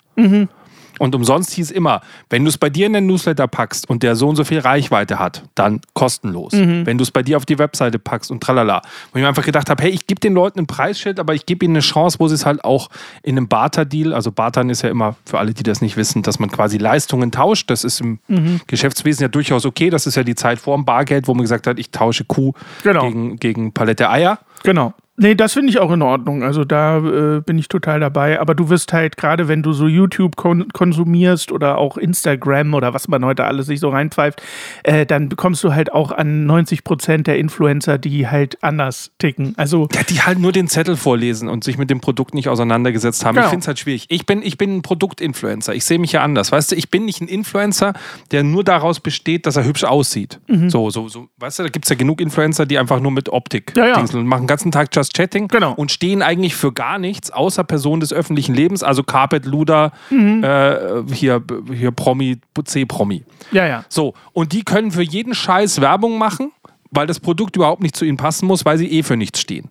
Und 0.97 1.15
umsonst 1.15 1.51
hieß 1.51 1.71
immer, 1.71 2.01
wenn 2.29 2.43
du 2.43 2.49
es 2.49 2.57
bei 2.57 2.69
dir 2.69 2.87
in 2.87 2.93
den 2.93 3.05
Newsletter 3.05 3.47
packst 3.47 3.89
und 3.89 4.03
der 4.03 4.15
so 4.15 4.27
und 4.27 4.35
so 4.35 4.43
viel 4.43 4.59
Reichweite 4.59 5.19
hat, 5.19 5.43
dann 5.55 5.81
kostenlos. 5.93 6.53
Wenn 6.53 6.97
du 6.97 7.03
es 7.03 7.11
bei 7.11 7.23
dir 7.23 7.37
auf 7.37 7.45
die 7.45 7.59
Webseite 7.59 7.99
packst 7.99 8.31
und 8.31 8.41
tralala. 8.41 8.81
Wo 9.11 9.17
ich 9.19 9.21
mir 9.21 9.27
einfach 9.27 9.45
gedacht 9.45 9.69
habe, 9.69 9.83
hey, 9.83 9.91
ich 9.91 10.07
gebe 10.07 10.19
den 10.19 10.33
Leuten 10.33 10.59
ein 10.59 10.67
Preisschild, 10.67 11.19
aber 11.19 11.33
ich 11.35 11.45
gebe 11.45 11.65
ihnen 11.65 11.75
eine 11.75 11.81
Chance, 11.81 12.17
wo 12.19 12.27
sie 12.27 12.35
es 12.35 12.45
halt 12.45 12.63
auch 12.63 12.89
in 13.23 13.37
einem 13.37 13.47
Barter-Deal, 13.47 14.13
also 14.13 14.31
Bartern 14.31 14.69
ist 14.69 14.81
ja 14.81 14.89
immer, 14.89 15.15
für 15.25 15.39
alle, 15.39 15.53
die 15.53 15.63
das 15.63 15.81
nicht 15.81 15.95
wissen, 15.97 16.23
dass 16.23 16.39
man 16.39 16.49
quasi 16.51 16.77
Leistungen 16.77 17.31
tauscht. 17.31 17.69
Das 17.69 17.83
ist 17.83 18.01
im 18.01 18.19
Geschäftswesen 18.67 19.21
ja 19.23 19.27
durchaus 19.27 19.65
okay. 19.65 19.89
Das 19.89 20.07
ist 20.07 20.15
ja 20.15 20.23
die 20.23 20.35
Zeit 20.35 20.59
vor 20.59 20.75
dem 20.75 20.85
Bargeld, 20.85 21.27
wo 21.27 21.33
man 21.33 21.43
gesagt 21.43 21.67
hat, 21.67 21.79
ich 21.79 21.91
tausche 21.91 22.23
Kuh 22.25 22.53
Genau. 22.83 23.07
gegen, 23.07 23.37
gegen 23.37 23.71
Palette 23.73 24.09
Eier. 24.09 24.39
Genau. 24.63 24.93
Nee, 25.21 25.35
das 25.35 25.53
finde 25.53 25.69
ich 25.69 25.79
auch 25.79 25.91
in 25.91 26.01
Ordnung. 26.01 26.43
Also 26.43 26.63
da 26.63 26.97
äh, 26.97 27.41
bin 27.41 27.57
ich 27.57 27.67
total 27.67 27.99
dabei. 27.99 28.39
Aber 28.39 28.55
du 28.55 28.69
wirst 28.69 28.93
halt, 28.93 29.17
gerade 29.17 29.49
wenn 29.49 29.61
du 29.61 29.73
so 29.73 29.85
YouTube 29.85 30.37
kon 30.37 30.69
konsumierst 30.71 31.51
oder 31.51 31.77
auch 31.77 31.97
Instagram 31.97 32.73
oder 32.73 32.93
was 32.93 33.09
man 33.09 33.25
heute 33.25 33.43
alles 33.43 33.65
sich 33.67 33.81
so 33.81 33.89
reinpfeift, 33.89 34.41
äh, 34.83 35.05
dann 35.05 35.27
bekommst 35.27 35.61
du 35.63 35.73
halt 35.73 35.91
auch 35.91 36.11
an 36.13 36.45
90 36.45 36.85
Prozent 36.85 37.27
der 37.27 37.37
Influencer, 37.37 37.97
die 37.97 38.27
halt 38.29 38.63
anders 38.63 39.11
ticken. 39.17 39.53
Also 39.57 39.89
Ja, 39.93 40.03
die 40.03 40.21
halt 40.21 40.39
nur 40.39 40.53
den 40.53 40.69
Zettel 40.69 40.95
vorlesen 40.95 41.49
und 41.49 41.65
sich 41.65 41.77
mit 41.77 41.89
dem 41.89 41.99
Produkt 41.99 42.33
nicht 42.33 42.47
auseinandergesetzt 42.47 43.25
haben. 43.25 43.35
Genau. 43.35 43.47
Ich 43.47 43.51
finde 43.51 43.63
es 43.63 43.67
halt 43.67 43.79
schwierig. 43.79 44.05
Ich 44.07 44.25
bin, 44.25 44.41
ich 44.41 44.57
bin 44.57 44.77
ein 44.77 44.81
Produktinfluencer. 44.83 45.75
Ich 45.75 45.83
sehe 45.83 45.99
mich 45.99 46.13
ja 46.13 46.23
anders. 46.23 46.51
Weißt 46.53 46.71
du, 46.71 46.75
ich 46.77 46.89
bin 46.89 47.03
nicht 47.03 47.19
ein 47.19 47.27
Influencer, 47.27 47.91
der 48.31 48.43
nur 48.43 48.63
daraus 48.63 49.01
besteht, 49.01 49.45
dass 49.45 49.57
er 49.57 49.65
hübsch 49.65 49.83
aussieht. 49.83 50.39
So, 50.67 50.89
so, 50.89 51.09
so. 51.09 51.27
Weißt 51.37 51.59
du, 51.59 51.63
da 51.63 51.69
gibt 51.69 51.85
es 51.85 51.89
ja 51.89 51.95
genug 51.95 52.21
Influencer, 52.21 52.65
die 52.65 52.77
einfach 52.77 52.99
nur 53.01 53.11
mit 53.11 53.29
Optik 53.29 53.73
Ja, 53.75 53.87
ja. 53.87 53.99
machen 54.23 54.41
den 54.43 54.47
ganzen 54.47 54.71
Tag 54.71 54.89
Just 54.93 55.08
Chatting 55.13 55.47
Genau. 55.47 55.73
und 55.73 55.91
stehen 55.91 56.21
eigentlich 56.21 56.55
für 56.55 56.71
gar 56.71 56.97
nichts, 56.99 57.31
außer 57.31 57.63
Person 57.63 57.99
des 57.99 58.13
öffentlichen 58.13 58.53
Lebens, 58.55 58.83
also 58.83 59.03
Carpet, 59.03 59.45
Luda, 59.45 59.91
Mhm. 60.09 60.43
äh, 60.43 60.79
hier, 61.13 61.43
hier 61.73 61.91
Promi, 61.91 62.37
C-Promi. 62.63 63.23
ja, 63.51 63.65
ja. 63.67 63.85
So, 63.89 64.13
und 64.33 64.53
die 64.53 64.63
können 64.63 64.91
für 64.91 65.01
jeden 65.03 65.33
Scheiß 65.33 65.81
Werbung 65.81 66.17
machen, 66.17 66.51
weil 66.91 67.05
das 67.05 67.19
Produkt 67.19 67.55
überhaupt 67.55 67.81
nicht 67.83 67.95
zu 67.95 68.03
ihnen 68.05 68.17
passen 68.17 68.47
muss, 68.47 68.65
weil 68.65 68.77
sie 68.79 68.91
eh 68.91 69.03
für 69.03 69.15
nichts 69.15 69.39
stehen. 69.39 69.69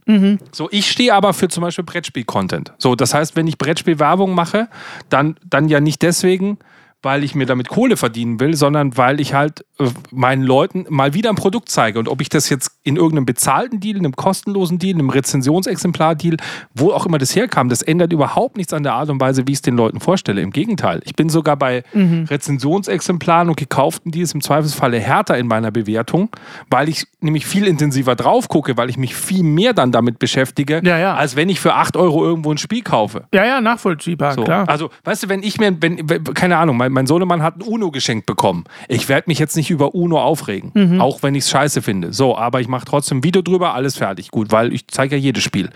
So, 0.53 0.69
ich 0.71 0.89
stehe 0.91 1.13
aber 1.15 1.33
für 1.35 1.49
zum 1.49 1.63
Beispiel 1.63 1.85
Brettspiel-Content. 1.85 2.73
So, 2.79 2.95
das 2.95 3.13
heißt, 3.13 3.35
wenn 3.35 3.47
ich 3.49 3.59
Brettspiel-Werbung 3.59 4.35
mache, 4.35 4.69
dann, 5.09 5.37
dann 5.49 5.69
ja 5.69 5.81
nicht 5.81 6.03
deswegen, 6.03 6.59
weil 7.03 7.23
ich 7.25 7.35
mir 7.35 7.47
damit 7.47 7.69
Kohle 7.69 7.97
verdienen 7.97 8.41
will, 8.41 8.55
sondern 8.57 8.97
weil 8.97 9.21
ich 9.21 9.33
halt 9.35 9.65
äh, 9.79 9.85
meinen 10.11 10.43
Leuten 10.43 10.85
mal 10.89 11.15
wieder 11.15 11.31
ein 11.31 11.37
Produkt 11.37 11.69
zeige. 11.69 11.99
Und 11.99 12.09
ob 12.09 12.21
ich 12.21 12.29
das 12.29 12.49
jetzt 12.49 12.73
in 12.83 12.97
irgendeinem 12.97 13.27
bezahlten 13.27 13.79
Deal, 13.81 13.97
in 13.97 14.05
einem 14.05 14.17
kostenlosen 14.17 14.79
Deal, 14.79 14.95
in 14.95 14.99
einem 15.01 15.11
Rezensionsexemplar-Deal, 15.11 16.37
wo 16.75 16.91
auch 16.91 17.07
immer 17.07 17.19
das 17.19 17.37
herkam, 17.37 17.69
das 17.69 17.83
ändert 17.83 18.13
überhaupt 18.13 18.57
nichts 18.57 18.73
an 18.73 18.83
der 18.83 18.95
Art 18.95 19.11
und 19.11 19.21
Weise, 19.21 19.47
wie 19.47 19.53
ich 19.53 19.59
es 19.59 19.63
den 19.63 19.77
Leuten 19.77 20.01
vorstelle. 20.01 20.41
Im 20.43 20.51
Gegenteil. 20.51 21.01
Ich 21.05 21.15
bin 21.15 21.29
sogar 21.29 21.57
bei 21.57 21.85
Rezensionsexemplaren 21.95 23.49
und 23.49 23.57
gekauften 23.57 24.13
Deals 24.13 24.33
im 24.35 24.41
Zweifelsfalle 24.41 24.99
härter 25.01 25.37
in 25.39 25.47
meiner 25.47 25.71
Bewertung, 25.71 26.31
weil 26.71 26.89
ich 26.89 27.05
nämlich 27.21 27.47
viel 27.47 27.67
intensiver 27.67 28.15
drauf 28.17 28.49
gucke, 28.49 28.77
weil 28.77 28.91
ich 28.91 28.97
mich 28.97 29.15
viel 29.15 29.43
mehr 29.43 29.73
dann 29.73 29.93
damit 29.93 30.19
beschäftige, 30.19 30.81
Ja, 30.85 30.99
ja. 30.99 31.15
als 31.15 31.37
wenn 31.37 31.49
ich 31.49 31.61
für 31.61 31.75
8 31.75 31.97
Euro 31.97 32.25
irgendwo 32.25 32.51
ein 32.53 32.59
Spiel 32.59 32.83
kaufe. 32.83 33.25
Ja, 33.33 33.45
ja, 33.45 33.61
nachvollziehbar, 33.61 34.35
So. 34.35 34.45
klar. 34.45 34.69
Also, 34.69 34.91
weißt 35.05 35.25
du, 35.25 35.29
wenn 35.29 35.43
ich 35.43 35.59
mir, 35.59 35.77
wenn, 35.81 36.09
wenn- 36.09 36.25
keine 36.35 36.57
Ahnung, 36.59 36.77
mein, 36.77 36.88
mein 36.91 37.07
Sohnemann 37.07 37.43
hat 37.43 37.57
ein 37.57 37.63
Uno 37.63 37.91
geschenkt 37.91 38.27
bekommen. 38.27 38.65
Ich 38.89 39.09
werde 39.09 39.25
mich 39.29 39.39
jetzt 39.39 39.57
nicht 39.57 39.71
über 39.71 39.95
Uno 39.95 40.21
aufregen, 40.21 40.71
Mhm. 40.75 41.01
auch 41.01 41.23
wenn 41.23 41.35
ich 41.35 41.45
es 41.45 41.51
scheiße 41.51 41.83
finde. 41.83 42.13
So, 42.13 42.37
aber 42.37 42.61
ich 42.61 42.69
mache 42.69 42.85
trotzdem 42.85 43.19
ein 43.19 43.25
Video 43.25 43.43
drüber, 43.43 43.75
alles 43.75 43.97
fertig. 43.97 44.31
Gut, 44.31 44.51
weil 44.53 44.73
ich 44.73 44.87
zeige 44.89 45.17
ja 45.17 45.21
jedes 45.23 45.43
Spiel. 45.43 45.71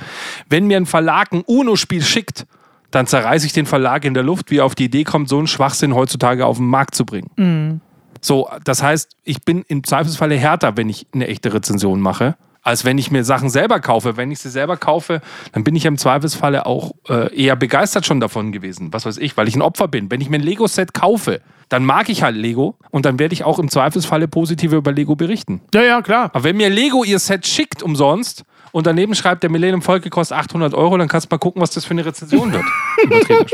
Wenn 0.49 0.67
mir 0.67 0.77
ein 0.77 0.87
Verlag 0.87 1.33
ein 1.33 1.43
Uno-Spiel 1.47 2.03
schickt, 2.03 2.47
dann 2.91 3.07
zerreiße 3.07 3.47
ich 3.47 3.53
den 3.53 3.67
Verlag 3.67 4.05
in 4.05 4.15
der 4.15 4.23
Luft, 4.23 4.51
wie 4.51 4.59
er 4.59 4.65
auf 4.67 4.75
die 4.75 4.85
Idee 4.85 5.05
kommt, 5.05 5.29
so 5.29 5.39
einen 5.39 5.47
Schwachsinn 5.47 5.95
heutzutage 5.95 6.45
auf 6.45 6.59
den 6.59 6.67
Markt 6.67 6.95
zu 6.95 7.05
bringen. 7.07 7.31
Mhm. 7.37 7.81
So, 8.21 8.49
das 8.65 8.83
heißt, 8.83 9.17
ich 9.25 9.43
bin 9.43 9.65
im 9.67 9.83
Zweifelsfalle 9.83 10.37
härter, 10.37 10.77
wenn 10.77 10.89
ich 10.89 11.07
eine 11.13 11.27
echte 11.27 11.53
Rezension 11.55 12.01
mache, 12.01 12.37
als 12.63 12.85
wenn 12.85 12.99
ich 12.99 13.11
mir 13.11 13.25
Sachen 13.25 13.51
selber 13.51 13.81
kaufe. 13.81 14.17
Wenn 14.17 14.31
ich 14.31 14.39
sie 14.39 14.51
selber 14.51 14.77
kaufe, 14.77 15.21
dann 15.53 15.65
bin 15.65 15.77
ich 15.77 15.85
im 15.85 15.99
Zweifelsfalle 15.99 16.67
auch 16.67 16.93
äh, 17.09 17.35
eher 17.35 17.57
begeistert 17.57 18.07
schon 18.07 18.21
davon 18.21 18.53
gewesen. 18.53 18.93
Was 18.93 19.05
weiß 19.05 19.19
ich, 19.19 19.37
weil 19.37 19.49
ich 19.49 19.57
ein 19.57 19.63
Opfer 19.63 19.89
bin. 19.89 20.11
Wenn 20.11 20.21
ich 20.21 20.31
mir 20.31 20.39
ein 20.39 20.43
Lego-Set 20.43 20.95
kaufe, 20.95 21.41
dann 21.69 21.85
mag 21.85 22.09
ich 22.09 22.23
halt 22.23 22.37
Lego 22.37 22.77
und 22.91 23.07
dann 23.07 23.19
werde 23.19 23.33
ich 23.33 23.45
auch 23.45 23.59
im 23.59 23.69
Zweifelsfalle 23.71 24.29
positiv 24.29 24.73
über 24.73 24.93
Lego 24.93 25.17
berichten. 25.17 25.63
ja, 25.75 25.83
ja, 25.83 26.03
klar. 26.03 26.31
Aber 26.33 26.45
wenn 26.45 26.57
mir 26.57 26.69
Lego 26.71 27.03
ihr 27.03 27.19
Set 27.19 27.47
schickt 27.47 27.83
umsonst 27.83 28.45
und 28.73 28.87
daneben 28.87 29.15
schreibt, 29.15 29.43
der 29.43 29.51
Millennium 29.51 29.83
Folge 29.83 30.11
kostet 30.11 30.37
800 30.37 30.75
Euro, 30.75 30.97
dann 30.99 31.09
kannst 31.09 31.31
du 31.31 31.35
mal 31.35 31.39
gucken, 31.39 31.63
was 31.63 31.71
das 31.71 31.85
für 31.85 31.93
eine 31.93 32.05
Rezension 32.05 32.53
wird. 32.53 32.65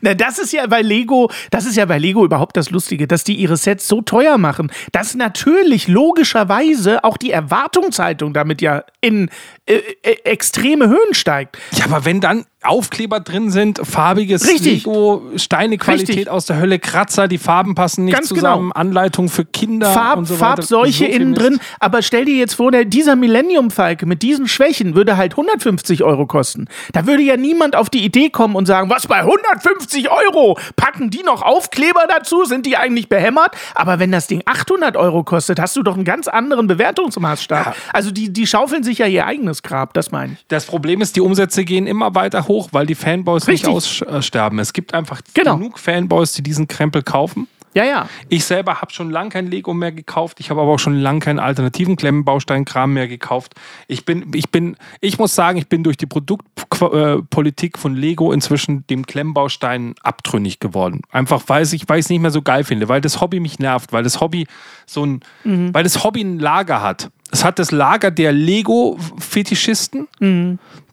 Na, 0.00 0.14
das 0.14 0.38
ist 0.38 0.52
ja 0.52 0.66
bei 0.66 0.82
Lego, 0.82 1.30
das 1.50 1.66
ist 1.66 1.76
ja 1.76 1.84
bei 1.84 1.98
Lego 1.98 2.24
überhaupt 2.24 2.56
das 2.56 2.70
Lustige, 2.70 3.06
dass 3.06 3.24
die 3.24 3.34
ihre 3.34 3.56
Sets 3.56 3.88
so 3.88 4.02
teuer 4.02 4.38
machen, 4.38 4.70
dass 4.92 5.14
natürlich 5.14 5.88
logischerweise 5.88 7.04
auch 7.04 7.16
die 7.16 7.30
Erwartungshaltung 7.30 8.32
damit 8.32 8.62
ja 8.62 8.84
in 9.00 9.30
äh, 9.66 9.82
äh, 10.02 10.16
extreme 10.24 10.88
Höhen 10.88 11.12
steigt. 11.12 11.58
Ja, 11.72 11.84
aber 11.84 12.04
wenn 12.04 12.20
dann 12.20 12.44
Aufkleber 12.62 13.20
drin 13.20 13.50
sind, 13.50 13.80
farbiges 13.84 14.46
Richtig. 14.46 14.84
Lego, 14.84 15.22
Steinequalität 15.36 16.08
Richtig. 16.08 16.28
aus 16.28 16.46
der 16.46 16.58
Hölle, 16.58 16.80
Kratzer, 16.80 17.28
die 17.28 17.38
Farben 17.38 17.76
passen 17.76 18.04
nicht 18.04 18.14
Ganz 18.14 18.28
zusammen, 18.28 18.70
genau. 18.70 18.74
Anleitung 18.74 19.28
für 19.28 19.44
Kinder 19.44 19.92
Farb, 19.92 20.18
und 20.18 20.24
so 20.24 20.34
weiter. 20.34 20.56
Farbseuche 20.56 21.04
So 21.04 21.04
innen 21.04 21.34
drin. 21.34 21.60
Aber 21.78 22.02
stell 22.02 22.24
dir 22.24 22.36
jetzt 22.36 22.54
vor, 22.54 22.72
der, 22.72 22.84
dieser 22.84 23.14
Millennium-Falke 23.14 24.06
mit 24.06 24.22
diesen 24.22 24.48
Schwächen 24.48 24.96
würde 24.96 25.16
halt 25.16 25.32
150 25.34 26.02
Euro 26.02 26.26
kosten. 26.26 26.66
Da 26.92 27.06
würde 27.06 27.22
ja 27.22 27.36
niemand 27.36 27.76
auf 27.76 27.90
die 27.90 28.04
Idee 28.04 28.30
kommen 28.30 28.56
und 28.56 28.66
sagen, 28.66 28.90
was 28.90 29.06
bei 29.06 29.20
150 29.20 29.67
Euro? 30.08 30.58
Packen 30.76 31.10
die 31.10 31.22
noch 31.22 31.42
Aufkleber 31.42 32.06
dazu? 32.08 32.44
Sind 32.44 32.66
die 32.66 32.76
eigentlich 32.76 33.08
behämmert? 33.08 33.56
Aber 33.74 33.98
wenn 33.98 34.12
das 34.12 34.26
Ding 34.26 34.42
800 34.46 34.96
Euro 34.96 35.24
kostet, 35.24 35.60
hast 35.60 35.76
du 35.76 35.82
doch 35.82 35.94
einen 35.94 36.04
ganz 36.04 36.28
anderen 36.28 36.66
Bewertungsmaßstab. 36.66 37.66
Ja. 37.66 37.74
Also 37.92 38.10
die, 38.10 38.32
die 38.32 38.46
schaufeln 38.46 38.82
sich 38.82 38.98
ja 38.98 39.06
ihr 39.06 39.26
eigenes 39.26 39.62
Grab, 39.62 39.94
das 39.94 40.10
meine 40.10 40.34
ich. 40.34 40.44
Das 40.48 40.66
Problem 40.66 41.00
ist, 41.00 41.16
die 41.16 41.20
Umsätze 41.20 41.64
gehen 41.64 41.86
immer 41.86 42.14
weiter 42.14 42.46
hoch, 42.48 42.68
weil 42.72 42.86
die 42.86 42.94
Fanboys 42.94 43.46
Richtig. 43.48 43.68
nicht 43.72 44.06
aussterben. 44.08 44.58
Es 44.58 44.72
gibt 44.72 44.94
einfach 44.94 45.20
Genau. 45.34 45.56
genug 45.56 45.78
Fanboys, 45.78 46.32
die 46.32 46.42
diesen 46.42 46.68
Krempel 46.68 47.02
kaufen. 47.02 47.48
Ja, 47.74 47.84
ja. 47.84 48.08
Ich 48.28 48.44
selber 48.44 48.80
habe 48.80 48.92
schon 48.92 49.10
lange 49.10 49.30
kein 49.30 49.46
Lego 49.46 49.74
mehr 49.74 49.92
gekauft. 49.92 50.40
Ich 50.40 50.50
habe 50.50 50.60
aber 50.60 50.72
auch 50.72 50.78
schon 50.78 50.98
lange 50.98 51.20
keinen 51.20 51.38
alternativen 51.38 51.96
Klemmenbausteinkram 51.96 52.92
mehr 52.92 53.08
gekauft. 53.08 53.54
Ich 53.86 54.04
bin, 54.04 54.30
ich 54.34 54.50
bin, 54.50 54.76
ich 55.00 55.18
muss 55.18 55.34
sagen, 55.34 55.58
ich 55.58 55.68
bin 55.68 55.82
durch 55.82 55.96
die 55.96 56.06
Produktpolitik 56.06 57.78
von 57.78 57.94
Lego 57.94 58.32
inzwischen 58.32 58.86
dem 58.88 59.06
Klemmbaustein 59.06 59.94
abtrünnig 60.02 60.60
geworden. 60.60 61.02
Einfach 61.10 61.42
weil 61.46 61.62
ich, 61.62 61.88
es 61.88 62.08
nicht 62.08 62.20
mehr 62.20 62.30
so 62.30 62.42
geil 62.42 62.64
finde, 62.64 62.88
weil 62.88 63.00
das 63.00 63.20
Hobby 63.20 63.40
mich 63.40 63.58
nervt, 63.58 63.92
weil 63.92 64.02
das 64.02 64.20
Hobby 64.20 64.46
so 64.86 65.04
ein, 65.04 65.20
weil 65.44 65.82
das 65.82 66.02
Hobby 66.04 66.22
ein 66.22 66.38
Lager 66.38 66.82
hat. 66.82 67.10
Es 67.30 67.44
hat 67.44 67.58
das 67.58 67.70
Lager 67.70 68.10
der 68.10 68.32
Lego-Fetischisten 68.32 70.08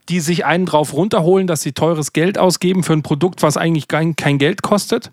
die 0.10 0.20
sich 0.20 0.46
einen 0.46 0.66
drauf 0.66 0.94
runterholen, 0.94 1.48
dass 1.48 1.62
sie 1.62 1.72
teures 1.72 2.14
Geld 2.14 2.38
ausgeben 2.38 2.84
für 2.84 2.94
ein 2.94 3.02
Produkt, 3.02 3.42
was 3.42 3.58
eigentlich 3.58 3.88
kein, 3.88 4.16
kein 4.16 4.38
Geld 4.38 4.62
kostet. 4.62 5.10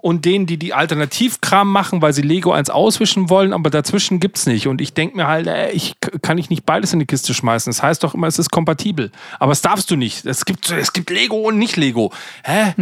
Und 0.00 0.24
denen, 0.24 0.46
die 0.46 0.56
die 0.56 0.74
Alternativkram 0.74 1.70
machen, 1.70 2.02
weil 2.02 2.12
sie 2.12 2.22
Lego 2.22 2.52
eins 2.52 2.70
auswischen 2.70 3.30
wollen, 3.30 3.52
aber 3.52 3.70
dazwischen 3.70 4.20
gibt 4.20 4.38
es 4.38 4.46
nicht. 4.46 4.66
Und 4.66 4.80
ich 4.80 4.94
denke 4.94 5.16
mir 5.16 5.28
halt, 5.28 5.46
äh, 5.46 5.70
ich 5.70 5.94
kann 6.22 6.38
ich 6.38 6.50
nicht 6.50 6.66
beides 6.66 6.92
in 6.92 6.98
die 6.98 7.06
Kiste 7.06 7.34
schmeißen. 7.34 7.70
Das 7.70 7.82
heißt 7.82 8.02
doch 8.02 8.14
immer, 8.14 8.26
es 8.26 8.38
ist 8.38 8.50
kompatibel. 8.50 9.12
Aber 9.38 9.52
das 9.52 9.62
darfst 9.62 9.90
du 9.90 9.96
nicht. 9.96 10.26
Es 10.26 10.44
gibt, 10.44 10.70
es 10.70 10.92
gibt 10.92 11.10
Lego 11.10 11.36
und 11.36 11.58
nicht 11.58 11.76
Lego. 11.76 12.12
Hä? 12.44 12.74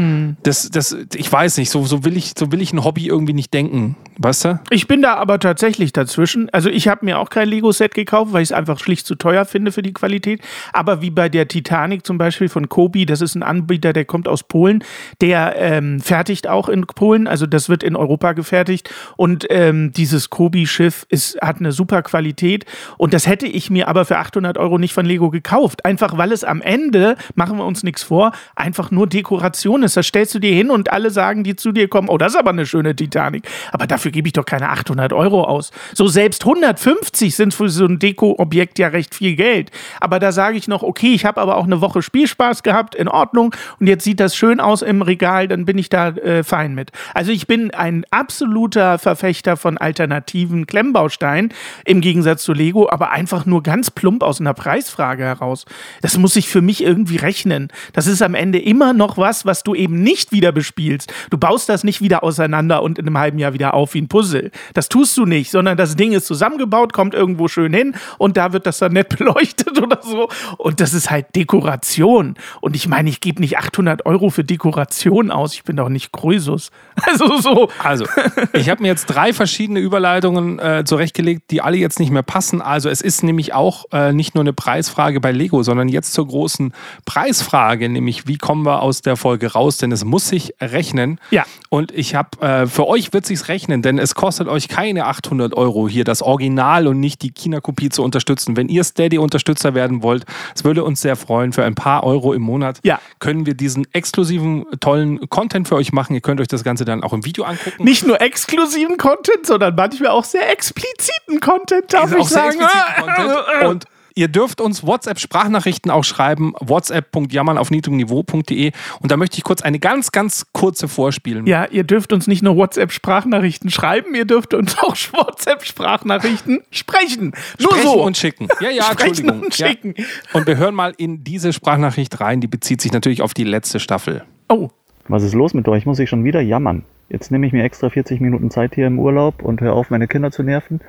Das, 0.43 0.71
das, 0.71 0.97
ich 1.15 1.31
weiß 1.31 1.59
nicht, 1.59 1.71
so, 1.71 1.85
so, 1.85 2.05
will 2.05 2.17
ich, 2.17 2.33
so 2.39 2.51
will 2.53 2.63
ich 2.63 2.73
ein 2.73 2.85
Hobby 2.85 3.07
irgendwie 3.07 3.35
nicht 3.35 3.53
denken. 3.53 3.97
Weißt 4.19 4.45
du? 4.45 4.61
Ich 4.71 4.87
bin 4.87 5.03
da 5.03 5.15
aber 5.15 5.39
tatsächlich 5.39 5.93
dazwischen. 5.93 6.49
Also 6.51 6.71
ich 6.71 6.89
habe 6.89 7.05
mir 7.05 7.19
auch 7.19 7.31
kein 7.31 7.49
Lego-Set 7.49 7.95
gekauft, 7.95 8.33
weil 8.33 8.43
ich 8.43 8.49
es 8.49 8.53
einfach 8.53 8.79
schlicht 8.79 9.07
zu 9.07 9.15
teuer 9.15 9.45
finde 9.45 9.73
für 9.73 9.83
die 9.83 9.93
Qualität. 9.93 10.41
Aber 10.73 11.03
wie 11.03 11.11
bei 11.11 11.29
der 11.29 11.50
Titanic 11.51 12.07
zum 12.07 12.17
Beispiel 12.17 12.49
von 12.49 12.69
Kobi, 12.69 13.05
das 13.05 13.21
ist 13.21 13.35
ein 13.35 13.43
Anbieter, 13.43 13.93
der 13.93 14.07
kommt 14.07 14.29
aus 14.29 14.43
Polen, 14.43 14.83
der 15.21 15.55
ähm, 15.57 16.01
fertigt 16.01 16.49
auch 16.49 16.69
in 16.69 16.87
Polen, 16.87 17.27
also 17.27 17.47
das 17.47 17.69
wird 17.69 17.83
in 17.83 17.97
Europa 17.97 18.33
gefertigt. 18.33 18.91
Und 19.17 19.47
ähm, 19.51 19.93
dieses 19.93 20.31
Kobi-Schiff 20.31 21.07
hat 21.43 21.59
eine 21.59 21.73
super 21.73 22.03
Qualität. 22.03 22.65
Und 22.97 23.13
das 23.13 23.27
hätte 23.27 23.47
ich 23.47 23.71
mir 23.71 23.89
aber 23.89 24.05
für 24.05 24.19
800 24.19 24.57
Euro 24.57 24.79
nicht 24.79 24.95
von 24.95 25.05
Lego 25.05 25.31
gekauft. 25.31 25.85
Einfach 25.85 26.17
weil 26.17 26.33
es 26.33 26.45
am 26.45 26.63
Ende, 26.63 27.17
machen 27.35 27.59
wir 27.59 27.67
uns 27.67 27.83
nichts 27.83 28.03
vor, 28.03 28.33
einfach 28.57 28.91
nur 28.91 29.07
Dekoration 29.07 29.83
ist. 29.83 29.97
Das 29.97 30.07
stellst 30.07 30.35
du 30.35 30.39
dir 30.39 30.55
hin 30.55 30.71
und 30.71 30.93
alle 30.93 31.11
sagen, 31.11 31.45
die 31.45 31.57
zu 31.57 31.73
dir 31.73 31.89
kommen, 31.89 32.09
oh, 32.09 32.19
das 32.19 32.33
ist 32.35 32.39
aber 32.39 32.51
eine 32.51 32.67
schöne 32.67 32.95
Titanic. 32.95 33.47
Aber 33.73 33.87
dafür 33.87 34.11
gebe 34.11 34.29
ich 34.29 34.33
doch 34.33 34.47
keine 34.47 34.71
800 34.71 35.13
Euro 35.13 35.45
aus. 35.45 35.71
So 35.95 36.07
selbst 36.07 36.45
150 36.45 37.35
sind 37.35 37.55
für 37.55 37.69
so 37.69 37.85
ein 37.85 37.99
Deko-Objekt 37.99 38.79
ja 38.79 38.89
recht 38.89 39.15
viel 39.15 39.37
Geld. 39.37 39.71
Aber 40.01 40.19
da 40.19 40.33
sage 40.33 40.57
ich 40.57 40.69
noch, 40.69 40.83
okay, 40.83 41.15
ich 41.15 41.25
habe 41.25 41.40
aber 41.41 41.57
auch 41.57 41.65
eine 41.65 41.81
Woche 41.81 42.03
Spielspaß 42.03 42.63
gehabt, 42.63 42.95
in 42.95 43.09
Ordnung. 43.09 43.55
Und 43.79 43.87
jetzt 43.87 44.05
sieht 44.05 44.21
das 44.21 44.37
schön 44.37 44.61
aus 44.61 44.83
im 44.83 45.03
Regal, 45.03 45.49
dann 45.49 45.65
bin 45.65 45.79
ich 45.79 45.89
da 45.89 46.09
äh, 46.09 46.45
fein 46.45 46.75
mit. 46.75 46.93
Also 47.15 47.33
ich 47.33 47.47
bin 47.47 47.73
ein 47.73 48.05
absoluter 48.11 48.99
Verfechter 48.99 49.57
von 49.57 49.79
alternativen 49.79 50.67
Klemmbausteinen, 50.67 51.53
im 51.85 52.01
Gegensatz 52.01 52.43
zu 52.43 52.53
Lego, 52.53 52.89
aber 52.91 53.11
einfach 53.11 53.47
nur 53.47 53.63
ganz 53.63 53.91
plump 53.91 54.23
aus 54.23 54.41
einer 54.41 54.55
Preisfrage 54.55 55.25
heraus. 55.25 55.65
Das 56.03 56.17
muss 56.19 56.35
sich 56.35 56.49
für 56.49 56.61
mich 56.61 56.83
irgendwie 56.83 57.17
rechnen. 57.17 57.69
Das 57.93 58.07
ist 58.07 58.23
am 58.23 58.35
Ende 58.35 58.59
immer 58.59 58.93
noch 58.93 59.19
was, 59.19 59.47
was 59.47 59.63
du 59.63 59.75
eben 59.75 60.03
nicht 60.03 60.33
wieder 60.33 60.53
bespielst. 60.53 61.13
Du 61.31 61.39
baust 61.39 61.69
das 61.69 61.85
nicht 61.85 62.01
wieder 62.01 62.23
auseinander 62.23 62.83
und 62.83 62.99
in 62.99 63.07
einem 63.07 63.19
halben 63.19 63.39
Jahr 63.39 63.53
wieder 63.53 63.75
auf 63.75 63.95
wie 63.95 64.03
ein 64.03 64.09
Puzzle. 64.09 64.51
Das 64.75 64.89
tust 64.89 65.17
du 65.17 65.27
nicht, 65.27 65.51
sondern 65.51 65.77
das 65.77 65.97
Ding 65.97 66.13
ist 66.13 66.27
zusammengebaut, 66.27 66.93
kommt 66.93 67.15
irgendwo 67.15 67.49
schön 67.49 67.73
hin 67.73 67.95
und 68.19 68.37
da 68.37 68.53
wird 68.53 68.67
das 68.67 68.79
dann 68.79 68.93
nett 68.93 69.09
beleuchtet 69.19 69.81
oder 69.81 70.01
so. 70.03 70.29
Und 70.59 70.81
das 70.81 70.95
ist 70.95 71.11
halt 71.11 71.30
Dekoration. 71.35 72.35
Und 72.61 72.77
ich 72.77 72.89
meine, 72.89 73.09
ich 73.09 73.21
gebe 73.21 73.41
nicht 73.41 73.59
800 73.59 74.07
Euro 74.07 74.31
für 74.31 74.45
Dekoration 74.45 75.31
aus. 75.31 75.55
Ich 75.55 75.65
bin 75.65 75.77
doch 75.77 75.89
nicht 75.89 76.13
Krösus. 76.13 76.71
Also 77.11 77.39
so. 77.39 77.71
Also, 77.83 78.05
ich 78.53 78.69
habe 78.69 78.83
mir 78.83 78.89
jetzt 78.89 79.07
drei 79.07 79.33
verschiedene 79.33 79.81
Überleitungen 79.81 80.59
äh, 80.59 80.85
zurechtgelegt, 80.85 81.51
die 81.51 81.61
alle 81.61 81.77
jetzt 81.77 81.99
nicht 81.99 82.11
mehr 82.11 82.23
passen. 82.23 82.61
Also, 82.63 82.89
es 82.89 83.01
ist 83.01 83.23
nämlich 83.23 83.53
auch 83.53 83.87
äh, 83.91 84.13
nicht 84.13 84.35
nur 84.35 84.45
eine 84.45 84.53
Preisfrage 84.53 85.19
bei 85.21 85.33
Lego, 85.33 85.63
sondern 85.63 85.89
jetzt 85.89 86.13
zur 86.13 86.29
großen 86.29 86.73
Preisfrage, 87.07 87.89
nämlich 87.89 88.27
wie 88.29 88.37
kommen 88.37 88.65
wir 88.65 88.83
aus 88.83 89.03
der 89.03 89.17
Folge 89.17 89.53
raus? 89.53 89.79
Denn 89.79 89.93
es 89.93 90.05
muss 90.05 90.29
sich 90.29 90.55
rechnen. 90.61 91.19
Ja. 91.31 91.45
Und 91.69 91.93
ich 91.93 92.15
habe, 92.15 92.41
äh, 92.41 92.67
für 92.67 92.87
euch 92.87 93.13
wird 93.13 93.27
sich's 93.27 93.49
rechnen, 93.49 93.83
denn 93.83 93.99
es 93.99 94.15
kostet 94.15 94.49
euch 94.49 94.69
keine 94.69 95.07
800 95.07 95.57
Euro 95.57 95.89
hier 95.89 96.05
das 96.05 96.23
Original 96.23 96.87
und 96.87 97.01
nicht 97.01 97.23
die 97.23 97.33
China-Kopie 97.33 97.89
zu 97.89 98.03
unterstützen. 98.03 98.57
Wenn 98.57 98.69
ihr 98.69 98.85
Steady-Unterstützer 98.85 99.75
werden 99.75 100.03
wollt, 100.03 100.25
es 100.55 100.65
würde 100.65 100.85
uns 100.85 101.01
sehr 101.01 101.17
freuen. 101.21 101.53
Für 101.53 101.65
ein 101.65 101.75
paar 101.75 102.05
Euro 102.05 102.33
im 102.33 102.43
Monat 102.43 102.81
Ja. 102.83 102.99
können 103.19 103.47
wir 103.47 103.55
diesen 103.55 103.87
exklusiven, 103.93 104.67
tollen 104.81 105.29
Content 105.31 105.69
für 105.69 105.77
euch 105.77 105.93
machen. 105.93 106.15
Ihr 106.15 106.21
könnt 106.21 106.41
euch 106.41 106.49
das 106.49 106.65
Ganze 106.65 106.85
dann 106.85 107.03
auch 107.03 107.13
im 107.13 107.25
Video 107.25 107.45
angucken. 107.45 107.85
Nicht 107.85 108.07
nur 108.07 108.21
exklusiven 108.21 108.97
Content, 108.97 109.47
sondern 109.47 109.75
manchmal 109.75 110.11
auch 110.11 110.25
sehr 110.25 110.51
expliziten 110.51 111.41
Content, 111.41 111.93
darf 111.93 112.11
ich 112.13 112.19
auch 112.19 112.29
sehr 112.29 112.53
sagen. 112.53 112.61
expliziten 112.61 113.15
Content. 113.15 113.65
Und 113.71 113.85
ihr 114.21 114.29
dürft 114.29 114.61
uns 114.61 114.87
WhatsApp-Sprachnachrichten 114.87 115.91
auch 115.91 116.05
schreiben. 116.05 116.53
WhatsApp.jammern 116.61 117.57
auf 117.57 117.71
niedrigniveau.de. 117.71 118.73
Und 119.01 119.11
da 119.11 119.17
möchte 119.17 119.39
ich 119.39 119.45
kurz 119.45 119.63
eine 119.63 119.79
ganz, 119.79 120.13
ganz 120.13 120.47
kurze 120.53 120.89
vorspielen. 120.89 121.47
Ja, 121.47 121.65
ihr 121.65 121.85
dürft 121.85 122.13
uns 122.13 122.27
nicht 122.27 122.43
nur 122.43 122.55
WhatsApp-Sprachnachrichten 122.57 123.71
schreiben, 123.71 124.15
ihr 124.15 124.27
dürft 124.27 124.53
uns 124.53 124.77
auch 124.79 124.95
WhatsApp-Sprachnachrichten 125.13 126.61
sprechen. 126.71 127.33
Nur 127.59 127.71
Sprechen 127.73 127.87
so. 127.87 128.03
und 128.05 128.17
schicken. 128.17 128.49
Ja, 128.61 128.69
ja, 128.71 128.83
Sprechen 128.85 129.09
Entschuldigung. 129.09 129.41
und 129.47 129.59
Ja. 129.59 129.69
schicken. 129.69 129.95
Und 130.35 130.47
wir 130.47 130.59
hören 130.59 130.75
mal 130.75 130.93
in 130.99 131.25
diese 131.25 131.53
Sprachnachricht 131.55 132.21
rein. 132.21 132.41
Die 132.43 132.47
bezieht 132.47 132.81
sich 132.83 132.93
natürlich 132.93 133.23
auf 133.23 133.33
die 133.33 133.45
letzte 133.45 133.81
Staffel. 133.81 134.23
Oh, 134.49 134.69
Was 135.09 135.23
ist 135.23 135.35
los 135.35 135.55
mit 135.55 135.67
euch? 135.67 135.87
Muss 135.87 135.99
ich 135.99 136.11
schon 136.11 136.25
wieder 136.25 136.41
jammern? 136.43 136.85
Jetzt 137.09 137.33
nehme 137.33 137.47
ich 137.47 137.53
mir 137.53 137.65
extra 137.65 137.91
40 137.91 138.21
Minuten 138.21 138.51
Zeit 138.51 138.75
hier 138.77 138.87
im 138.87 138.99
Urlaub 139.01 139.43
und 139.43 139.61
höre 139.61 139.73
auf, 139.73 139.91
meine 139.91 140.07
Kinder 140.07 140.31
zu 140.31 140.43
nerven. 140.45 140.81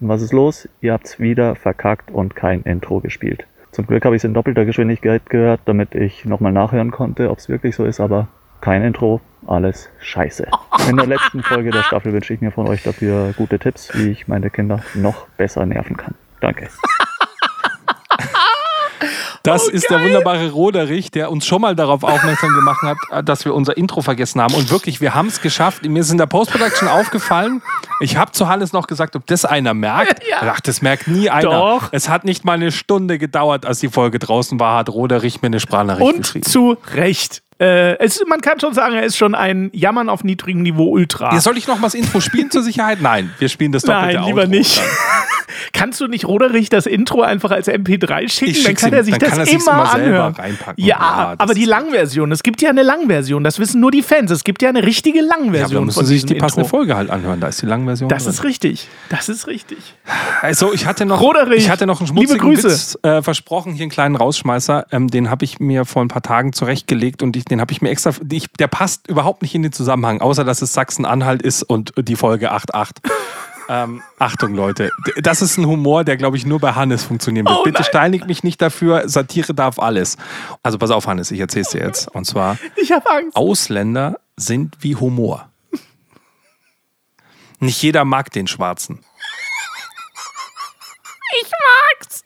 Und 0.00 0.08
was 0.08 0.22
ist 0.22 0.32
los? 0.32 0.68
Ihr 0.80 0.94
habt's 0.94 1.20
wieder 1.20 1.54
verkackt 1.54 2.10
und 2.10 2.34
kein 2.34 2.62
Intro 2.62 3.00
gespielt. 3.00 3.46
Zum 3.70 3.86
Glück 3.86 4.04
habe 4.04 4.16
ich 4.16 4.20
es 4.20 4.24
in 4.24 4.34
doppelter 4.34 4.64
Geschwindigkeit 4.64 5.28
gehört, 5.28 5.60
damit 5.66 5.94
ich 5.94 6.24
nochmal 6.24 6.52
nachhören 6.52 6.90
konnte, 6.90 7.30
ob 7.30 7.38
es 7.38 7.48
wirklich 7.48 7.76
so 7.76 7.84
ist, 7.84 8.00
aber 8.00 8.28
kein 8.60 8.82
Intro, 8.82 9.20
alles 9.46 9.90
scheiße. 10.00 10.48
In 10.88 10.96
der 10.96 11.06
letzten 11.06 11.42
Folge 11.42 11.70
der 11.70 11.82
Staffel 11.82 12.12
wünsche 12.12 12.34
ich 12.34 12.40
mir 12.40 12.50
von 12.50 12.66
euch 12.66 12.82
dafür 12.82 13.32
gute 13.36 13.58
Tipps, 13.58 13.90
wie 13.94 14.10
ich 14.10 14.26
meine 14.26 14.50
Kinder 14.50 14.82
noch 14.94 15.28
besser 15.36 15.64
nerven 15.66 15.96
kann. 15.96 16.14
Danke. 16.40 16.68
Das 19.42 19.66
Oh, 19.68 19.70
ist 19.70 19.88
der 19.88 20.02
wunderbare 20.02 20.50
Roderich, 20.50 21.10
der 21.10 21.30
uns 21.30 21.46
schon 21.46 21.62
mal 21.62 21.74
darauf 21.74 22.02
aufmerksam 22.02 22.54
gemacht 22.54 22.82
hat, 22.82 23.28
dass 23.28 23.44
wir 23.44 23.54
unser 23.54 23.76
Intro 23.76 24.02
vergessen 24.02 24.40
haben. 24.40 24.54
Und 24.54 24.70
wirklich, 24.70 25.00
wir 25.00 25.14
haben 25.14 25.28
es 25.28 25.40
geschafft. 25.40 25.82
Mir 25.84 26.00
ist 26.00 26.10
in 26.10 26.18
der 26.18 26.26
Post-Production 26.26 26.88
aufgefallen. 26.88 27.62
Ich 28.00 28.16
habe 28.16 28.32
zu 28.32 28.48
Hannes 28.48 28.72
noch 28.74 28.86
gesagt, 28.86 29.16
ob 29.16 29.26
das 29.26 29.44
einer 29.44 29.74
merkt. 29.74 30.20
Ja. 30.30 30.52
Ach, 30.54 30.60
das 30.60 30.80
merkt 30.82 31.08
nie 31.08 31.28
einer. 31.30 31.50
Doch. 31.50 31.88
Es 31.92 32.08
hat 32.08 32.24
nicht 32.24 32.44
mal 32.44 32.52
eine 32.52 32.70
Stunde 32.70 33.18
gedauert, 33.18 33.64
als 33.66 33.80
die 33.80 33.88
Folge 33.88 34.18
draußen 34.18 34.60
war, 34.60 34.78
hat 34.78 34.88
Roderich 34.90 35.42
mir 35.42 35.46
eine 35.46 35.58
Sprachnachricht 35.58 36.06
und 36.14 36.18
geschrieben. 36.22 36.44
zu 36.46 36.76
Recht. 36.94 37.42
Äh, 37.58 37.98
es, 37.98 38.22
man 38.28 38.40
kann 38.40 38.60
schon 38.60 38.72
sagen, 38.74 38.94
er 38.94 39.02
ist 39.02 39.16
schon 39.16 39.34
ein 39.34 39.70
Jammern 39.72 40.08
auf 40.08 40.22
niedrigem 40.24 40.62
Niveau 40.62 40.88
Ultra. 40.90 41.32
Ja, 41.34 41.40
soll 41.40 41.58
ich 41.58 41.66
noch 41.66 41.76
mal 41.78 41.86
das 41.88 41.94
Intro 41.94 42.20
spielen 42.20 42.50
zur 42.50 42.62
Sicherheit? 42.62 43.00
Nein, 43.02 43.32
wir 43.38 43.48
spielen 43.48 43.72
das 43.72 43.82
doppelte 43.82 44.16
Nein, 44.18 44.24
lieber 44.26 44.42
Outro 44.42 44.50
nicht. 44.50 44.78
dann. 44.78 44.84
Kannst 45.72 46.00
du 46.00 46.06
nicht 46.06 46.26
Roderich 46.26 46.68
das 46.68 46.86
Intro 46.86 47.22
einfach 47.22 47.50
als 47.50 47.68
MP3 47.68 48.28
schicken? 48.30 48.50
Ich 48.52 48.64
dann 48.64 48.74
kann 48.74 48.90
ihm. 48.90 48.94
er 48.94 49.04
sich 49.04 49.18
das 49.18 49.38
er 49.38 49.48
immer 49.48 49.52
immer 49.52 49.86
selber 49.86 49.90
anhören. 49.92 50.34
reinpacken. 50.34 50.84
Ja, 50.84 50.96
Ja, 51.00 51.34
aber 51.38 51.54
die 51.54 51.64
Langversion. 51.64 52.32
Es 52.32 52.42
gibt 52.42 52.62
ja 52.62 52.70
eine 52.70 52.82
Langversion. 52.82 53.44
Das 53.44 53.58
wissen 53.58 53.80
nur 53.80 53.90
die 53.90 54.02
Fans. 54.02 54.30
Es 54.30 54.44
gibt 54.44 54.62
ja 54.62 54.68
eine 54.68 54.82
richtige 54.82 55.18
Ja, 55.20 55.24
aber 55.30 55.40
Langversion 55.42 55.82
da 55.82 55.86
müssen 55.86 56.06
Sie 56.06 56.14
sich 56.14 56.26
die 56.26 56.34
passende 56.34 56.62
Intro. 56.64 56.76
Folge 56.76 56.96
halt 56.96 57.10
anhören. 57.10 57.40
Da 57.40 57.48
ist 57.48 57.62
die 57.62 57.66
Langversion. 57.66 58.08
Das 58.08 58.24
drin. 58.24 58.32
ist 58.32 58.44
richtig. 58.44 58.88
Das 59.08 59.28
ist 59.28 59.46
richtig. 59.46 59.78
Also 60.42 60.72
ich 60.72 60.86
hatte 60.86 61.06
noch, 61.06 61.20
Roderich, 61.20 61.58
ich 61.64 61.70
hatte 61.70 61.86
noch 61.86 62.00
einen 62.00 62.06
schmutzigen. 62.08 62.50
Witz 62.56 62.98
äh, 63.02 63.22
versprochen, 63.22 63.72
hier 63.72 63.82
einen 63.82 63.90
kleinen 63.90 64.16
Rausschmeißer. 64.16 64.86
Ähm, 64.90 65.08
den 65.08 65.30
habe 65.30 65.44
ich 65.44 65.60
mir 65.60 65.84
vor 65.84 66.02
ein 66.02 66.08
paar 66.08 66.22
Tagen 66.22 66.52
zurechtgelegt 66.52 67.22
und 67.22 67.36
ich, 67.36 67.44
den 67.44 67.60
habe 67.60 67.72
ich 67.72 67.82
mir 67.82 67.90
extra. 67.90 68.12
Ich, 68.30 68.48
der 68.58 68.66
passt 68.68 69.08
überhaupt 69.08 69.42
nicht 69.42 69.54
in 69.54 69.62
den 69.62 69.72
Zusammenhang, 69.72 70.20
außer 70.20 70.44
dass 70.44 70.62
es 70.62 70.72
Sachsen-Anhalt 70.72 71.42
ist 71.42 71.62
und 71.62 71.92
die 71.96 72.16
Folge 72.16 72.52
8.8. 72.52 72.96
ähm, 73.70 74.02
Achtung, 74.18 74.54
Leute. 74.54 74.90
Das 75.22 75.42
ist 75.42 75.56
ein 75.56 75.64
Humor, 75.64 76.02
der, 76.02 76.16
glaube 76.16 76.36
ich, 76.36 76.44
nur 76.44 76.58
bei 76.58 76.72
Hannes 76.72 77.04
funktionieren 77.04 77.46
wird. 77.46 77.56
Oh, 77.56 77.62
Bitte 77.62 77.82
nein. 77.82 77.84
steinigt 77.84 78.26
mich 78.26 78.42
nicht 78.42 78.60
dafür. 78.60 79.08
Satire 79.08 79.54
darf 79.54 79.78
alles. 79.78 80.16
Also 80.64 80.76
pass 80.76 80.90
auf, 80.90 81.06
Hannes, 81.06 81.30
ich 81.30 81.38
erzähle 81.38 81.62
es 81.62 81.68
dir 81.68 81.80
jetzt. 81.80 82.08
Und 82.08 82.24
zwar. 82.24 82.58
Ausländer 83.34 84.18
sind 84.36 84.78
wie 84.80 84.96
Humor. 84.96 85.48
Nicht 87.60 87.80
jeder 87.80 88.04
mag 88.04 88.32
den 88.32 88.48
Schwarzen. 88.48 89.04
Ich 91.42 91.50
mag's. 91.98 92.24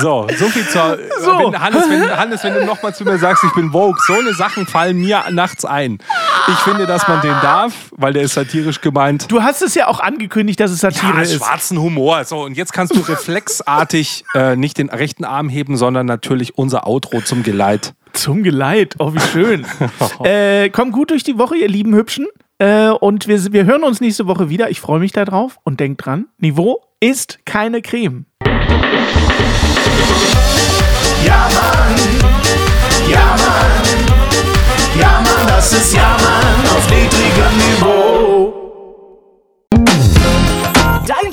So, 0.00 0.26
so 0.38 0.48
viel 0.48 0.66
zur. 0.68 0.98
So. 1.20 1.38
Wenn, 1.38 1.60
Hannes, 1.60 1.88
wenn, 1.88 2.16
Hannes, 2.16 2.44
wenn 2.44 2.54
du 2.54 2.64
nochmal 2.64 2.94
zu 2.94 3.04
mir 3.04 3.18
sagst, 3.18 3.44
ich 3.44 3.52
bin 3.52 3.72
woke, 3.72 3.98
so 4.06 4.14
eine 4.14 4.32
Sachen 4.34 4.66
fallen 4.66 4.98
mir 4.98 5.24
nachts 5.30 5.64
ein. 5.64 5.98
Ich 6.48 6.58
finde, 6.60 6.86
dass 6.86 7.06
man 7.08 7.20
den 7.20 7.34
darf, 7.42 7.72
weil 7.92 8.12
der 8.12 8.22
ist 8.22 8.34
satirisch 8.34 8.80
gemeint. 8.80 9.30
Du 9.30 9.42
hast 9.42 9.60
es 9.62 9.74
ja 9.74 9.86
auch 9.88 10.00
angekündigt, 10.00 10.60
dass 10.60 10.70
es 10.70 10.80
Satire 10.80 11.14
Ja, 11.16 11.20
ist. 11.22 11.34
schwarzen 11.34 11.78
Humor. 11.80 12.24
So, 12.24 12.42
und 12.44 12.56
jetzt 12.56 12.72
kannst 12.72 12.94
du 12.94 13.00
reflexartig 13.00 14.24
äh, 14.34 14.56
nicht 14.56 14.78
den 14.78 14.88
rechten 14.88 15.24
Arm 15.24 15.48
heben, 15.48 15.76
sondern 15.76 16.06
natürlich 16.06 16.56
unser 16.56 16.86
Outro 16.86 17.20
zum 17.20 17.42
Geleit. 17.42 17.94
Zum 18.12 18.42
Geleit. 18.42 18.94
Oh, 18.98 19.12
wie 19.14 19.20
schön. 19.20 19.66
äh, 20.24 20.70
kommt 20.70 20.92
gut 20.92 21.10
durch 21.10 21.24
die 21.24 21.38
Woche, 21.38 21.56
ihr 21.56 21.68
lieben 21.68 21.94
Hübschen. 21.94 22.26
Äh, 22.58 22.88
und 22.90 23.28
wir, 23.28 23.52
wir 23.52 23.64
hören 23.66 23.84
uns 23.84 24.00
nächste 24.00 24.26
Woche 24.26 24.48
wieder. 24.48 24.70
Ich 24.70 24.80
freue 24.80 24.98
mich 24.98 25.12
darauf. 25.12 25.58
Und 25.62 25.80
denkt 25.80 26.04
dran, 26.04 26.26
Niveau 26.38 26.82
ist 27.00 27.38
keine 27.46 27.82
Creme. 27.82 28.26
Ja, 31.24 31.48
Mann. 31.54 31.96
Ja, 33.08 33.36
Mann. 33.36 33.78
Ja, 35.00 35.22
Mann, 35.24 35.46
das 35.46 35.72
ist 35.72 35.94
Ja, 35.94 36.16
Mann 36.20 36.76
auf 36.76 36.90
niedrigem 36.90 37.56
Niveau. 37.56 38.57